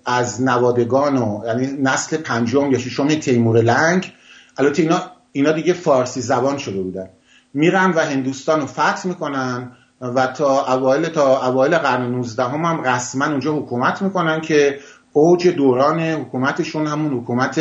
[0.05, 4.13] از نوادگان و یعنی نسل پنجم یا ششم تیمور لنگ
[4.57, 5.01] البته اینا
[5.31, 7.09] اینا دیگه فارسی زبان شده بودن.
[7.53, 12.83] میرن و هندوستان رو فتح می‌کنن و تا اوایل تا اوایل قرن 19 هم, هم
[12.83, 14.79] رسما اونجا حکومت می‌کنن که
[15.13, 17.59] اوج دوران حکومتشون همون حکومت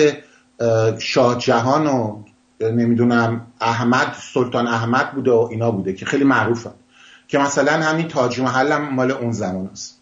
[0.61, 2.23] اه، شاه جهان و
[2.61, 6.73] نمی‌دونم احمد سلطان احمد بوده و اینا بوده که خیلی معروفن
[7.29, 10.01] که مثلا همین تاج محل هم مال اون زمان است.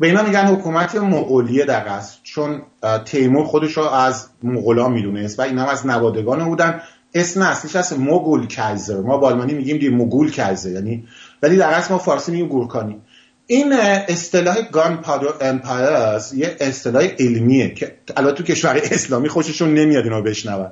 [0.00, 2.62] به اینا میگن حکومت مغولیه در اصل چون
[3.04, 6.80] تیمور خودش رو از مغولا می‌دونست و اینا هم از نوادگان بودن.
[7.14, 9.00] اسم اصلیش هست Mogulkaiser.
[9.00, 10.70] ما با آلمانی میگیم die Mogulkaiser.
[10.70, 11.04] یعنی
[11.44, 13.00] ولی در اصل ما فارسی میگیم گورکانی.
[13.46, 13.72] این
[14.08, 15.04] اصطلاح gun
[15.40, 20.70] empires یه اصطلاح علمیه که البته تو کشور اسلامی خوششون نمیاد اینو بشنون.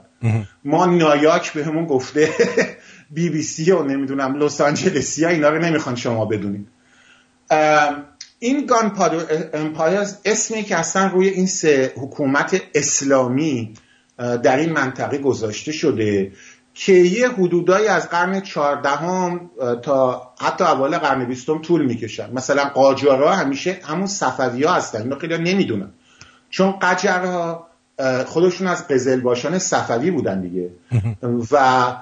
[0.65, 2.29] ما نایاک بهمون گفته
[3.11, 6.69] بی بی سی و نمی‌دونم لس آنجلسی ها اینا رو نمی‌خوان شما بدونید
[8.39, 8.93] این گان
[9.55, 13.75] امپایرز اسمی که اصلا روی این سه حکومت اسلامی
[14.43, 16.33] در این منطقه گذاشته شده.
[16.75, 19.51] که یه حدودایی از قرن چهاردهم
[19.83, 25.03] تا حتی اول قرن بیستم طول می‌کشن مثلا قاجارها همیشه همون صفوی ها هستن.
[25.03, 25.91] اینو خیلی نمی‌دونن.
[26.51, 27.67] چون قجرها
[28.27, 30.71] خودشون از قزلباشان صفوی بودن دیگه.
[31.53, 31.97] و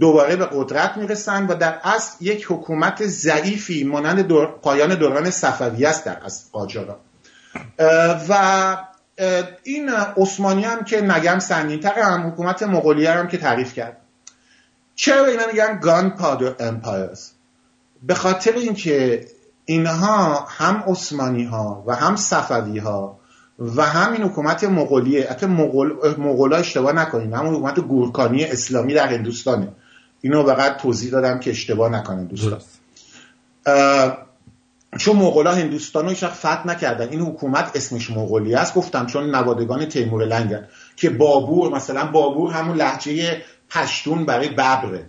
[0.00, 4.46] دوباره به قدرت می‌رسن و در اصل یک حکومت ضعیفی مانند دور...
[4.46, 6.98] پایان دوران صفوی است در اصل قاجارا.
[8.28, 8.76] و
[9.62, 13.96] این عثمانی هم که نگم سنگین‌تر هم حکومت مغولیه هم که تعریف کرد.
[14.94, 17.30] چرا به اینا میگن گان پادر امپایرز
[18.02, 19.26] به خاطر اینکه
[19.64, 23.18] اینها هم عثمانی ها و هم صفوی ها
[23.58, 25.30] و همین حکومت مغولیه.
[25.30, 27.32] حتی مغول مغولا اشتباه نکنین.
[27.32, 29.68] همون حکومت گورکانی اسلامی در هندوستانه.
[30.20, 32.60] اینو فقط توضیح دادم که اشتباه نکنین دوستان.
[34.98, 37.08] چون مغولا هندوستان رو فتح نکردن.
[37.08, 38.74] این حکومت اسمش مغولی است.
[38.74, 45.06] گفتم چون نوادگان تیمور لنگن که بابور مثلا بابور همون لحجه پشتون برای ببره.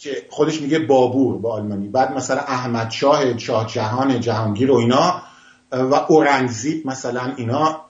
[0.00, 1.88] که خودش میگه بابور با آلمانی.
[1.88, 5.22] بعد مثلا احمد شاه شاه جهان جهانگیر و اینا
[5.72, 7.80] و اورنگزیب مثلا اینا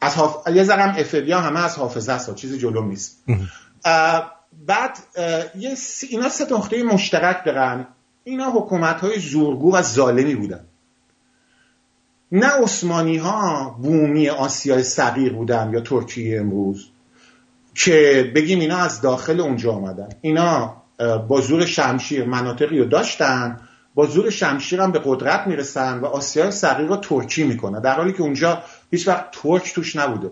[0.00, 0.48] از حاف...
[0.48, 3.24] یه ذرم افبیا همه از حافظه است چیزی جلو نیست.
[4.66, 4.98] بعد
[5.58, 7.86] یه س- اینا سه تا نقطه مشترک دارن.
[8.24, 10.64] اینا حکومت های زورگو و ظالمی بودن.
[12.32, 16.88] نه عثمانی ها بومی آسیای صغیر بودن یا ترکیه امروز
[17.74, 20.08] که بگیم اینا از داخل اونجا آمدن.
[20.20, 20.76] اینا
[21.28, 23.60] با زور شمشیر مناطقی رو داشتن
[23.94, 27.80] با زور شمشیر هم به قدرت می‌رسن و آسیای صغیر رو ترکی می‌کنن.
[27.80, 30.30] در حالی که اونجا هیچ وقت ترک توش نبوده.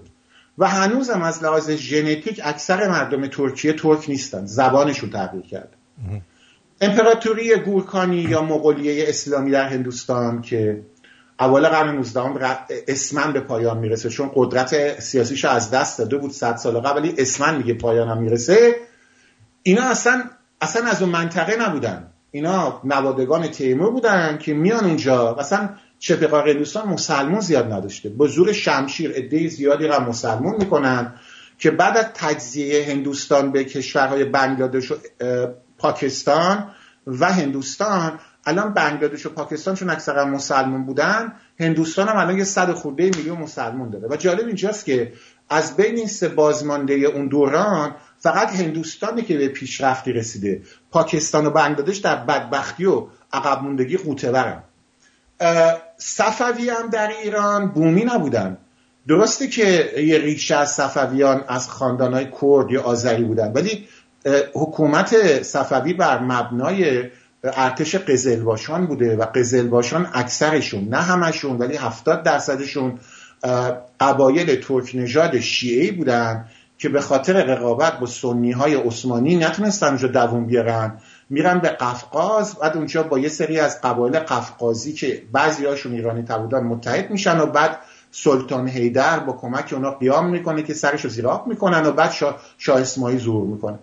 [0.58, 4.46] و هنوزم از لحاظ ژنتیک اکثر مردم ترکیه ترک نیستن.
[4.46, 5.76] زبانشون تغییر کرده.
[6.80, 10.82] امپراتوری گورکانی یا مغولیه اسلامی در هندوستان که
[11.40, 12.58] اول قرن 19
[12.88, 17.14] اسمن به پایان می‌رسه چون قدرت سیاسیش از دست داده بود 100 سال قبل ولی
[17.18, 18.76] اسمن میگه پایانم می‌رسه.
[19.62, 20.24] اینا اصلا
[20.60, 22.06] اصلا از اون منطقه نبودن.
[22.30, 25.34] اینا نوادگان تیمور بودن که میان اونجا.
[25.34, 28.08] اصلا شبه هندوستان مسلمون زیاد نداشته.
[28.08, 31.14] با زور شمشیر عده زیادی را مسلمون می‌کنن
[31.58, 34.96] که بعد از تجزیه هندوستان به کشورهای بنگلادش و
[35.80, 36.70] پاکستان
[37.06, 38.18] و هندوستان.
[38.46, 43.38] الان بنگلادش و پاکستان چون اکثرا مسلمون بودن هندوستان هم الان یه صد خورده میلیون
[43.38, 44.08] مسلمون داره.
[44.08, 45.12] و جالب اینجاست که
[45.50, 50.62] از بین این سه بازمانده اون دوران فقط هندوستانی که به پیشرفتی رسیده.
[50.90, 54.62] پاکستان و بنگلادش در بدبختی و عقب موندگی قوطه برن
[55.96, 58.58] صفوی هم در ایران بومی نبودن.
[59.08, 63.88] درسته که یه ریشه از صفویان از خاندانهای کرد یا آذری بودن ولی
[64.54, 67.10] حکومت صفوی بر مبنای
[67.44, 72.98] ارتش قزلباشان بوده و قزلباشان اکثرشون نه همشون ولی هفتاد درصدشون
[73.42, 76.44] اه، قبایل ترک نژاد شیعی بودن
[76.78, 80.98] که به خاطر رقابت با سنی های عثمانی نتونستن اونجا دووم بیارن.
[81.30, 86.22] میرن به قفقاز بعد اونجا با یه سری از قبایل قفقازی که بعضی هاشون ایرانی
[86.22, 87.78] تر بودن متحد میشن و بعد
[88.10, 92.10] سلطان هیدر با کمک اونا قیام می‌کنه که سرش رو زیر آب می‌کنن و بعد
[92.10, 93.78] شاه, شاه اسماعیل ظهور می‌کنه.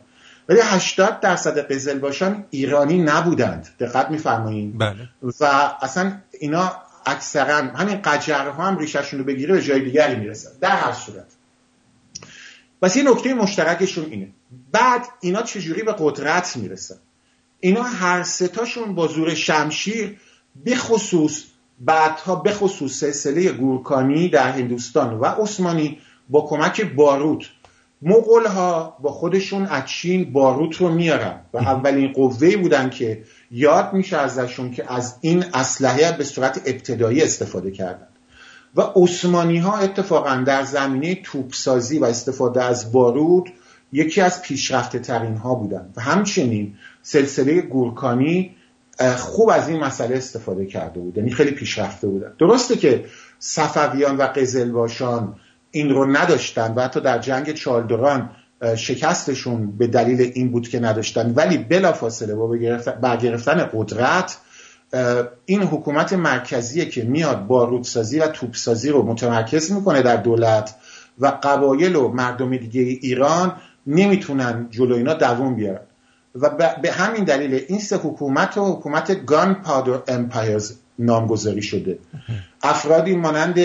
[0.49, 3.67] ولی 80 درصد قزل باشان ایرانی نبودند.
[3.79, 4.77] دقت میفرمایید.
[4.77, 5.09] بله.
[5.39, 5.45] و
[5.81, 6.71] اصلا اینا
[7.05, 10.49] اکثرا همین قجرها هم ریشهشون رو بگیره به جای دیگری می‌رسن.
[10.61, 11.25] در هر صورت.
[12.81, 14.29] بس یه نکته مشترکشون اینه.
[14.71, 16.95] بعد اینا چجوری به قدرت می‌رسن؟
[17.59, 20.19] اینا هر ستاشون با زور شمشیر
[20.65, 21.43] بخصوص
[21.79, 25.99] بعدها بخصوص سلسله گورکانی در هندوستان و عثمانی
[26.29, 27.45] با کمک باروت
[28.01, 33.93] مغول ها با خودشون از چین باروت رو میارن و اولین قوه بودن که یاد
[33.93, 38.07] میشه ازشون که از این اسلحه به صورت ابتدایی استفاده کردن.
[38.75, 43.43] و عثمانی ها اتفاقا در زمینه توپسازی و استفاده از باروت
[43.91, 48.55] یکی از پیشرفته ترین ها بودن و همچنین سلسله گورکانی
[49.17, 52.33] خوب از این مسئله استفاده کرده بود یعنی خیلی پیشرفته بودن.
[52.39, 53.05] درسته که
[53.39, 55.35] صفویان و قزلباشان
[55.77, 58.29] این رو نداشتن و حتی در جنگ چالدوران
[58.75, 61.33] شکستشون به دلیل این بود که نداشتن.
[61.35, 62.47] ولی بلافاصله با
[63.01, 64.37] برگرفتن قدرت
[65.45, 70.75] این حکومت مرکزیه که میاد بارودسازی و توپسازی رو متمرکز می‌کنه در دولت
[71.19, 73.53] و قبایل و مردم دیگه ایران
[73.87, 75.81] نمی‌تونن جلو اینا دووم بیارن.
[76.35, 76.49] و
[76.81, 81.99] به همین دلیل این سه حکومت و حکومت گان پادر امپایرز نامگذاری شده.
[82.63, 83.55] افرادی مانند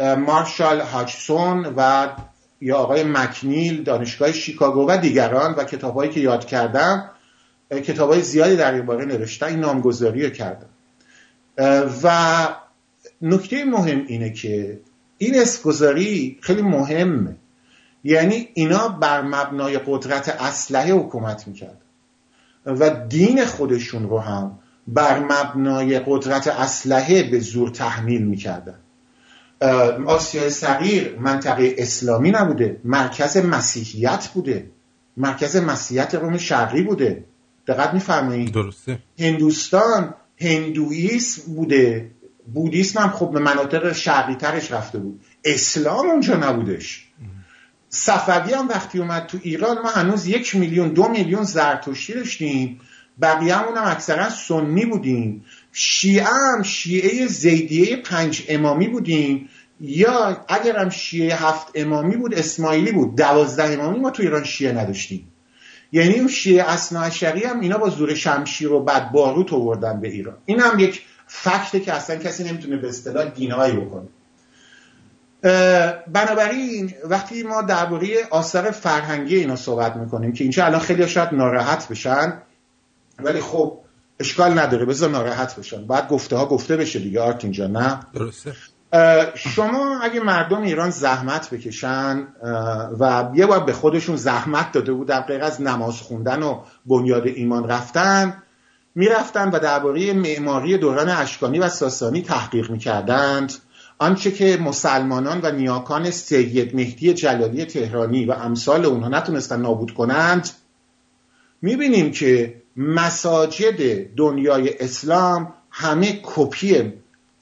[0.00, 2.08] مارشال هاچسون و
[2.60, 7.10] یا آقای مکنیل دانشگاه شیکاگو و دیگران و کتابهایی که یاد کردم
[7.70, 10.66] کتاب های زیادی در این باره نوشتن این نامگذاری رو کردن
[11.58, 12.48] اه، و
[13.22, 14.80] نکته مهم اینه که
[15.18, 17.36] این اسمگذاری خیلی مهمه.
[18.04, 21.80] یعنی اینا بر مبنای قدرت اسلحه حکومت می‌کردن
[22.66, 24.58] و دین خودشون رو هم
[24.88, 28.78] بر مبنای قدرت اسلحه به زور تحمیل می‌کردن.
[30.06, 34.70] آسیای صغیر منطقه اسلامی نبوده مرکز مسیحیت بوده.
[35.16, 37.24] مرکز مسیحیت روم شرقی بوده.
[37.66, 38.98] دقت میفرمایید؟ درسته.
[39.18, 42.10] هندوستان هندویسم بوده.
[42.54, 45.20] بودیسم هم خب به مناطق شرقی ترش رفته بود.
[45.44, 47.06] اسلام اونجا نبودش.
[47.88, 52.80] صفوی هم وقتی اومد تو ایران ما هنوز یک میلیون دو میلیون زرتشتی داشتیم.
[53.22, 55.44] بقیه هم اکثرا سنی بودیم.
[55.72, 59.48] شیعه هم شیعه زیدیه پنج امامی بودیم.
[59.80, 63.16] یا اگر هم شیعه هفت امامی بود اسماعیلی بود.
[63.16, 65.32] دوازده امامی ما تو ایران شیعه نداشتیم.
[65.92, 70.36] یعنی اون شیعه اصناعشری هم اینا با زور شمشیر و بعد باروت آوردن به ایران.
[70.46, 74.08] این هم یک فکته که اصلا کسی نمی‌تونه به اصطلاح دینایی بکنه.
[76.12, 81.88] بنابراین وقتی ما درباره آثار فرهنگی اینا صحبت می‌کنیم که اینجا الان خیلی شاید ناراحت
[81.88, 82.42] بشن
[83.18, 83.78] ولی خب
[84.20, 88.52] اشکال نداره بذار ناراحت بشن بعد گفته ها گفته بشه دیگه آرت اینجا نه؟ درسته.
[89.34, 92.26] شما اگه مردم ایران زحمت بکشن
[93.00, 97.26] و یه بار به خودشون زحمت داده بود در غیر از نماز خوندن و بنیاد
[97.26, 98.42] ایمان رفتن
[98.94, 103.52] می‌رفتن و درباره معماری دوران اشکانی و ساسانی تحقیق می‌کردند.
[103.98, 110.50] آنچه که مسلمانان و نیاکان سید مهدی جلالی تهرانی و امثال اونها نتونستن نابود کنند
[111.62, 116.92] می‌بینیم که مساجد دنیای اسلام همه کپی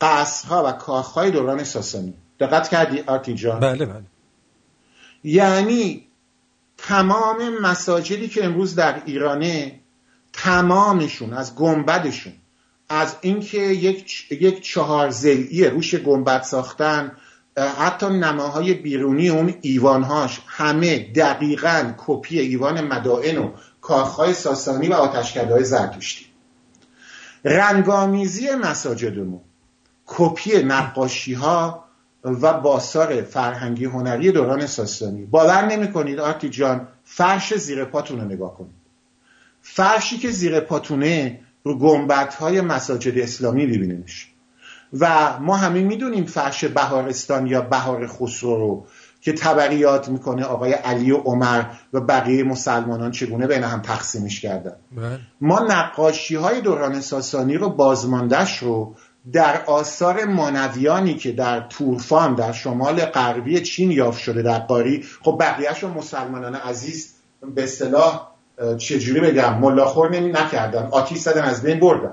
[0.00, 2.14] قصرها و کاخهای دوران ساسانی.
[2.40, 4.02] دقت کردی آرتی جان؟ بله بله.
[5.24, 6.06] یعنی
[6.78, 9.80] تمام مساجدی که امروز در ایرانه
[10.32, 12.32] تمامشون از گنبدشون
[12.88, 17.12] از اینکه یک یک چهار زلی روش گنبد ساختن
[17.78, 23.50] حتی نماهای بیرونی اون ایوانهاش همه دقیقا کپی ایوان مدائن و
[23.88, 26.26] کاخهای ساسانی و آتشکدهای زرتشتی
[27.44, 29.40] رنگامیزی مساجدمون
[30.06, 31.84] کپی نقاشی ها
[32.24, 35.24] و باثار فرهنگی هنری دوران ساسانی.
[35.24, 38.74] باور نمی کنید آرتی جان فرش زیر پاتون رو نگاه کنید.
[39.62, 44.28] فرشی که زیر پاتونه رو گنبت های مساجد اسلامی ببینیمش
[45.00, 48.86] و ما همه می‌دونیم فرش بهارستان یا بهار خسرو رو
[49.20, 54.76] که تبریات می‌کنه آقای علی و عمر و بقیه مسلمانان چگونه بین هم تقسیمش کردن.
[55.40, 58.94] ما نقاشی های دوران ساسانی رو بازماندش رو
[59.32, 65.36] در آثار مانویانی که در تورفان در شمال غربی چین یافت شده در قاری خب
[65.40, 67.14] بقیهش رو مسلمانان عزیز
[67.54, 68.28] به اصطلاح
[68.78, 72.12] چجوری بگم ملاخور نمی نکردن آتیش زدن از بین بردن.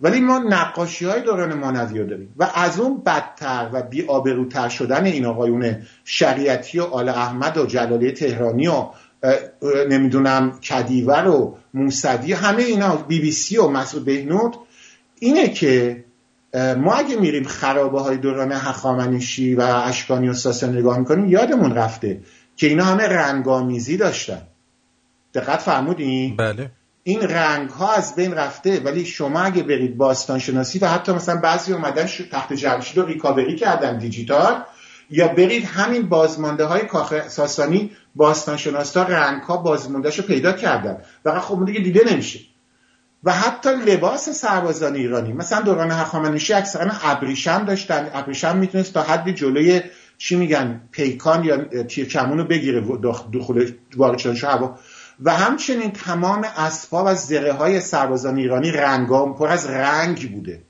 [0.00, 2.34] ولی ما نقاشی های دوران مانوی رو داریم.
[2.36, 7.66] و از اون بدتر و بی آبروتر شدن این آقایون شریعتی و آل احمد و
[7.66, 8.86] جلالی تهرانی و
[9.88, 14.56] نمی‌دونم کدیور و موسدی همه اینا بی بی سی و مسعود بهنود
[15.18, 16.04] اینه که
[16.54, 22.20] ما اگه میریم خرابه های دوران هخامنشی و اشکانی و ساسانی نگاه می‌کنیم یادمون رفته
[22.56, 24.42] که اینا همه رنگامیزی داشتن.
[25.34, 26.70] دقت فرمودین؟ بله.
[27.06, 31.40] این رنگ ها از بین رفته ولی شما اگه برید باستان شناسی و حتی مثلا
[31.40, 34.62] بعضی اومدن تحت جمشید رو ریکاوری کردن دیجیتال
[35.10, 40.98] یا برید همین بازمانده های کاخ ساسانی باستان شناسا رنگ ها بازماندهش رو پیدا کردن.
[41.24, 42.40] و خب دیگه دیده نمیشه.
[43.24, 48.10] و حتی لباس سربازان ایرانی مثلا دوران هخامنشی اکثرا ابریشم داشتن.
[48.14, 49.80] ابریشم می‌تونست تا حدی جلوی
[50.18, 52.80] چی میگن پیکان یا تیرکمون رو بگیره
[53.32, 54.78] دخول وارد هوا.
[55.20, 60.62] و همچنین تمام اسباب و زره های سربازان ایرانی رنگام پر از رنگ بوده.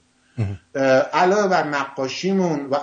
[1.13, 2.77] علاوه بر نقاشیمون و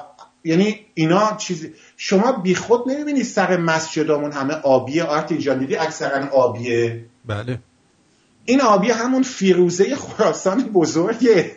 [0.43, 5.53] یعنی اینا چیزی شما بیخود نمی‌بینید سر مسجدامون همه آبیه آرت اینجا.
[5.53, 7.59] دیدی اکثرا آبیه؟ بله.
[8.45, 11.51] این آبی همون فیروزه خراسان بزرگه.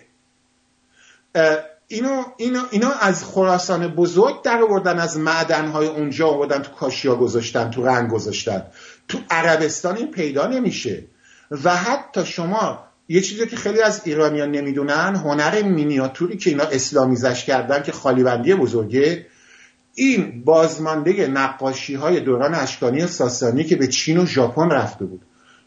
[1.89, 7.71] اینو, اینو, اینو از خراسان بزرگ در آوردن از معدنهای اونجا آوردن تو کاشیا گذاشتن
[7.71, 8.63] تو رنگ گذاشتن.
[9.09, 11.05] تو عربستان این پیدا نمیشه.
[11.65, 17.45] و حتی شما یه چیزی که خیلی از ایرانیان نمی‌دونن هنر مینیاتوری که اینا اسلامیزش
[17.45, 19.27] کردن که خالیبندی بزرگه
[19.95, 25.23] این بازمانده نقاشی های دوران اشکانی و ساسانی که به چین و ژاپن رفته بود.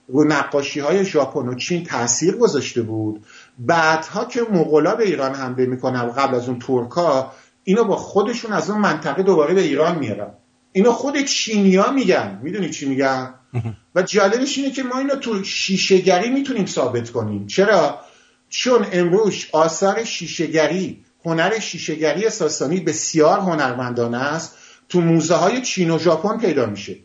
[0.08, 3.26] رو نقاشی های ژاپن و چین تاثیر گذاشته بود.
[3.60, 7.32] بعدها که مغلا به ایران حمله می‌کنن قبل از اون ترکا
[7.64, 10.34] اینو با خودشون از اون منطقه دوباره به ایران میارن.
[10.78, 12.40] اینو خود چینیا میگن.
[12.44, 13.34] می‌دونی چی میگن؟
[13.96, 17.48] و جالبش اینه که ما اینو تو شیشهگری می‌تونیم ثابت کنیم.
[17.48, 18.00] چرا؟
[18.50, 24.54] چون امروز آثار شیشهگری هنر شیشهگری ساسانی بسیار هنرمندانه است.
[24.90, 26.96] تو موزه های چین و ژاپن پیدا میشه.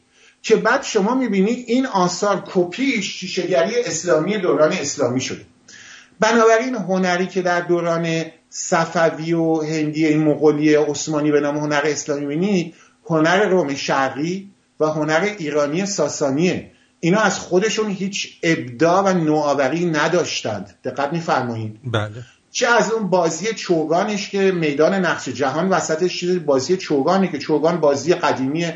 [0.42, 5.44] که بعد شما می‌بینی این آثار کپی شیشهگری اسلامی دوران اسلامی شده.
[6.20, 12.74] بنابراین هنری که در دوران صفوی و هندی مغولی عثمانی به نام هنر اسلامی بینید
[13.06, 14.50] هنر روم شرقی
[14.80, 16.70] و هنر ایرانی ساسانیه.
[17.00, 20.74] اینا از خودشون هیچ ابداع و نوآوری نداشتند.
[20.84, 21.80] دقت میفرمایید.
[21.84, 22.10] بله.
[22.50, 27.80] چه از اون بازی چوگانش که میدان نقش جهان وسطش چیز بازی چوگانه که چوگان
[27.80, 28.66] بازی قدیمی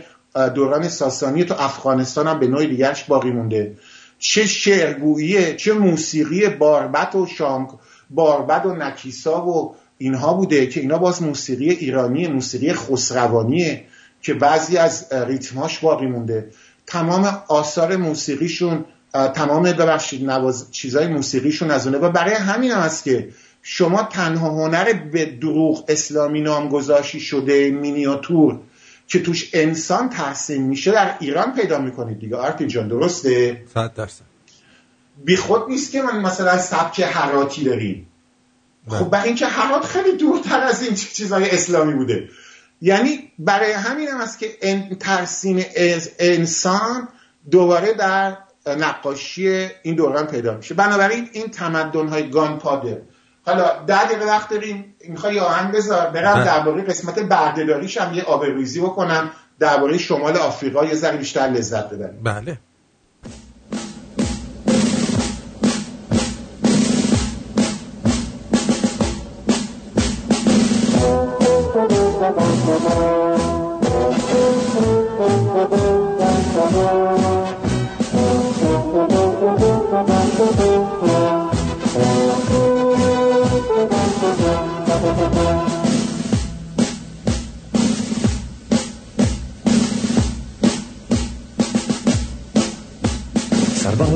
[0.55, 3.77] دوران ساسانی تو افغانستان هم به نوع دیگرش باقی مونده.
[4.19, 7.78] چه شعرگوییه چه موسیقی باربد و شام
[8.11, 13.85] باربد و نکیسا و اینها بوده که اینا باز موسیقی ایرانی موسیقی خسروانیه.
[14.27, 16.51] که بعضی از ریتماش باقی مونده.
[16.86, 23.05] تمام آثار موسیقیشون تمام ببخشید نواز چیزای موسیقیشون از اونه و برای همین هم هست
[23.05, 23.28] که
[23.62, 28.61] شما تنها هنر به دروغ اسلامی نامگذاشی شده مینیاتور
[29.09, 32.36] که توش انسان تحسین میشه در ایران پیدا می‌کنید دیگه.
[32.36, 34.24] آرتین جان درسته؟ صد درصد.
[35.24, 38.07] بی خود نیست که من مثلا سبک حراتی داریم.
[38.89, 42.28] خب برای اینکه حرات خیلی دورتر از این چیزهای اسلامی بوده.
[42.81, 47.09] یعنی برای همین هم است که ان- ترسیم از- انسان
[47.51, 48.36] دوباره در
[48.66, 50.74] نقاشی این دوران پیدا میشه.
[50.74, 52.97] بنابراین این تمدن های گان پادر
[53.47, 54.94] حالا ده دقیقه وقت داریم.
[55.09, 56.44] می‌خوای یه آهنگ بذار؟ برم بله.
[56.44, 59.31] درباره قسمت بردهداریش هم یه آبروریزی بکنم.
[59.59, 62.23] درباره شمال آفریقا یه ذره بیشتر لذت ببریم.
[62.23, 62.59] بله.
[72.78, 73.40] Thank
[77.20, 77.26] you.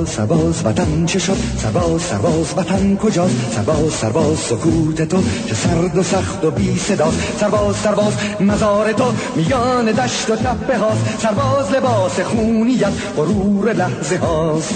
[0.06, 5.98] سرباز سرباز وطن چه شد؟ سرباز سرباز وطن کجاست؟ سرباز سرباز سکوت تو چه سرد
[5.98, 7.12] و سخت و بی صدا.
[7.40, 11.22] سرباز سرباز مزار تو میان دشت و تپه هاست.
[11.22, 14.74] سرباز لباس خونیت غرور لحظه هاست.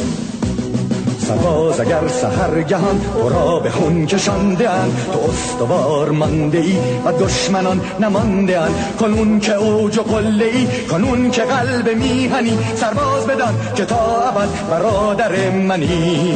[1.25, 7.81] سرباز اگر سهرگهان تو را به خون کشانده اند تو استوار مانده ای و دشمنان
[8.01, 13.85] نمانده اند کنون که اوج و قله ای کنون که قلب میهنی سرباز بدان که
[13.85, 16.35] تا ابد برادر منی.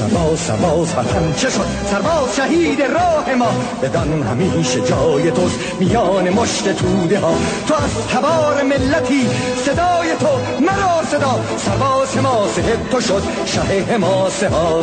[0.00, 3.48] سرباز سرباز وطن چه شد؟ سرباز شهید راه ما.
[3.82, 7.34] بدان همیشه جای توست میان مشت توده ها.
[7.68, 9.28] تو از تبار ملتی
[9.64, 10.26] صدای تو
[10.60, 11.40] مرا صدا.
[11.58, 14.82] سرباز حماسه تو شد شه حماسه ها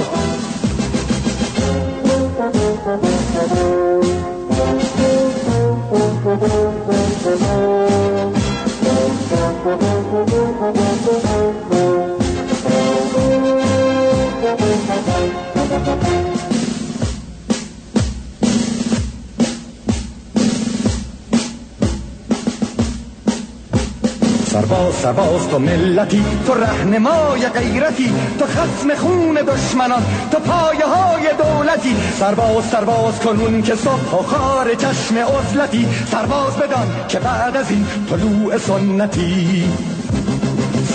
[24.68, 31.96] سرباز سرباز تو ملتی تو رهنمای غیرتی تو خسم خون دشمنان تو پایه های دولتی.
[32.20, 35.88] سرباز سرباز کنون که صبح و خار چشم عزلتی.
[36.12, 39.64] سرباز بدان که بعد از این طلوع سنتی.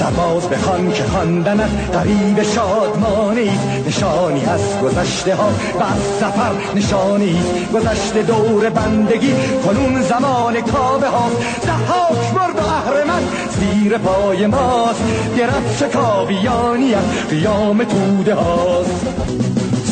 [0.02, 3.50] سرباز بخوان که خواندنت قریب شادمانی
[3.86, 5.48] نشانی از گذشته ها
[5.80, 7.42] و از سفر نشانی
[7.74, 9.34] گذشته دور بندگی
[9.64, 11.30] کنون زمان کابه ها
[11.62, 15.02] زحاک مرد و اهرمن زیر پای ماست.
[15.38, 19.41] گرفت شکاویانیت قیام توده هاست.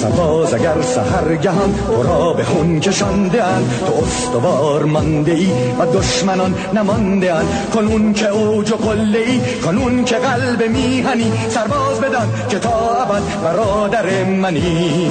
[0.01, 5.49] سرباز اگر سهرگهان تو را به خون کشانده اند تو استوار مانده ای
[5.79, 12.01] و دشمنان نمانده اند کنون که اوج و قله ای کنون که قلب میهنی سرباز
[12.01, 15.11] بدان که تا ابد برادر منی.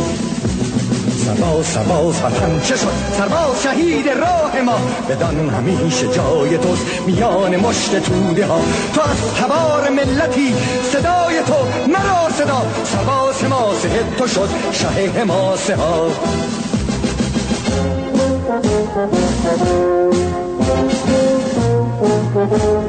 [1.30, 2.88] سرباز سرباز وطن چه شد؟
[3.18, 4.80] سرباز شهید راه ما.
[5.10, 8.62] بدان همیشه جای توست میان مشت توده ها.
[8.94, 10.56] تو از تبار ملتی
[10.92, 11.54] صدای تو
[11.92, 12.62] مرا صدا.
[12.86, 16.10] سرباز حماسه تو شد شه حماسه ها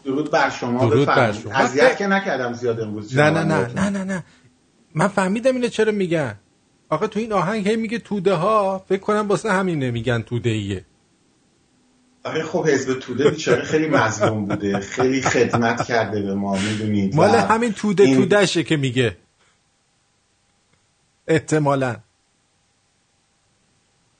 [0.04, 1.52] درود بر شما درود بر شما.
[1.52, 3.72] اذیت که نکردم زیاد امروز نه نه نه.
[3.74, 4.24] نه نه نه.
[4.94, 6.34] من فهمیدم اینو چرا میگن.
[6.88, 10.84] آقا تو این آهنگ هی میگه توده ها فکر کنم واسه همینه میگن توده ایه
[12.24, 14.80] آره خب حزب توده بیچاره خیلی مظلوم بوده.
[14.80, 19.16] خیلی خدمت کرده به ما می‌دونید مال همین توده تودشه که میگه.
[21.28, 21.96] احتمالا.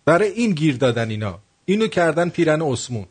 [0.04, 1.38] برای این گیر دادن اینا.
[1.66, 3.04] اینو کردن پیرن اسمون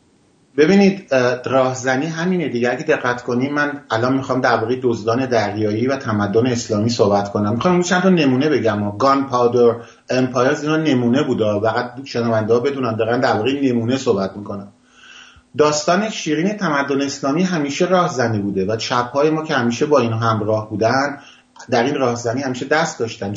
[0.56, 2.70] ببینید اه، راهزنی همینه دیگه.
[2.70, 7.52] اگه دقت کنیم من الان می‌خوام درباره دزدان دریایی و تمدن اسلامی صحبت کنم.
[7.52, 8.96] می‌خوام چند تا نمونه بگم.
[8.98, 9.74] گان پاودر
[10.10, 12.96] امپایرز اینا نمونه بوده فقط شنونده ها بدونن.
[12.96, 14.72] دارن درباره نمونه صحبت می‌کنم
[15.58, 20.18] داستان شیرین تمدن اسلامی همیشه راهزنی بوده و چپ های ما که همیشه با اینها
[20.18, 21.18] همراه بودن
[21.70, 23.32] در این راهزنی همیشه دست داشتن.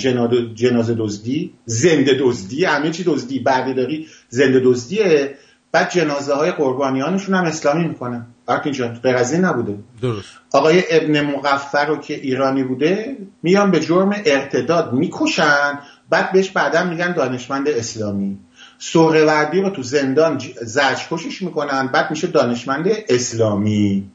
[0.56, 4.08] جنازه دزدی زنده دزدی همه چی دزدی بردهداری.
[4.30, 5.38] زنده دزدیه
[5.72, 8.26] بعد جنازه های قربانیانشون هم اسلامی می‌کنن.
[8.46, 9.78] آرتین جان غیر از این نبوده.
[10.02, 10.30] درست.
[10.54, 15.80] آقای ابن مقفر رو که ایرانی بوده میان به جرم ارتداد می‌کشن
[16.10, 18.40] بعد بهش بعدا میگن دانشمند اسلامی.
[18.80, 24.12] سهروردی رو تو زندان زجرکشش می‌کنن بعد میشه دانشمند اسلامی.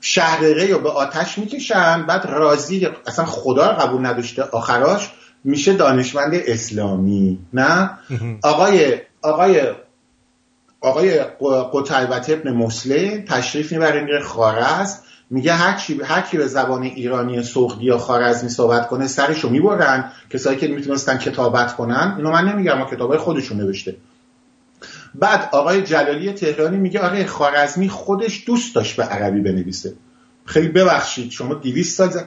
[0.00, 5.10] شهرقه رو به آتش می‌کشن بعد راضی اصلا خدا رو قبول نداشته آخراش
[5.44, 7.38] میشه دانشمند اسلامی.
[7.52, 7.90] نه؟
[8.42, 9.62] آقای آقای
[10.80, 14.96] آقای ق- قتیبت ابن مسلم تشریف می‌بره میره خارز
[15.30, 20.12] میگه هر کی هر کی به زبان ایرانی سغدی یا خارزمی صحبت کنه سرشو می‌برن.
[20.30, 23.96] کسایی که می‌تونستن کتابت کنن اینو من نمیگم ما کتابای خودشون نوشته.
[25.14, 29.92] بعد آقای جلالی تهرانی میگه آره خارزمی خودش دوست داشت به عربی بنویسه.
[30.44, 32.22] خیلی ببخشید شما 200 سال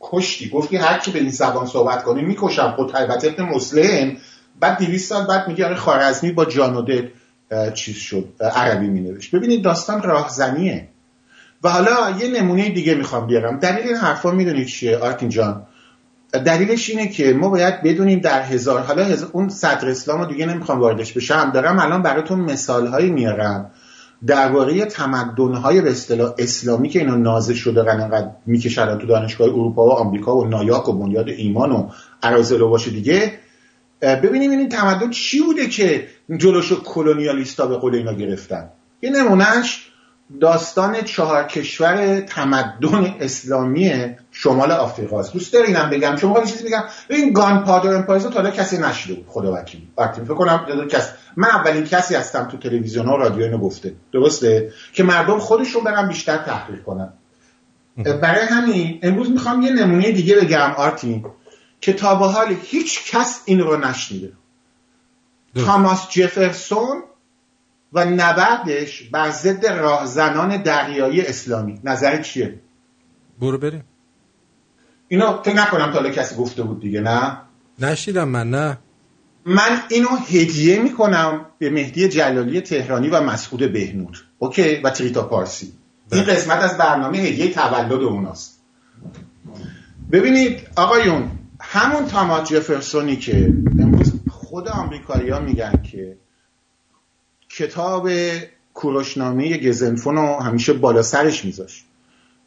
[0.00, 0.48] کشتی.
[0.48, 2.76] گفتی هر کی به این زبان صحبت کنه می‌کشم.
[2.78, 4.16] قتیبت ابن مسلم
[4.60, 7.08] بعد 200 سال بعد میگه آره خارزمی با جان و دل
[7.50, 9.34] اه، چیز شد عربی مینوشت.
[9.34, 10.88] ببینید داستان راهزنیه.
[11.62, 13.58] و حالا یه نمونه دیگه می‌خوام بیارم.
[13.58, 15.66] دلیل این حرفا می‌دونید چیه آرتین جان؟
[16.32, 20.80] دلیلش اینه که ما باید بدونیم در هزار حالا هزار اون صدر اسلام دیگه نمی‌خوام
[20.80, 21.50] واردش بشم.
[21.54, 23.70] دارم الان براتون مثال هایی میارم.
[24.26, 29.86] درباره تمدن های به اصطلاح اسلامی که اینا نازل شده انقدر می‌کشن تو دانشگاه اروپا
[29.86, 31.88] و آمریکا و نایاک و بنیاد ایمان و
[32.22, 33.32] عرازل و باشه دیگه
[34.02, 38.68] ببینیم این تمدن چی بوده که جلوشو کلونیالیستا به قول اینا گرفتن؟
[39.02, 39.86] یه نمونهش
[40.40, 45.32] داستان چهار کشور تمدن اسلامی شمال آفریقاست.
[45.32, 49.14] دوست دارینم بگم؟ شما یه چیزی بگم این گان پادر امپایز تا حالا کسی نشده
[49.14, 49.88] بود خدا وکیلی.
[49.98, 53.94] وقتی فکر کنم کس من اولین کسی هستم تو تلویزیون ها و رادیو اینو گفته.
[54.12, 57.12] درسته؟ که مردم خودشون برن بیشتر تحقیق کنن.
[57.96, 61.24] برای همین امروز می‌خوام یه نمونه دیگه بگم آرتین.
[61.80, 64.32] که تا به حال هیچ کس این رو نشنیده.
[65.54, 67.02] تاماس جفرسون
[67.92, 71.80] و نبردش بر ضد راهزنان دریایی اسلامی.
[71.84, 72.60] نظر چیه؟
[73.40, 73.84] برو بریم.
[75.08, 77.40] اینو فکر نکنم تا حالا کسی گفته بود دیگه نه؟
[77.78, 78.78] نشیدم من نه.
[79.44, 85.72] من اینو هدیه می‌کنم به مهدی جلالی تهرانی و مسعود بهنود اوکی؟ و تریتا پارسی.
[86.12, 88.60] این قسمت از برنامه هدیه تولد اوناست.
[90.12, 91.30] ببینید آقایون
[91.72, 96.16] همون تامات جفرسونی که امروز خود آمریکایی ها میگن که
[97.48, 98.08] کتاب
[98.74, 101.84] کوروشنامه گزنفون رو همیشه بالا سرش میذاشت.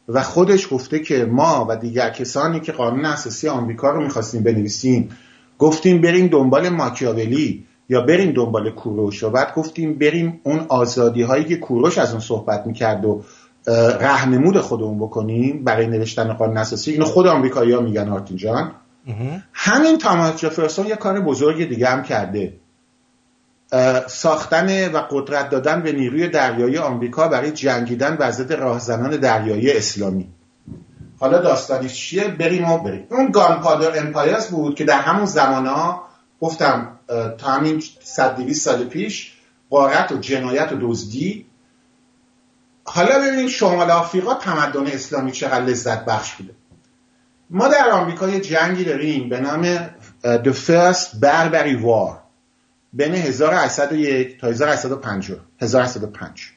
[0.08, 5.16] و خودش گفته که ما و دیگر کسانی که قانون اساسی آمریکا رو می‌خواستیم بنویسیم
[5.58, 11.44] گفتیم بریم دنبال ماکیاولی یا بریم دنبال کوروش و بعد گفتیم بریم اون آزادی هایی
[11.44, 13.22] که کوروش از اون صحبت می‌کرد و
[14.00, 16.92] رهنمود خودمون بکنیم برای نوشتن قانون اساسی.
[16.92, 18.72] اینو خود آمریکایی ها میگن آرتین جان.
[19.52, 22.54] همین تاماس جفرسون یه کار بزرگ دیگه هم کرده.
[24.06, 30.28] ساختن و قدرت دادن به نیروی دریایی آمریکا برای جنگیدن بر ضد راهزنان دریایی اسلامی.
[31.18, 33.06] حالا داستانش چیه؟ بریم و بریم.
[33.10, 36.08] اون گانپادر امپایرز بود که در همون زمان ها
[36.40, 36.98] گفتم
[37.38, 39.32] تا همین 100 200 سال پیش
[39.70, 41.46] قارت و جنایت و دزدی.
[42.84, 46.54] حالا ببینیم شمال آفریقا تمدن اسلامی چقدر لذت بخش بوده.
[47.50, 49.76] ما در آمریکا یه جنگی داریم به نام
[50.24, 52.24] The First Barbary War.
[52.92, 56.50] بین 1801 تا 1850 1805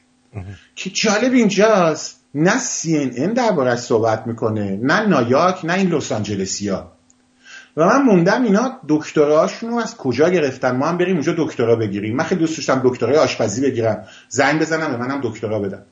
[0.74, 6.92] که جالب اینجاست نه CNN دربارش صحبت می‌کنه نه نایاک نه این لس آنجلسیا.
[7.76, 12.16] و من موندم اینا دکتراشون رو از کجا گرفتن؟ ما هم بریم اونجا دکترا بگیریم.
[12.16, 14.04] من خیلی دوست داشتم دکترای آشپزی بگیرم.
[14.28, 15.82] زنگ بزنم به منم دکترا بدم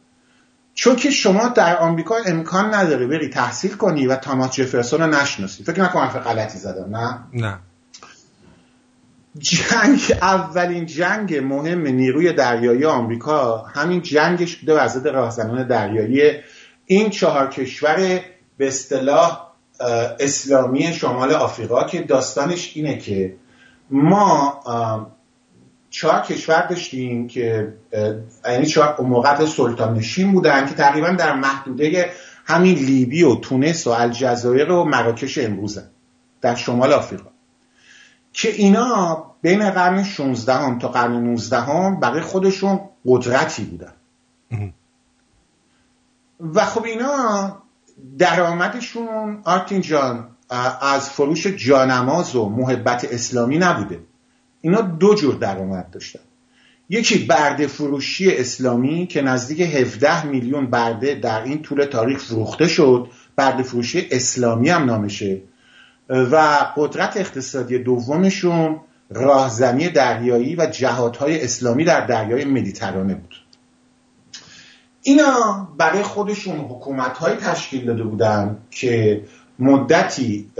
[0.77, 5.65] چون که شما در آمریکا امکان نداره بری تحصیل کنی و تاماس جفرسون رو نشناسی.
[5.65, 7.59] فکر نکنم حرف غلطی زدم نه؟ نه.
[9.39, 16.41] جنگ اولین جنگ مهم نیروی دریایی آمریکا همین جنگش بوده بر ضد راهزنان دریایی
[16.87, 18.21] این چهار کشور
[18.59, 19.47] به اصطلاح
[20.21, 23.37] اسلامی شمال آفریقا که داستانش اینه که
[23.91, 24.61] ما
[25.97, 27.75] چهار کشور داشتیم که
[28.45, 32.11] یعنی چهار موقع سلطان نشین بودن که تقریبا در محدوده
[32.45, 35.91] همین لیبی و تونس و الجزایر و مراکش امروزن
[36.41, 37.31] در شمال آفریقا.
[38.33, 43.93] که اینا بین قرن 16 هم تا قرن 19 هم برای خودشون قدرتی بودن.
[46.55, 47.57] و خب اینا
[48.19, 50.29] درآمدشون آرتین جان
[50.81, 54.01] از فروش جانماز و محبت اسلامی نبوده.
[54.67, 56.21] اینا دو جور درآمد داشتن.
[56.89, 63.09] یکی برده فروشی اسلامی که نزدیک 17 میلیون برده در این طول تاریخ فروخته شد.
[63.37, 65.41] برده فروشی اسلامی هم نامشه.
[66.09, 66.37] و
[66.77, 68.81] قدرت اقتصادی دومشون
[69.11, 73.35] راهزنی دریایی و جهادهای اسلامی در دریای مدیترانه بود.
[75.03, 79.23] اینا برای خودشون حکومت تشکیل داده بودن که
[79.59, 80.51] مدتی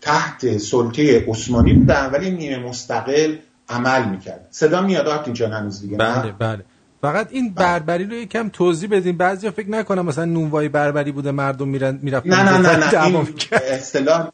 [0.00, 3.36] تحت سلطه عثمانی بودن ولی نیمه مستقل
[3.70, 4.46] عمل می‌کرد.
[4.50, 5.96] صدا میاد آرتین هنوز دیگه.
[5.96, 6.32] نه؟ بله.
[6.38, 6.64] بله
[7.02, 9.16] فقط این بربری رو یکم توضیح بدین.
[9.16, 13.04] بعضیا فکر نکنم مثلا نونوای بربری بوده مردم میرن می‌رفتن نه نه نه نه.
[13.04, 13.26] این.
[13.70, 14.28] اصطلاح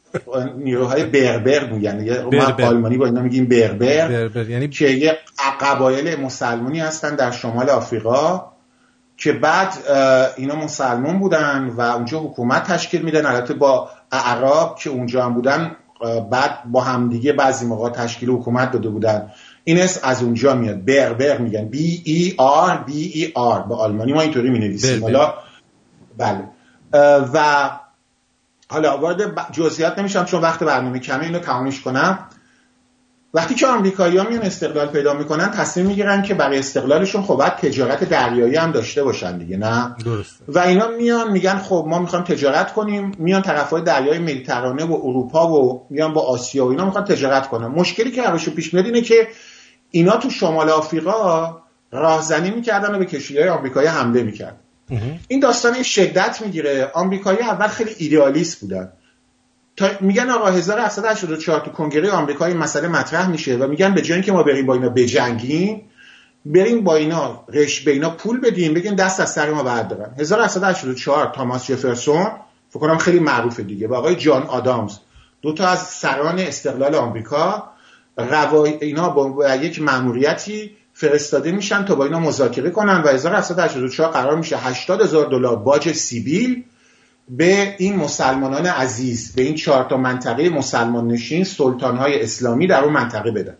[0.57, 2.63] نیروهای بربر میگن یه ما بربر.
[2.63, 4.07] آلمانی با اینا میگیم بربر.
[4.07, 5.17] بربر یعنی که یه
[5.61, 8.51] قبایل مسلمانی هستن در شمال آفریقا
[9.17, 9.73] که بعد
[10.37, 13.25] اینا مسلمان بودن و اونجا حکومت تشکیل میدن.
[13.25, 15.75] البته با اعراب که اونجا هم بودن
[16.31, 19.31] بعد با همدیگه بعضی موقع تشکیل حکومت داده بودن.
[19.63, 20.85] این اسم از اونجا میاد.
[20.85, 21.65] بربر میگن.
[21.65, 23.61] بی ای آر بی ای آر.
[23.61, 25.03] به آلمانی ما اینطوری می نویسیم.
[25.03, 25.33] حالا
[26.17, 26.43] بله.
[27.33, 27.69] و
[28.69, 32.26] حالا وارد جزئیات نمیشم چون وقت برنامه کمه اینو تمامش کنم.
[33.33, 38.03] وقتی که آمریکایی‌ها میان استقلال پیدا می‌کنن تصمیم می‌گیرن که برای استقلالشون خب باید تجارت
[38.03, 40.43] دریایی هم داشته باشن دیگه نه؟ درسته.
[40.47, 45.49] و اینا میان میگن خب ما می‌خوایم تجارت کنیم میان طرفای دریای مدیترانه و اروپا
[45.49, 47.67] و میان با آسیا و اینا می‌خوان تجارت کنن.
[47.67, 49.27] مشکلی که براشون پیش میاد اینه که
[49.91, 51.57] اینا تو شمال آفریقا
[51.91, 54.59] راهزنی می‌کردن و به کشتیهای آمریکایی حمله می‌کرد.
[55.27, 56.91] این داستان شدت می‌گیره.
[56.93, 58.91] آمریکایی اول خیلی ایدئالیست بودن.
[59.77, 64.13] تا میگن آقا 1784 تو کنگره آمریکا این مسئله مطرح میشه و میگن به جای
[64.13, 65.81] اینکه ما بریم با اینا بجنگیم
[66.45, 70.13] بریم با اینا رش به اینا پول بدیم بگیم دست از سر ما بردارن.
[70.19, 72.27] 1784 تاماس جفرسون
[72.69, 73.87] فکر کنم خیلی معروفه دیگه.
[73.87, 74.97] با آقای جان آدامز.
[75.41, 77.63] دو تا از سران استقلال آمریکا
[78.17, 84.35] روای اینا با یک ماموریتی فرستاده میشن تا با اینا مذاکره کنن و 1784 قرار
[84.35, 86.63] میشه 80 هزار دلار باج سیبیل
[87.29, 92.83] به این مسلمانان عزیز به این چهار تا منطقه مسلمان نشین سلطان های اسلامی در
[92.83, 93.57] اون منطقه بدن.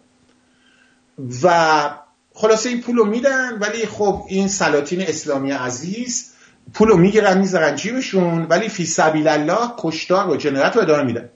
[1.44, 1.90] و
[2.34, 6.32] خلاصه این پولو میدن ولی خب این سلاطین اسلامی عزیز
[6.74, 11.30] پولو می‌گیرن می‌ذارن جیبشون ولی فی سبیل الله کشتار و جنایت رو ادامه میدن.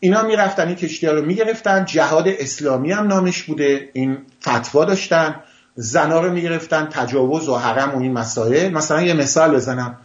[0.00, 5.34] اینا می‌رفتن این کشتی رو می‌گرفتن جهاد اسلامی هم نامش بوده این فتوا داشتن
[5.74, 8.72] زنا رو می‌گرفتن تجاوز و حرم و این مسائل.
[8.72, 9.98] مثلا یه مثال بزنم.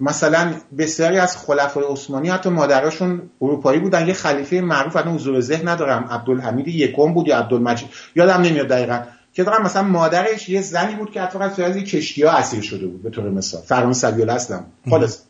[0.00, 4.06] مثلا بسیاری از خلفای عثمانی حتی مادراشون اروپایی بودن.
[4.06, 6.08] یه خلیفه معروف الان حضور ذهن ندارم.
[6.10, 7.88] عبدالحمید یکم بود یا عبدالمجید.
[8.16, 9.00] یادم نمیاد دقیقا.
[9.32, 12.86] که دارم مثلا مادرش یه زنی بود که حتی فقط از کشتی ها اسیر شده
[12.86, 13.62] بود به طور مثال.
[13.62, 14.60] فرانسوی اصلا
[14.90, 15.22] خلاص.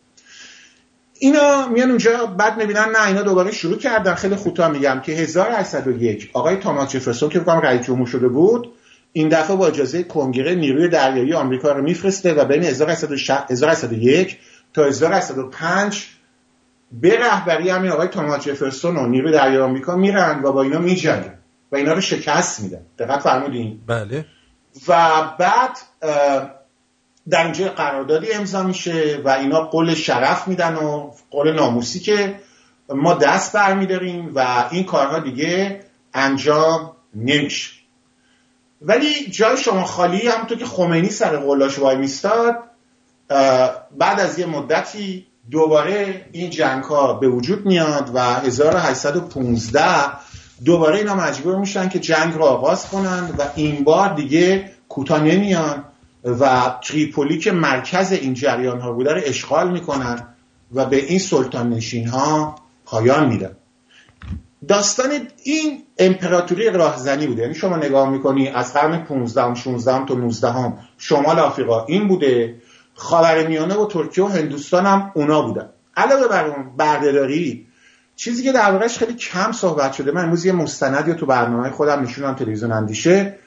[1.19, 4.15] اینا میان اونجا بعد می‌بینن نه اینا دوباره شروع کردن.
[4.15, 8.73] خیلی کوتاه میگم که 1801 آقای تاماس جفرسون که فکر رئیس جمهور شده بود
[9.13, 14.39] این دفعه با اجازه کنگره نیروی دریایی آمریکا رو میفرسته و بین 1801
[14.77, 16.07] تا 1805
[16.93, 21.39] به رهبری همین آقای تاماس جفرسون و نیروی دریایی آمریکا میرن و با اینا میجنگن
[21.73, 22.81] و اینا رو شکست میدن.
[22.99, 24.25] دقت فرمودین؟ بله.
[24.89, 25.79] و بعد
[27.31, 32.41] در اینجا قراردادی امضا میشه و اینا قول شرف میدن و قول ناموسی که
[32.89, 35.81] ما دست برمیداریم و این کارها دیگه
[36.15, 37.71] انجام نمیشه.
[38.83, 42.57] ولی جای شما خالی همونطور که خمینی سر قولاش وای میستاد
[43.99, 49.83] بعد از یه مدتی دوباره این جنگ ها به وجود میاد و 1815
[50.65, 55.85] دوباره اینا مجبور میشن که جنگ رو آغاز کنن و این بار دیگه کوتاه نمیان
[56.25, 60.29] و تریپولی که مرکز این جریان ها بوده رو اشغال می‌کنن
[60.75, 62.55] و به این سلطان نشین ها
[62.85, 63.57] پایان میدن.
[64.69, 65.11] داستان
[65.43, 67.43] این امپراتوری راهزنی بوده.
[67.43, 72.55] یعنی شما نگاه می‌کنی از قرن 15 16 تا 19 هم شمال آفریقا این بوده
[72.97, 75.69] خاورمیانه و ترکیه و هندوستان هم اونا بودن.
[75.97, 77.67] علاوه بر اون بردهداری
[78.17, 82.03] چیزی که در واقعش خیلی کم صحبت شده من امروز یه مستندی تو برنامه خودم
[82.03, 83.39] نشونم تلویزیون اندیشه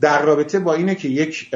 [0.00, 1.50] در رابطه با اینه که یک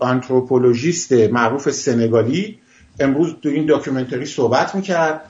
[0.00, 2.58] anthropologist معروف سنگالی
[3.00, 5.20] امروز تو این documentary صحبت می‌کرد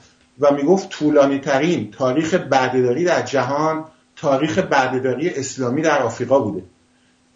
[0.41, 3.85] و می‌گفت طولانی ترین تاریخ بردهداری در جهان
[4.17, 6.65] تاریخ بردهداری اسلامی در آفریقا بوده.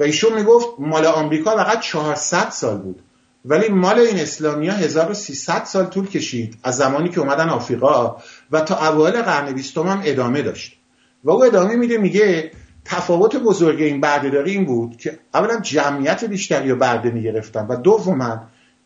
[0.00, 3.00] و ایشون می‌گفت مال آمریکا فقط 400 سال بود.
[3.44, 8.16] ولی مال این اسلامی ها 1300 سال طول کشید از زمانی که اومدن آفریقا
[8.50, 10.78] و تا اوایل قرن بیستم هم ادامه داشت.
[11.24, 12.50] و او ادامه میده میگه
[12.84, 18.40] تفاوت بزرگ این بردهداری این بود که اولا جمعیت بیشتری رو برده می‌گرفتن و دوما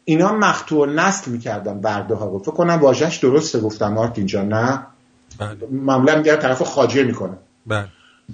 [0.05, 2.39] اینا مقطوع نسل می‌کردن برده ها رو.
[2.39, 4.87] فکر کنم واژهش درسته گفتم مارتین جان نه؟
[5.71, 7.39] معمولا میگه طرف خاجه می‌کنه.
[7.67, 7.87] بله.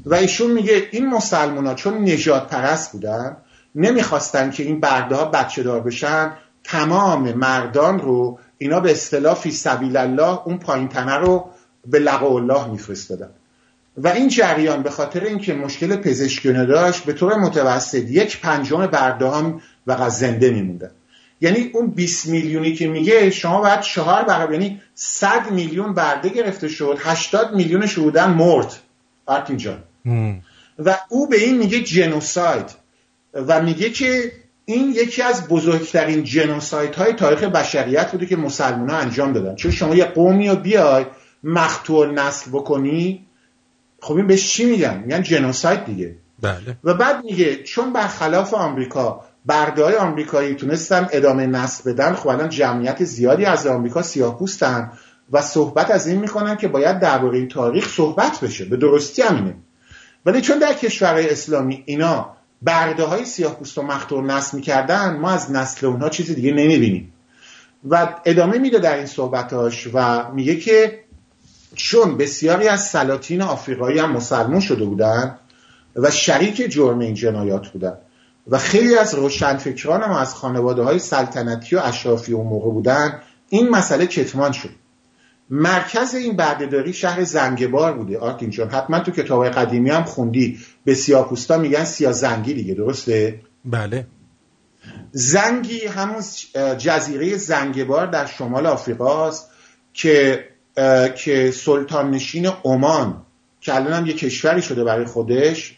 [0.06, 3.36] و ایشون میگه این مسلمان ها چون نجات پرست بودن
[3.74, 6.32] نمی‌خواستن که این برده ها بچه دار بشن
[6.64, 11.50] تمام مردان رو اینا به اصطلاح فی سبیل الله اون پایین تنه رو
[11.86, 13.30] به لقاء الله میفرستادن.
[13.96, 19.30] و این جریان به خاطر اینکه مشکل پزشکی داشت به طور متوسط یک پنجم برده
[19.30, 20.90] هم فقط زنده میموندن
[21.40, 26.68] یعنی اون 20 میلیونی که میگه شما باید چهار برابر یعنی 100 میلیون برده گرفته
[26.68, 28.74] شد 80 میلیونش بودن مرد.
[29.26, 29.78] آرتین جان.
[30.78, 32.81] و او به این میگه جنوساید.
[33.34, 34.32] و میگه که
[34.64, 39.54] این یکی از بزرگترین جنوساید های تاریخ بشریت بوده که مسلمان ها انجام دادن.
[39.54, 41.06] چون شما یه قومی رو بیای
[41.44, 43.26] مقتول نسل بکنی
[44.00, 46.14] خب این بهش چی میگن؟ میگن جنوساید دیگه.
[46.42, 46.76] بله.
[46.84, 52.48] و بعد میگه چون برخلاف آمریکا برده های آمریکایی تونستن ادامه نسل بدن خب الان
[52.48, 54.92] جمعیت زیادی از آمریکا سیاه‌پوستن
[55.32, 58.64] و صحبت از این می‌کنن که باید درباره این تاریخ صحبت بشه.
[58.64, 59.54] به درستی همینه
[60.26, 65.30] ولی چون در کشورهای اسلامی اینا برده های سیاه پوست و مختور نسل می‌کردن ما
[65.30, 67.12] از نسل اونها چیزی دیگه نمی‌بینیم.
[67.88, 71.02] و ادامه میده در این صحبتاش و میگه که
[71.74, 75.38] چون بسیاری از سلاطین آفریقایی هم مسلمون شده بودن
[75.96, 77.98] و شریک جرم این جنایات بودن
[78.48, 83.68] و خیلی از روشنفکران ما از خانواده های سلطنتی و اشرافی اون موقع بودن این
[83.68, 84.70] مسئله کتمان شد.
[85.50, 88.18] مرکز این بردهداری شهر زنگبار بوده.
[88.18, 90.58] آرتین جان حتما تو کتاب قدیمی هم خوندی.
[90.84, 94.06] به سیاپوستا میگن سیاه زنگی دیگه درسته؟ بله
[95.12, 96.22] زنگی همون
[96.78, 99.50] جزیره زنگبار در شمال آفریقاست
[99.92, 100.44] که
[101.16, 103.22] که سلطان نشین عمان
[103.60, 105.76] که الان هم یه کشوری شده برای خودش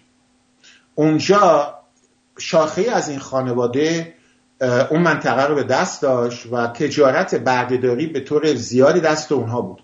[0.94, 1.74] اونجا
[2.38, 4.14] شاخه از این خانواده
[4.90, 9.82] اون منطقه رو به دست داشت و تجارت بردهداری به طور زیادی دست اونها بود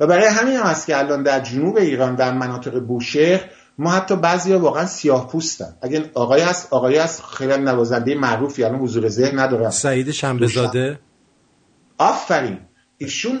[0.00, 4.16] و برای همین هم است که الان در جنوب ایران در مناطق بوشهر ما حتی
[4.16, 5.76] بعضی ها واقعا سیاه پوستن.
[5.82, 9.70] اگه آقای هست آقای هست خیلی نوازنده معروفی الان حضور ذهن ندارم.
[9.70, 10.98] سعید شنبهزاده.
[11.98, 12.58] آفرین.
[12.98, 13.40] ایشون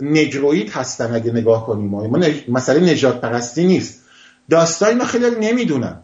[0.00, 2.20] نگروید هستن اگه نگاه کنیم ما.
[2.48, 4.04] مسئله نجات پرستی نیست.
[4.50, 6.00] داستان ما خیلی نمی‌دونن.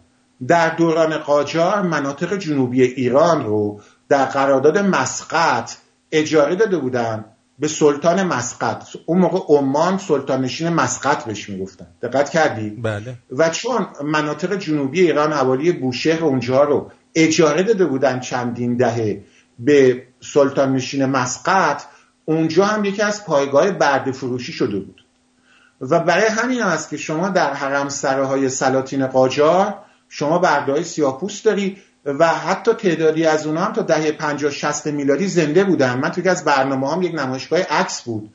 [0.47, 5.71] در دوران قاجار مناطق جنوبی ایران رو در قرارداد مسقط
[6.13, 7.25] اجاره داده بودن.
[7.61, 8.85] به سلطان مسقط.
[9.07, 11.87] اون موقع عمان سلطان نشین مسقط بهش می‌گفتن.
[12.03, 13.15] دقت کردی؟ بله.
[13.31, 19.25] و چون مناطق جنوبی ایران حوالی بوشهر اونجا رو اجاره داده بودن چندین دهه
[19.59, 21.83] به سلطان نشین مسقط
[22.25, 25.05] اونجا هم یکی از پایگاه برده فروشی شده بود.
[25.81, 29.75] و برای همین است که شما در حرم سراهای سلاطین قاجار
[30.09, 34.87] شما برده های سیاپوست داری و حتی تعدادی از اونها هم تا دهه 50 60
[34.87, 35.99] میلادی زنده بودن.
[35.99, 38.31] من توی از برنامه هم یک نمایشگاه عکس بود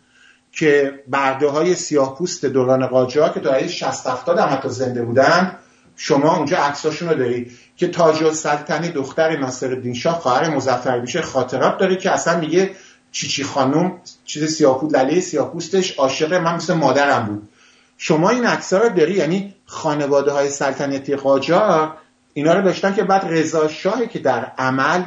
[0.52, 5.02] که برده های سیاه پوست دوران قاجار که تا دهه 60 70 هم حتی زنده
[5.02, 5.58] بودن
[5.96, 11.96] شما اونجا عکساشون رو داری که تاج السلطنه دختر ناصرالدین شاه خواهر مظفر خاطرات داره
[11.96, 12.72] که اصلا میگه
[13.12, 17.50] چیچی خانم چیز سیاپوست لله سیاپوستش عاشق من مثل مادرم بود.
[17.98, 21.98] شما این عکس‌ها رو داری؟ یعنی خانواده های سلطنتی قاجار
[22.38, 25.04] اینا رو داشتن که بعد رضا شاهی که در عمل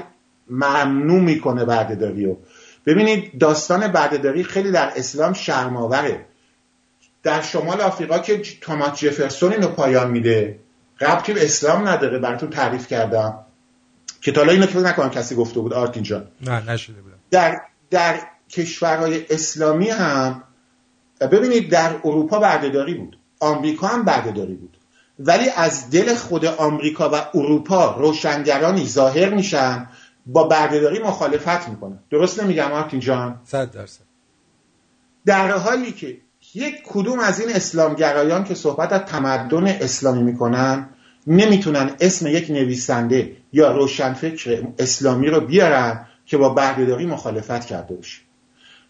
[0.50, 2.38] ممنوع می‌کنه بردهداری رو.
[2.86, 6.26] ببینید داستان بردهداری خیلی در اسلام شرماوره
[7.22, 10.58] در شمال آفریقا که توماس جفرسون اینو پایان میده
[11.00, 13.38] ربطی به اسلام نداره براتون تعریف کردم.
[14.20, 15.72] که تا اینو که نکنم کسی گفته بود.
[15.72, 16.28] آرتین جان.
[16.40, 17.16] نه نشده بودم.
[17.30, 17.60] در
[17.90, 20.42] در کشورهای اسلامی هم
[21.20, 23.18] ببینید در اروپا بردهداری بود.
[23.40, 24.77] آمریکا هم بردهداری بود.
[25.18, 29.86] ولی از دل خود آمریکا و اروپا روشنگرانی ظاهر میشن
[30.26, 31.98] با بردهداری مخالفت می‌کنن.
[32.10, 34.02] درست نمیگم آرتین جان؟ صد درصد.
[35.26, 36.16] در حالی که
[36.54, 40.88] یک کدوم از این اسلامگرایان که صحبت از تمدن اسلامی می‌کنن
[41.26, 48.20] نمی‌تونن اسم یک نویسنده یا روشنفکر اسلامی رو بیارن که با بردهداری مخالفت کرده باشه.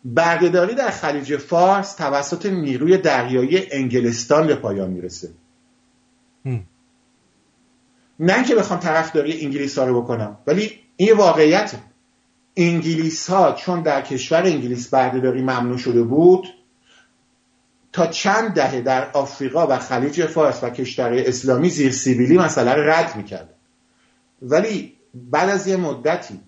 [0.05, 5.29] بردهداری در خلیج فارس توسط نیروی دریایی انگلستان به پایان می‌رسه.
[8.21, 11.75] نه که بخوام طرفداری انگلیس ها رو بکنم ولی این واقعیت
[12.57, 16.49] انگلیس ها چون در کشور انگلیس بردهداری ممنوع شده بود
[17.93, 22.91] تا چند دهه در آفریقا و خلیج فارس و کشورهای اسلامی زیر سیبیلی مسئله رو
[22.91, 23.55] رد می‌کرد.
[24.43, 26.41] ولی بعد از یه مدتی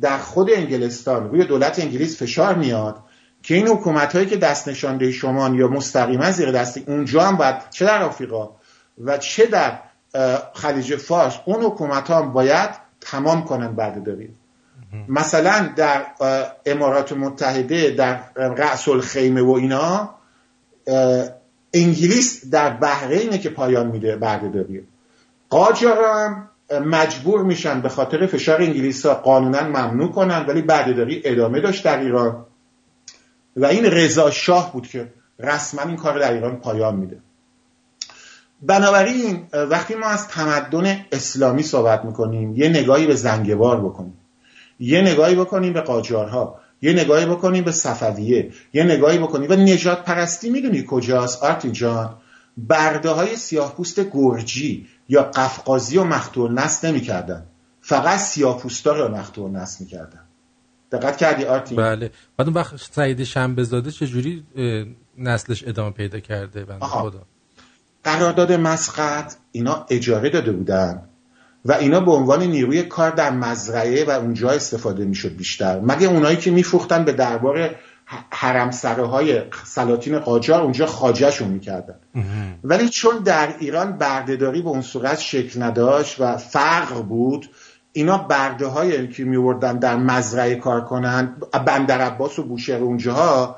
[0.00, 3.02] در خود انگلستان روی دولت انگلیس فشار میاد
[3.42, 7.70] که این حکومت هایی که دست نشانده شما یا مستقیما زیر دست اونجا هم باید
[7.70, 8.50] چه در آفریقا
[8.98, 9.78] و چه در
[10.54, 14.36] خلیج فارس اون حکومت ها باید تمام کنن بعد دارید
[15.08, 16.06] مثلا در
[16.66, 20.14] امارات متحده در رأس الخیمه و اینا
[21.74, 24.86] انگلیس در بحرینه که پایان میده بردهداری
[25.50, 26.48] قاجار هم
[26.84, 31.98] مجبور میشن به خاطر فشار انگلیس ها قانونا ممنوع کنن ولی بردهداری ادامه داشت در
[31.98, 32.46] ایران.
[33.56, 37.18] و این رضا شاه بود که رسما این کار در ایران پایان میده.
[38.62, 44.18] بنابراین وقتی ما از تمدن اسلامی صحبت می‌کنیم یه نگاهی به زنگبار بکنیم.
[44.80, 46.60] یه نگاهی بکنیم به قاجارها.
[46.82, 48.52] یه نگاهی بکنیم به صفویه.
[48.72, 49.50] یه نگاهی بکنیم.
[49.50, 52.16] و نجات پرستی می‌دونی کجاست؟ آرتین جان
[52.56, 57.46] برده های سیاه پوست گرجی یا قفقازی و مختور نست نمی‌کردن.
[57.80, 60.20] فقط سیاه پوستا رو مختور نست می‌کردن.
[60.92, 62.10] دقت کردی آرتین بله.
[62.36, 64.44] بعد اون وقت سعید شنبهزاده چجوری
[65.18, 66.86] نسلش ادامه پیدا کرده؟ بنده.
[66.86, 67.22] خدا.
[68.04, 71.02] قرارداد مسقط اینا اجاره داده بودن
[71.64, 75.80] و اینا به عنوان نیروی کار در مزرعه و اونجا استفاده می‌شد بیشتر.
[75.80, 77.70] مگه اونایی که میفروختن به دربار
[78.30, 81.94] حرم های سلاطین قاجار اونجا خاجهشون می‌کردن.
[82.64, 87.50] ولی چون در ایران بردهداری به اون صورت شکل نداشت و فقر بود
[87.92, 91.36] اینا برده های که میوردن در مزرعه کار کنن
[91.66, 93.56] بندر عباس و بوشهر اونجاها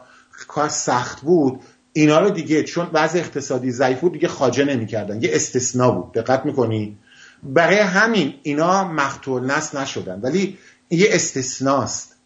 [0.48, 1.60] کار سخت بود.
[1.92, 5.22] اینا رو دیگه چون وضع اقتصادی ضعیف بود دیگه خاجه نمی‌کردن.
[5.22, 6.12] یه استثنا بود.
[6.12, 6.98] دقت می‌کنی؟
[7.42, 10.20] برای همین اینا مقتول نسل نشدن.
[10.20, 10.58] ولی
[10.90, 12.16] یه استثناست.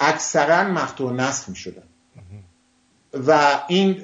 [0.00, 1.82] اکثرا مقتول نسل می‌شدن.
[3.26, 3.96] و این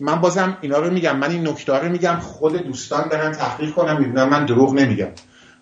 [0.00, 1.16] من بازم اینا رو میگم.
[1.16, 2.18] من این نکته رو میگم.
[2.20, 5.08] خود دوستان برن تحقیق کنم می‌بینم من دروغ نمیگم.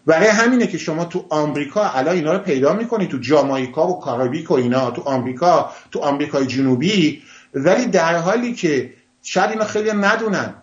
[0.06, 3.06] برای همینه که شما تو آمریکا الان اینا رو پیدا می‌کنی.
[3.06, 4.90] تو جامائیکا و کاریبیک و اینا.
[4.90, 7.22] تو آمریکا تو آمریکای جنوبی
[7.54, 8.92] ولی در حالی که
[9.22, 10.54] شاید اینا خیلی ندونن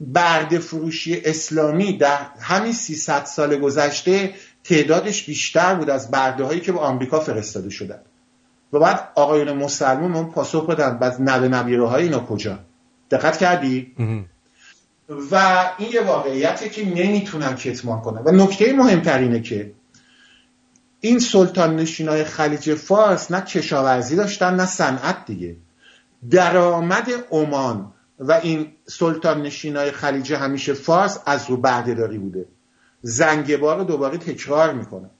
[0.00, 6.72] برده فروشی اسلامی در همین 300 سال گذشته تعدادش بیشتر بود از برده هایی که
[6.72, 7.98] به آمریکا فرستاده شدن.
[8.72, 12.58] و بعد آقایون مسلمون اون پاسخ بدن بعد نوه نبیره های اینا کجا؟
[13.10, 13.94] دقت کردی؟
[15.30, 18.22] و این یه واقعیته که نمی‌تونن کتمان کنن.
[18.24, 19.72] و نکته مهمتر اینه که
[21.04, 25.56] این سلطان نشینای خلیج فارس نه کشاورزی داشتن نه صنعت دیگه.
[26.30, 32.44] درآمد عمان و این سلطان نشینای خلیج همیشه فارس از رو بردهداری بوده.
[33.02, 35.10] زنگبار رو دوباره تکرار می‌کنه.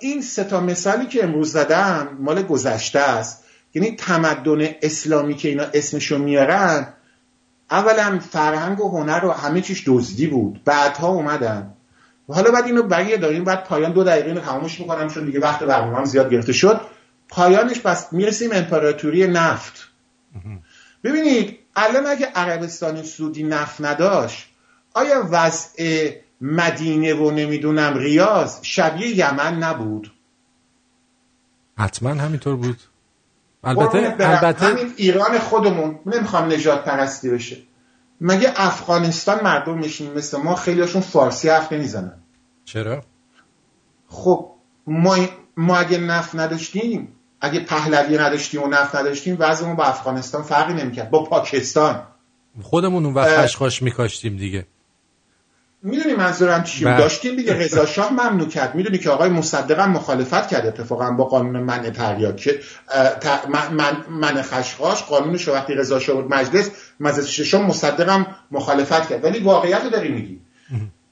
[0.00, 3.44] این سه تا مثالی که امروز زدم مال گذشته است.
[3.74, 6.92] یعنی تمدن اسلامی که اینا اسمشو میارن
[7.70, 10.60] اولا فرهنگ و هنر و همه چیش دزدی بود.
[10.64, 11.74] بعدها اومدن.
[12.30, 15.40] و حالا بعد اینو بقیه داریم بعد پایان دو دقیقه اینو تمامش می‌کنم چون دیگه
[15.40, 16.80] وقت برنامه هم زیاد گرفته شد.
[17.28, 19.88] پایانش بس می‌رسیم امپراتوری نفت.
[21.04, 24.48] ببینید الان اگه عربستان سعودی نفت نداشت
[24.94, 30.12] آیا وضع مدینه و نمی‌دونم ریاض شبیه یمن نبود؟
[31.78, 32.78] حتما همینطور بود.
[33.64, 34.16] البته.
[34.20, 35.98] البته همین ایران خودمون.
[36.06, 37.56] نمی‌خوام نجات پرستی بشه.
[38.20, 42.19] مگه افغانستان مردمش مثل ما خیلیشون فارسی حرف نمی‌زنن.
[42.72, 43.02] چرا؟
[44.08, 44.50] خب
[44.86, 45.16] ما,
[45.56, 47.08] ما اگه نفت نداشتیم
[47.40, 51.10] اگه پهلوی نداشتیم و نفت نداشتیم وضعمون با افغانستان فرقی نمی‌کرد.
[51.10, 52.02] با پاکستان.
[52.62, 53.38] خودمون اون وقت.
[53.40, 54.66] خشخاش میکاشتیم دیگه.
[55.82, 56.98] می‌دونی منظورم چی بله.
[56.98, 57.54] داشتیم دیگه.
[57.54, 58.74] رضا شاه ممنوع کرد.
[58.74, 62.36] می‌دونی که آقای مصدق مخالفت کرد اتفاقا با قانون منع تریاک.
[62.36, 62.60] که
[63.48, 66.70] من- من- خشخاش قانونش وقتی رضا شاه بود مجلس
[67.00, 69.24] مجلس ششم مصدق مخالفت کرد.
[69.24, 70.40] ولی واقعیت رو داری میگی.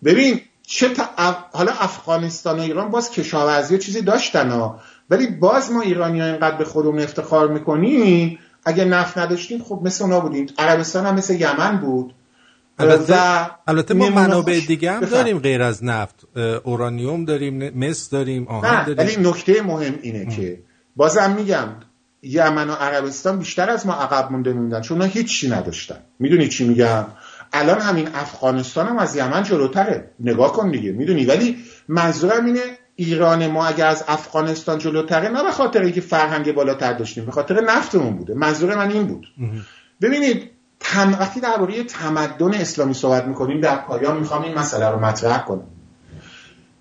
[0.04, 4.80] ببین چه تا- اف- حالا افغانستان و ایران باز کشاورزی و چیزی داشتن ها.
[5.10, 8.38] ولی باز ما ایرانی ها اینقدر به خودمون افتخار می‌کنیم.
[8.64, 10.46] اگه نفت نداشتیم خب مثل اونا بودیم.
[10.58, 12.14] عربستان هم مثل یمن بود.
[12.78, 15.00] البته, البته ما منابع دیگه هم.
[15.00, 16.14] داریم غیر از نفت.
[16.64, 19.28] اورانیوم داریم مس داریم آهن نه ولی داریم.
[19.28, 20.62] نکته مهم اینه که
[20.96, 21.68] بازم میگم
[22.22, 25.98] یمن و عربستان بیشتر از ما عقب مونده موندن چون اونا هیچی نداشتن.
[26.18, 27.04] می‌دونی چی میگم؟
[27.52, 30.10] الان همین افغانستان هم از یمن جلوتره.
[30.20, 30.92] نگاه کن دیگه.
[30.92, 31.56] می‌دونی؟ ولی
[31.88, 32.60] منظورم اینه
[32.96, 37.60] ایران ما اگر از افغانستان جلوتره نه به خاطر اینکه فرهنگ بالاتر داشتیم به خاطر
[37.60, 38.34] نفتمون بوده.
[38.34, 39.26] منظور من این بود.
[40.00, 40.50] ببینید
[40.80, 41.16] تم...
[41.20, 45.66] وقتی درباره تمدن اسلامی صحبت می‌کنیم در پایان می‌خوام این مسئله رو مطرح کنم.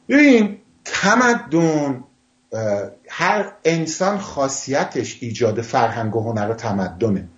[0.09, 2.03] ببین تمدن
[3.09, 7.29] هر انسان خاصیتش ایجاد فرهنگ و هنر و تمدنه.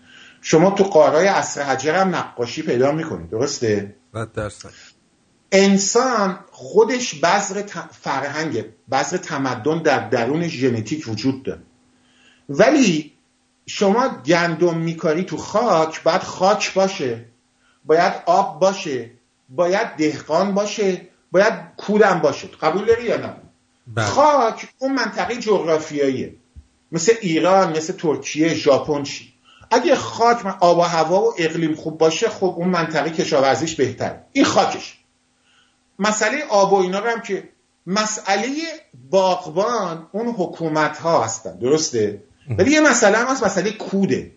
[0.42, 3.96] شما تو قارای عصر حجر هم نقاشی پیدا می‌کنید درسته؟
[4.36, 4.70] درصد
[5.52, 11.62] انسان خودش بذر فرهنگ بذر تمدن در درون ژنتیک وجود داره.
[12.50, 13.14] ولی
[13.66, 17.26] شما گندم میکاری تو خاک باید خاک باشه
[17.86, 19.12] باید آب باشه
[19.50, 22.48] باید دهقان باشه باید کودم باشه.
[22.48, 23.34] قبول داری یا نه؟
[23.88, 24.06] بله.
[24.06, 26.36] خاک اون منطقه جغرافیاییه.
[26.92, 29.34] مثل ایران مثل ترکیه ژاپن چی؟
[29.72, 34.16] اگه خاک من- آب و هوا و اقلیم خوب باشه خب اون منطقه کشاورزیش بهتر
[34.32, 34.98] این خاکش.
[36.00, 37.50] مسئله آب و اینا رو هم که
[37.88, 38.48] مسئله
[39.10, 41.58] باغبان اون حکومت ها هستن.
[41.60, 42.24] درسته؟
[42.58, 44.32] ولی یه مسئله هم هست مسئله کوده.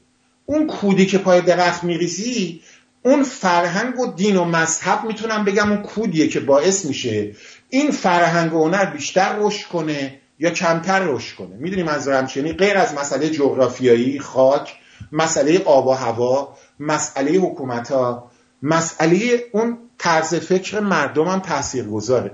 [0.47, 2.63] اون کودی که پای درخت میریزی
[3.03, 7.35] اون فرهنگ و دین و مذهب می‌تونم بگم اون کودیه که باعث میشه
[7.69, 11.57] این فرهنگ و هنر بیشتر رشد کنه یا کمتر رشد کنه.
[11.57, 14.75] می‌دونی منظورم چیه یعنی غیر از مسئله جغرافیایی خاک
[15.13, 18.31] مسئله آب و هوا مسئله حکومت ها
[18.63, 22.31] مسئله اون طرز فکر مردم هم تأثیر گذاره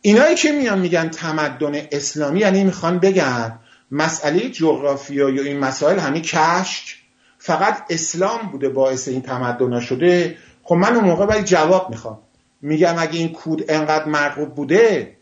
[0.00, 3.58] اینایی که میان میگن تمدن اسلامی یعنی می‌خوان بگن
[3.90, 6.96] مسئله جغرافیایی یا این مسائل همین کشک
[7.38, 10.36] فقط اسلام بوده باعث این تمدن شده.
[10.62, 12.18] خب من اون موقع باید جواب می‌خوام.
[12.62, 15.17] میگم اگه این کود انقدر مرغوب بوده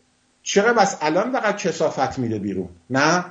[0.49, 3.25] چرا بس الان فقط کسافت میده بیرون؟ نه؟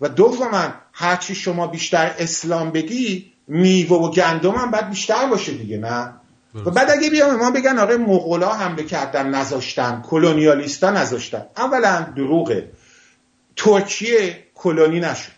[0.00, 5.76] و دوما هرچی شما بیشتر اسلام بگی میوه و گندم هم باید بیشتر باشه دیگه
[5.76, 6.14] نه؟
[6.54, 12.70] و بعد اگه بیام ما بگن آره مغولا حمله کردن نذاشتن کلونیالیستا نذاشتن اولا دروغه.
[13.56, 15.32] ترکیه کلونی نشد.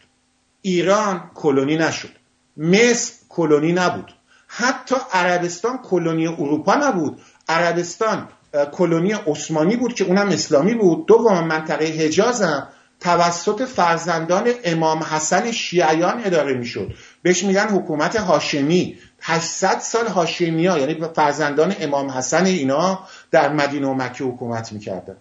[0.62, 2.10] ایران کلونی نشد.
[2.56, 4.14] مصر کلونی نبود.
[4.46, 7.20] حتی عربستان کلونی اروپا نبود.
[7.48, 8.28] عربستان
[8.72, 11.06] کلونی عثمانی بود که اونم اسلامی بود.
[11.06, 12.68] دوم منطقه حجاز هم
[13.00, 16.94] توسط فرزندان امام حسن شیعیان اداره می‌شد.
[17.22, 18.98] بهش میگن حکومت هاشمی.
[19.20, 23.00] 800 سال هاشمی ها یعنی فرزندان امام حسن اینا
[23.30, 25.16] در مدینه و مکه حکومت می‌کردن.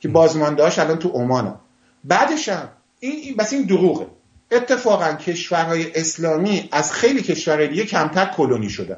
[0.00, 1.60] که بازماندهاش الان تو عمان
[2.04, 2.68] بعدش هم
[3.00, 4.06] این بس این دروغه.
[4.50, 8.96] اتفاقا کشورهای اسلامی از خیلی کشورهای دیگه کمتر کلونی شدن.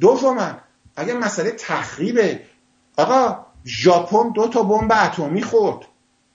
[0.00, 0.50] دوما
[0.96, 2.40] اگه مسئله تخریبه
[2.96, 5.86] آقا ژاپن دو تا بمب اتمی خورد.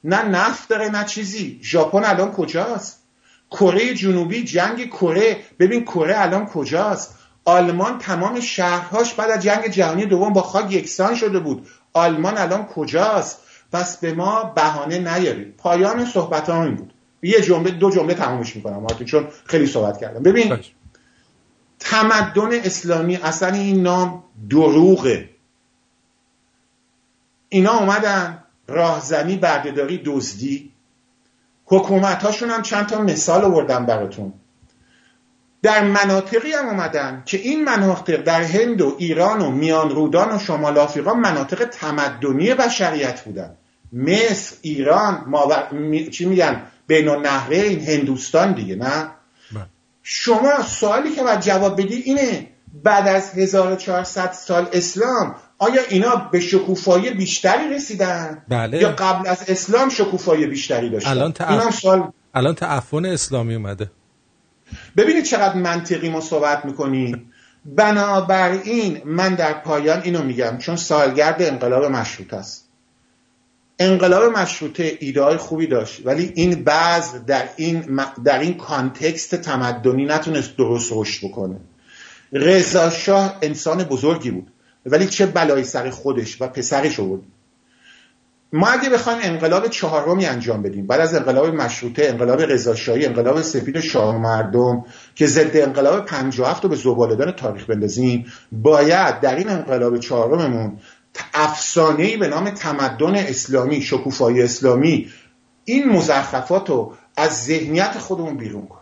[0.03, 1.59] نه نفت داره نه چیزی.
[1.63, 3.03] ژاپن الان کجاست؟
[3.51, 5.37] کره جنوبی جنگ کره.
[5.59, 7.15] ببین کره الان کجاست؟
[7.45, 11.67] آلمان تمام شهرهاش بعد از جنگ جهانی دوم با خاک یکسان شده بود.
[11.93, 13.39] آلمان الان کجاست؟
[13.71, 15.57] پس به ما بهانه نیارید.
[15.57, 16.93] پایان صحبت این بود.
[17.23, 20.23] یه جمله دو جمله تمامش می‌کنم چون خیلی صحبت کردم.
[20.23, 20.59] ببین
[21.79, 25.29] تمدن اسلامی اصلا این نام دروغه.
[27.49, 30.71] اینا اومدن راهزنی بردهداری دزدی.
[31.65, 34.33] حکومت هاشون هم چند تا مثال آوردم براتون.
[35.61, 40.39] در مناطقی هم اومدن که این مناطق در هند و ایران و میان رودان و
[40.39, 43.55] شمال آفریقا مناطق تمدنی بشریت بودن.
[43.93, 45.69] مصر ایران ماور...
[45.71, 46.09] می...
[46.09, 49.09] چی میگن؟ بین النهرین هندوستان دیگه نه؟
[50.03, 52.47] شما سوالی که باید جواب بدی اینه
[52.83, 58.77] بعد از 1400 سال اسلام آیا اینا به شکوفایی بیشتری رسیدن؟ بله.
[58.77, 61.79] یا قبل از اسلام شکوفایی بیشتری داشتن؟ الان تعف...
[61.79, 62.11] سوال...
[62.33, 63.91] الان تعفن اسلامی اومده.
[64.97, 67.31] ببینید چقدر منطقی ما صحبت می‌کنیم.
[67.65, 72.69] بنابراین من در پایان اینو میگم چون سالگرد انقلاب مشروط است.
[73.79, 80.57] انقلاب مشروطه ایده خوبی داشت ولی این بعض در این, در این کانتکست تمدنی نتونست
[80.57, 81.59] درست رشد بکنه.
[82.33, 84.47] رضا شاه انسان بزرگی بود.
[84.85, 87.21] ولی چه بلایی سر خودش و پسرش آورد
[88.53, 93.79] ما اگه بخوایم انقلاب چهارمی انجام بدیم بعد از انقلاب مشروطه انقلاب رضاشاهی انقلاب سفید
[93.79, 94.85] شاه مردم
[95.15, 100.77] که ضد انقلاب 57 رو به زبالدان تاریخ بندازیم باید در این انقلاب چهارممون
[101.33, 105.09] افسانه به نام تمدن اسلامی شکوفایی اسلامی
[105.65, 108.78] این مزخرفات رو از ذهنیت خودمون بیرون کن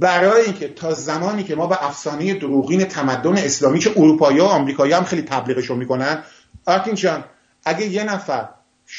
[0.00, 4.92] برای اینکه تا زمانی که ما به افسانه دروغین تمدن اسلامی که اروپایی و آمریکایی
[4.92, 6.22] هم خیلی تبلیغشون می‌کنن
[6.66, 7.24] آرتین جان
[7.64, 8.48] اگه یه نفر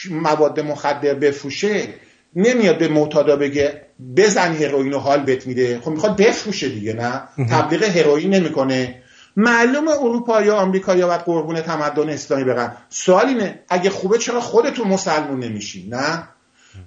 [0.10, 1.88] مواد مخدر بفروشه
[2.36, 3.82] نمیاد به معتادا بگه
[4.18, 5.80] بزن هروئین و حال بت میده.
[5.80, 9.04] خب می‌خواد بفروشه دیگه نه؟ تبلیغ هروئین نمی‌کنه.
[9.36, 12.78] معلوم اروپایی و آمریکایی باید قربون تمدن اسلامی برن.
[12.90, 16.28] سوال اینه اگه خوبه چرا خودتون مسلمون نمیشین نه؟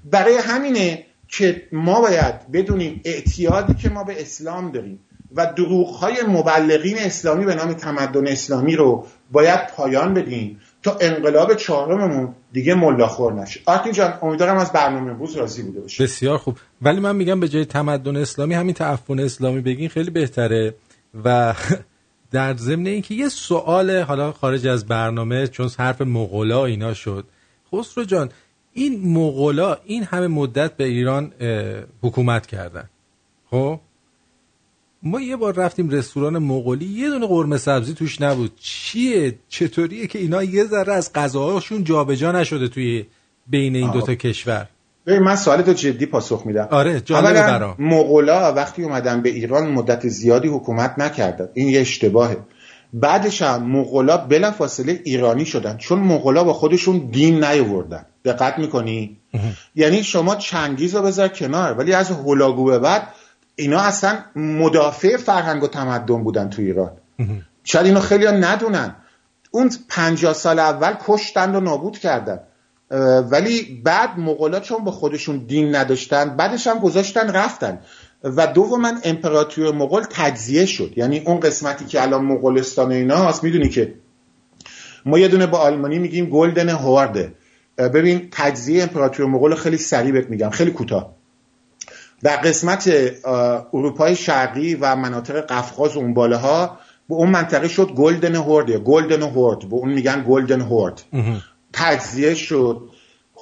[0.05, 1.07] برای همینه
[1.39, 4.99] که ما باید بدونیم اعتیادی که ما به اسلام داریم
[5.37, 12.35] و دروغ مبلغین اسلامی به نام تمدن اسلامی رو باید پایان بدیم تا انقلاب چهارممون
[12.53, 13.61] دیگه ملاخور نشه.
[13.67, 16.59] آرتین جان امیدوارم از برنامه امروز راضی بوده باشه بسیار خوب.
[16.83, 20.75] ولی من میگم به جای تمدن اسلامی همین تعفن اسلامی بگین خیلی بهتره.
[21.25, 21.55] و
[22.33, 27.25] در ضمن اینکه یه سوال حالا خارج از برنامه چون حرف مغولا اینا شد.
[27.73, 28.31] خسرو جان
[28.77, 31.33] این مغولا این همه مدت به ایران
[32.03, 32.91] حکومت کردن.
[33.51, 33.81] خب؟
[35.03, 38.53] ما یه بار رفتیم رستوران مغولی یه دونه قرمه سبزی توش نبود.
[38.61, 43.05] چیه؟ چطوریه که اینا یه ذره از غذاهاشون جابجا نشده توی
[43.47, 44.69] بین این دوتا کشور؟
[45.07, 46.69] ببین من سوالتو جدی پاسخ میدم.
[46.71, 47.77] آره جالبه برام.
[47.79, 51.49] مغولا وقتی اومدن به ایران مدت زیادی حکومت نکردن.
[51.55, 52.37] این یه اشتباهه.
[52.93, 55.77] بعدش هم مغولا بلافاصله ایرانی شدن.
[55.77, 58.07] چون مغولا با خودشون دین نیاوردن.
[58.27, 59.17] دقت می‌کنی؟
[59.75, 63.09] یعنی شما چنگیز رو بذار کنار ولی از هولاگو به بعد
[63.57, 66.91] اینا اصلا مدافع فرهنگ و تمدن بودن تو ایران.
[67.65, 68.95] شاید اینو خیلی ها ندونن.
[69.51, 72.41] اون پنجاه سال اول کشتند و نابود کردن.
[73.31, 77.79] ولی بعد مغولا چون به خودشون دین نداشتن بعدش هم گذاشتن رفتن.
[78.25, 80.93] و دوما امپراتوری مغول تجزیه شد.
[80.97, 83.95] یعنی اون قسمتی که الان مغولستان و اینا هست می‌دونی که
[85.07, 87.21] ما یه دونه با آلمانی میگیم گلدن هوارده.
[87.23, 87.31] اه،
[87.79, 91.17] ببین تجزیه امپراتوری مغول خیلی سریع بهت میگم خیلی کوتاه.
[92.23, 92.91] در قسمت
[93.73, 99.23] اروپای شرقی و مناطق قفقاز اون بالاها به اون منطقه شد گلدن هورد یا گلدن
[99.23, 101.03] هورد به اون میگن گلدن هورد
[101.73, 102.83] تجزیه شد.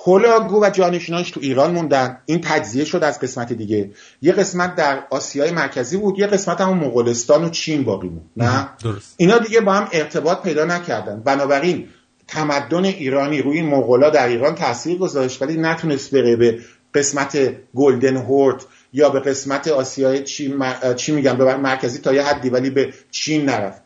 [0.07, 2.19] هولاگو و جانشینانش تو ایران موندن.
[2.27, 3.91] این تجزیه شد از قسمت دیگه.
[4.23, 8.69] یه قسمت در آسیای مرکزی بود یه قسمت هم مغولستان و چین باقی بود نه؟
[8.83, 9.15] درست.
[9.17, 11.21] اینا دیگه با هم ارتباط پیدا نکردن.
[11.21, 11.89] بنابراین
[12.29, 16.59] تمدن ایرانی روی مغولا در ایران تاثیر گذاشت ولی نتونست بره به
[16.95, 17.39] قسمت
[17.75, 22.51] گلدن هورد یا به قسمت آسیای چین م- چی میگم به مرکزی تا یه حدی
[22.51, 23.83] ولی به چین نرفت.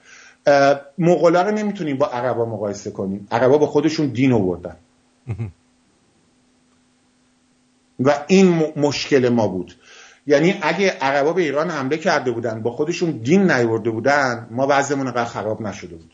[0.98, 3.28] مغولا رو نمی‌تونیم با عربا مقایسه کنیم.
[3.30, 4.76] عربا با خودشون دین آوردن.
[8.00, 9.74] و این م- مشکل ما بود.
[10.26, 15.06] یعنی اگه عربا به ایران حمله کرده بودن با خودشون دین نیورده بودن ما وضعمون
[15.06, 16.12] انقدر خراب نشده بود.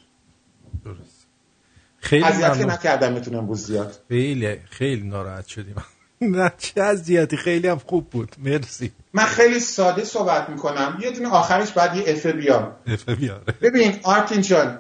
[2.05, 2.65] خیلی اذیت که.
[2.65, 3.99] نکردم می‌تونم امروز زیاد.
[4.08, 5.74] خیلی خیلی ناراحت شدیم.
[6.20, 8.36] نه چه اذیتی؟ خیلی هم خوب بود.
[8.39, 8.92] مرسی.
[9.12, 10.99] من خیلی ساده صحبت می‌کنم.
[11.02, 13.44] یه دونه آخرش بعد یه افه بیام افه بیاره.
[13.62, 14.78] ببین آرتین جان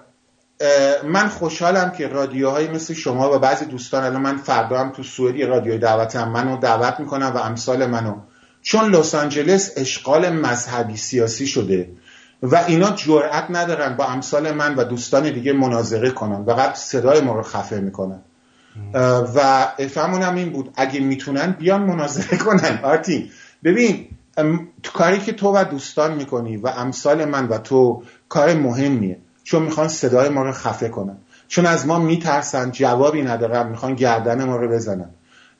[1.04, 5.36] من خوشحالم که رادیوهایی مثل شما و بعضی دوستان الان من فردا هم تو سوئد
[5.36, 8.20] یه رادیوی دعوتم منو دعوت می‌کنم و امثال منو.
[8.62, 11.90] چون لس آنجلس اشغال مذهبی سیاسی شده.
[12.44, 16.40] و اینا جرأت ندارن با امثال من و دوستان دیگه مناظره کنن.
[16.40, 18.20] و بعد صدای ما رو خفه می‌کنن.
[19.34, 22.80] و افهمون هم این بود اگه می‌تونن بیان مناظره کنن.
[22.82, 23.30] آرتین
[23.64, 24.06] ببین
[24.82, 29.18] تو کاری که تو و دوستان می‌کنی و امثال من و تو کار مهمیه.
[29.44, 31.16] چون می‌خوان صدای ما رو خفه کنن.
[31.48, 35.10] چون از ما میترسن جوابی ندارن می‌خوان گردن ما رو بزنن.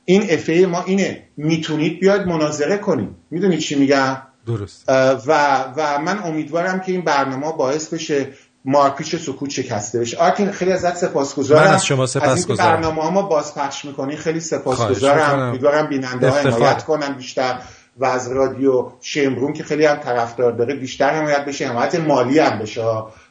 [0.05, 1.23] این افه ما اینه.
[1.37, 3.09] می‌تونید بیاید مناظره کنید.
[3.31, 4.89] می‌دونید چی میگم؟ درست
[5.27, 8.27] و و من امیدوارم که این برنامه باعث بشه
[8.65, 12.75] مارپیچ سکوت شکسته بشه آرتین خیلی ازت سپاسگزارم من از شما سپاسگزارم.
[12.75, 15.39] برنامه ها ما بازپخش می‌کنی خیلی سپاسگزارم.
[15.39, 16.37] امیدوارم بیننده ها.
[16.37, 17.59] حمایت کنن بیشتر
[17.97, 22.59] و از رادیو شمرون که خیلی هم طرفدار داره بیشتر حمایت بشه حمایت مالی هم
[22.59, 22.83] بشه.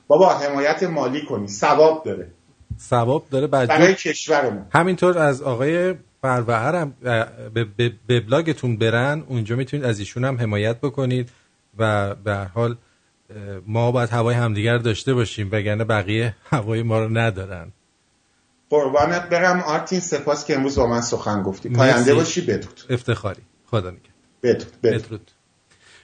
[0.06, 2.30] بابا حمایت مالی کنی ثواب داره
[2.80, 5.94] ثواب داره بعد برای کشورمون همینطور از آقای
[6.24, 6.94] فروهر هم
[7.54, 7.64] به,
[8.06, 11.30] به, بلاگتون برن اونجا می‌تونید از ایشون هم حمایت بکنید
[11.78, 12.76] و به هر حال
[13.66, 17.72] ما باید هوای همدیگر داشته باشیم وگرنه بقیه هوای ما رو ندارن.
[18.70, 19.60] قربانت برم.
[19.60, 21.68] آرتین سپاس که امروز با من سخن گفتی.
[21.68, 23.42] پاینده باشی بدود افتخاری.
[23.66, 24.12] خدا نگهدار.
[24.42, 25.30] بدود بدود بدرود.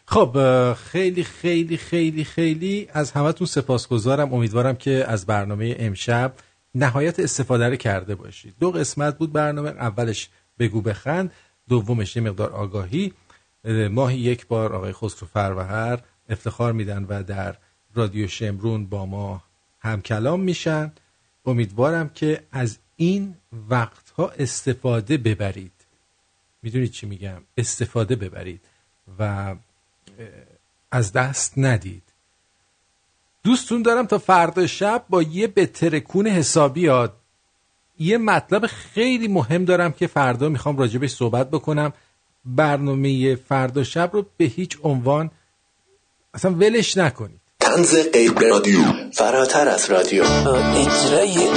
[0.06, 0.36] خب
[0.72, 4.34] خیلی خیلی خیلی خیلی از همتون سپاسگزارم.
[4.34, 6.32] امیدوارم که از برنامه امشب
[6.74, 11.32] نهایت استفاده رو کرده باشید دو قسمت بود برنامه اولش بگو بخند
[11.68, 13.12] دومش یه مقدار آگاهی.
[13.64, 17.56] اه، ماهی یک بار آقای خسرو فروهر افتخار میدن و در
[17.94, 19.42] رادیو شمرون با ما
[19.80, 20.92] هم کلام میشن.
[21.46, 23.34] امیدوارم که از این
[23.68, 25.72] وقتها استفاده ببرید.
[26.62, 28.60] می‌دونید چی میگم؟ استفاده ببرید
[29.18, 29.54] و
[30.90, 32.02] از دست ندید.
[33.44, 37.12] دوستون دارم تا فردا شب با یه بترکون حسابی یاد.
[37.98, 41.92] یه مطلب خیلی مهم دارم که فردا می‌خوام راجبش صحبت بکنم.
[42.44, 45.30] برنامه فردا شب رو به هیچ عنوان
[46.34, 47.40] اصلا ولش نکنید.
[47.60, 50.24] تنز غیر رادیو فراتر از رادیو.
[50.24, 51.48] اجرای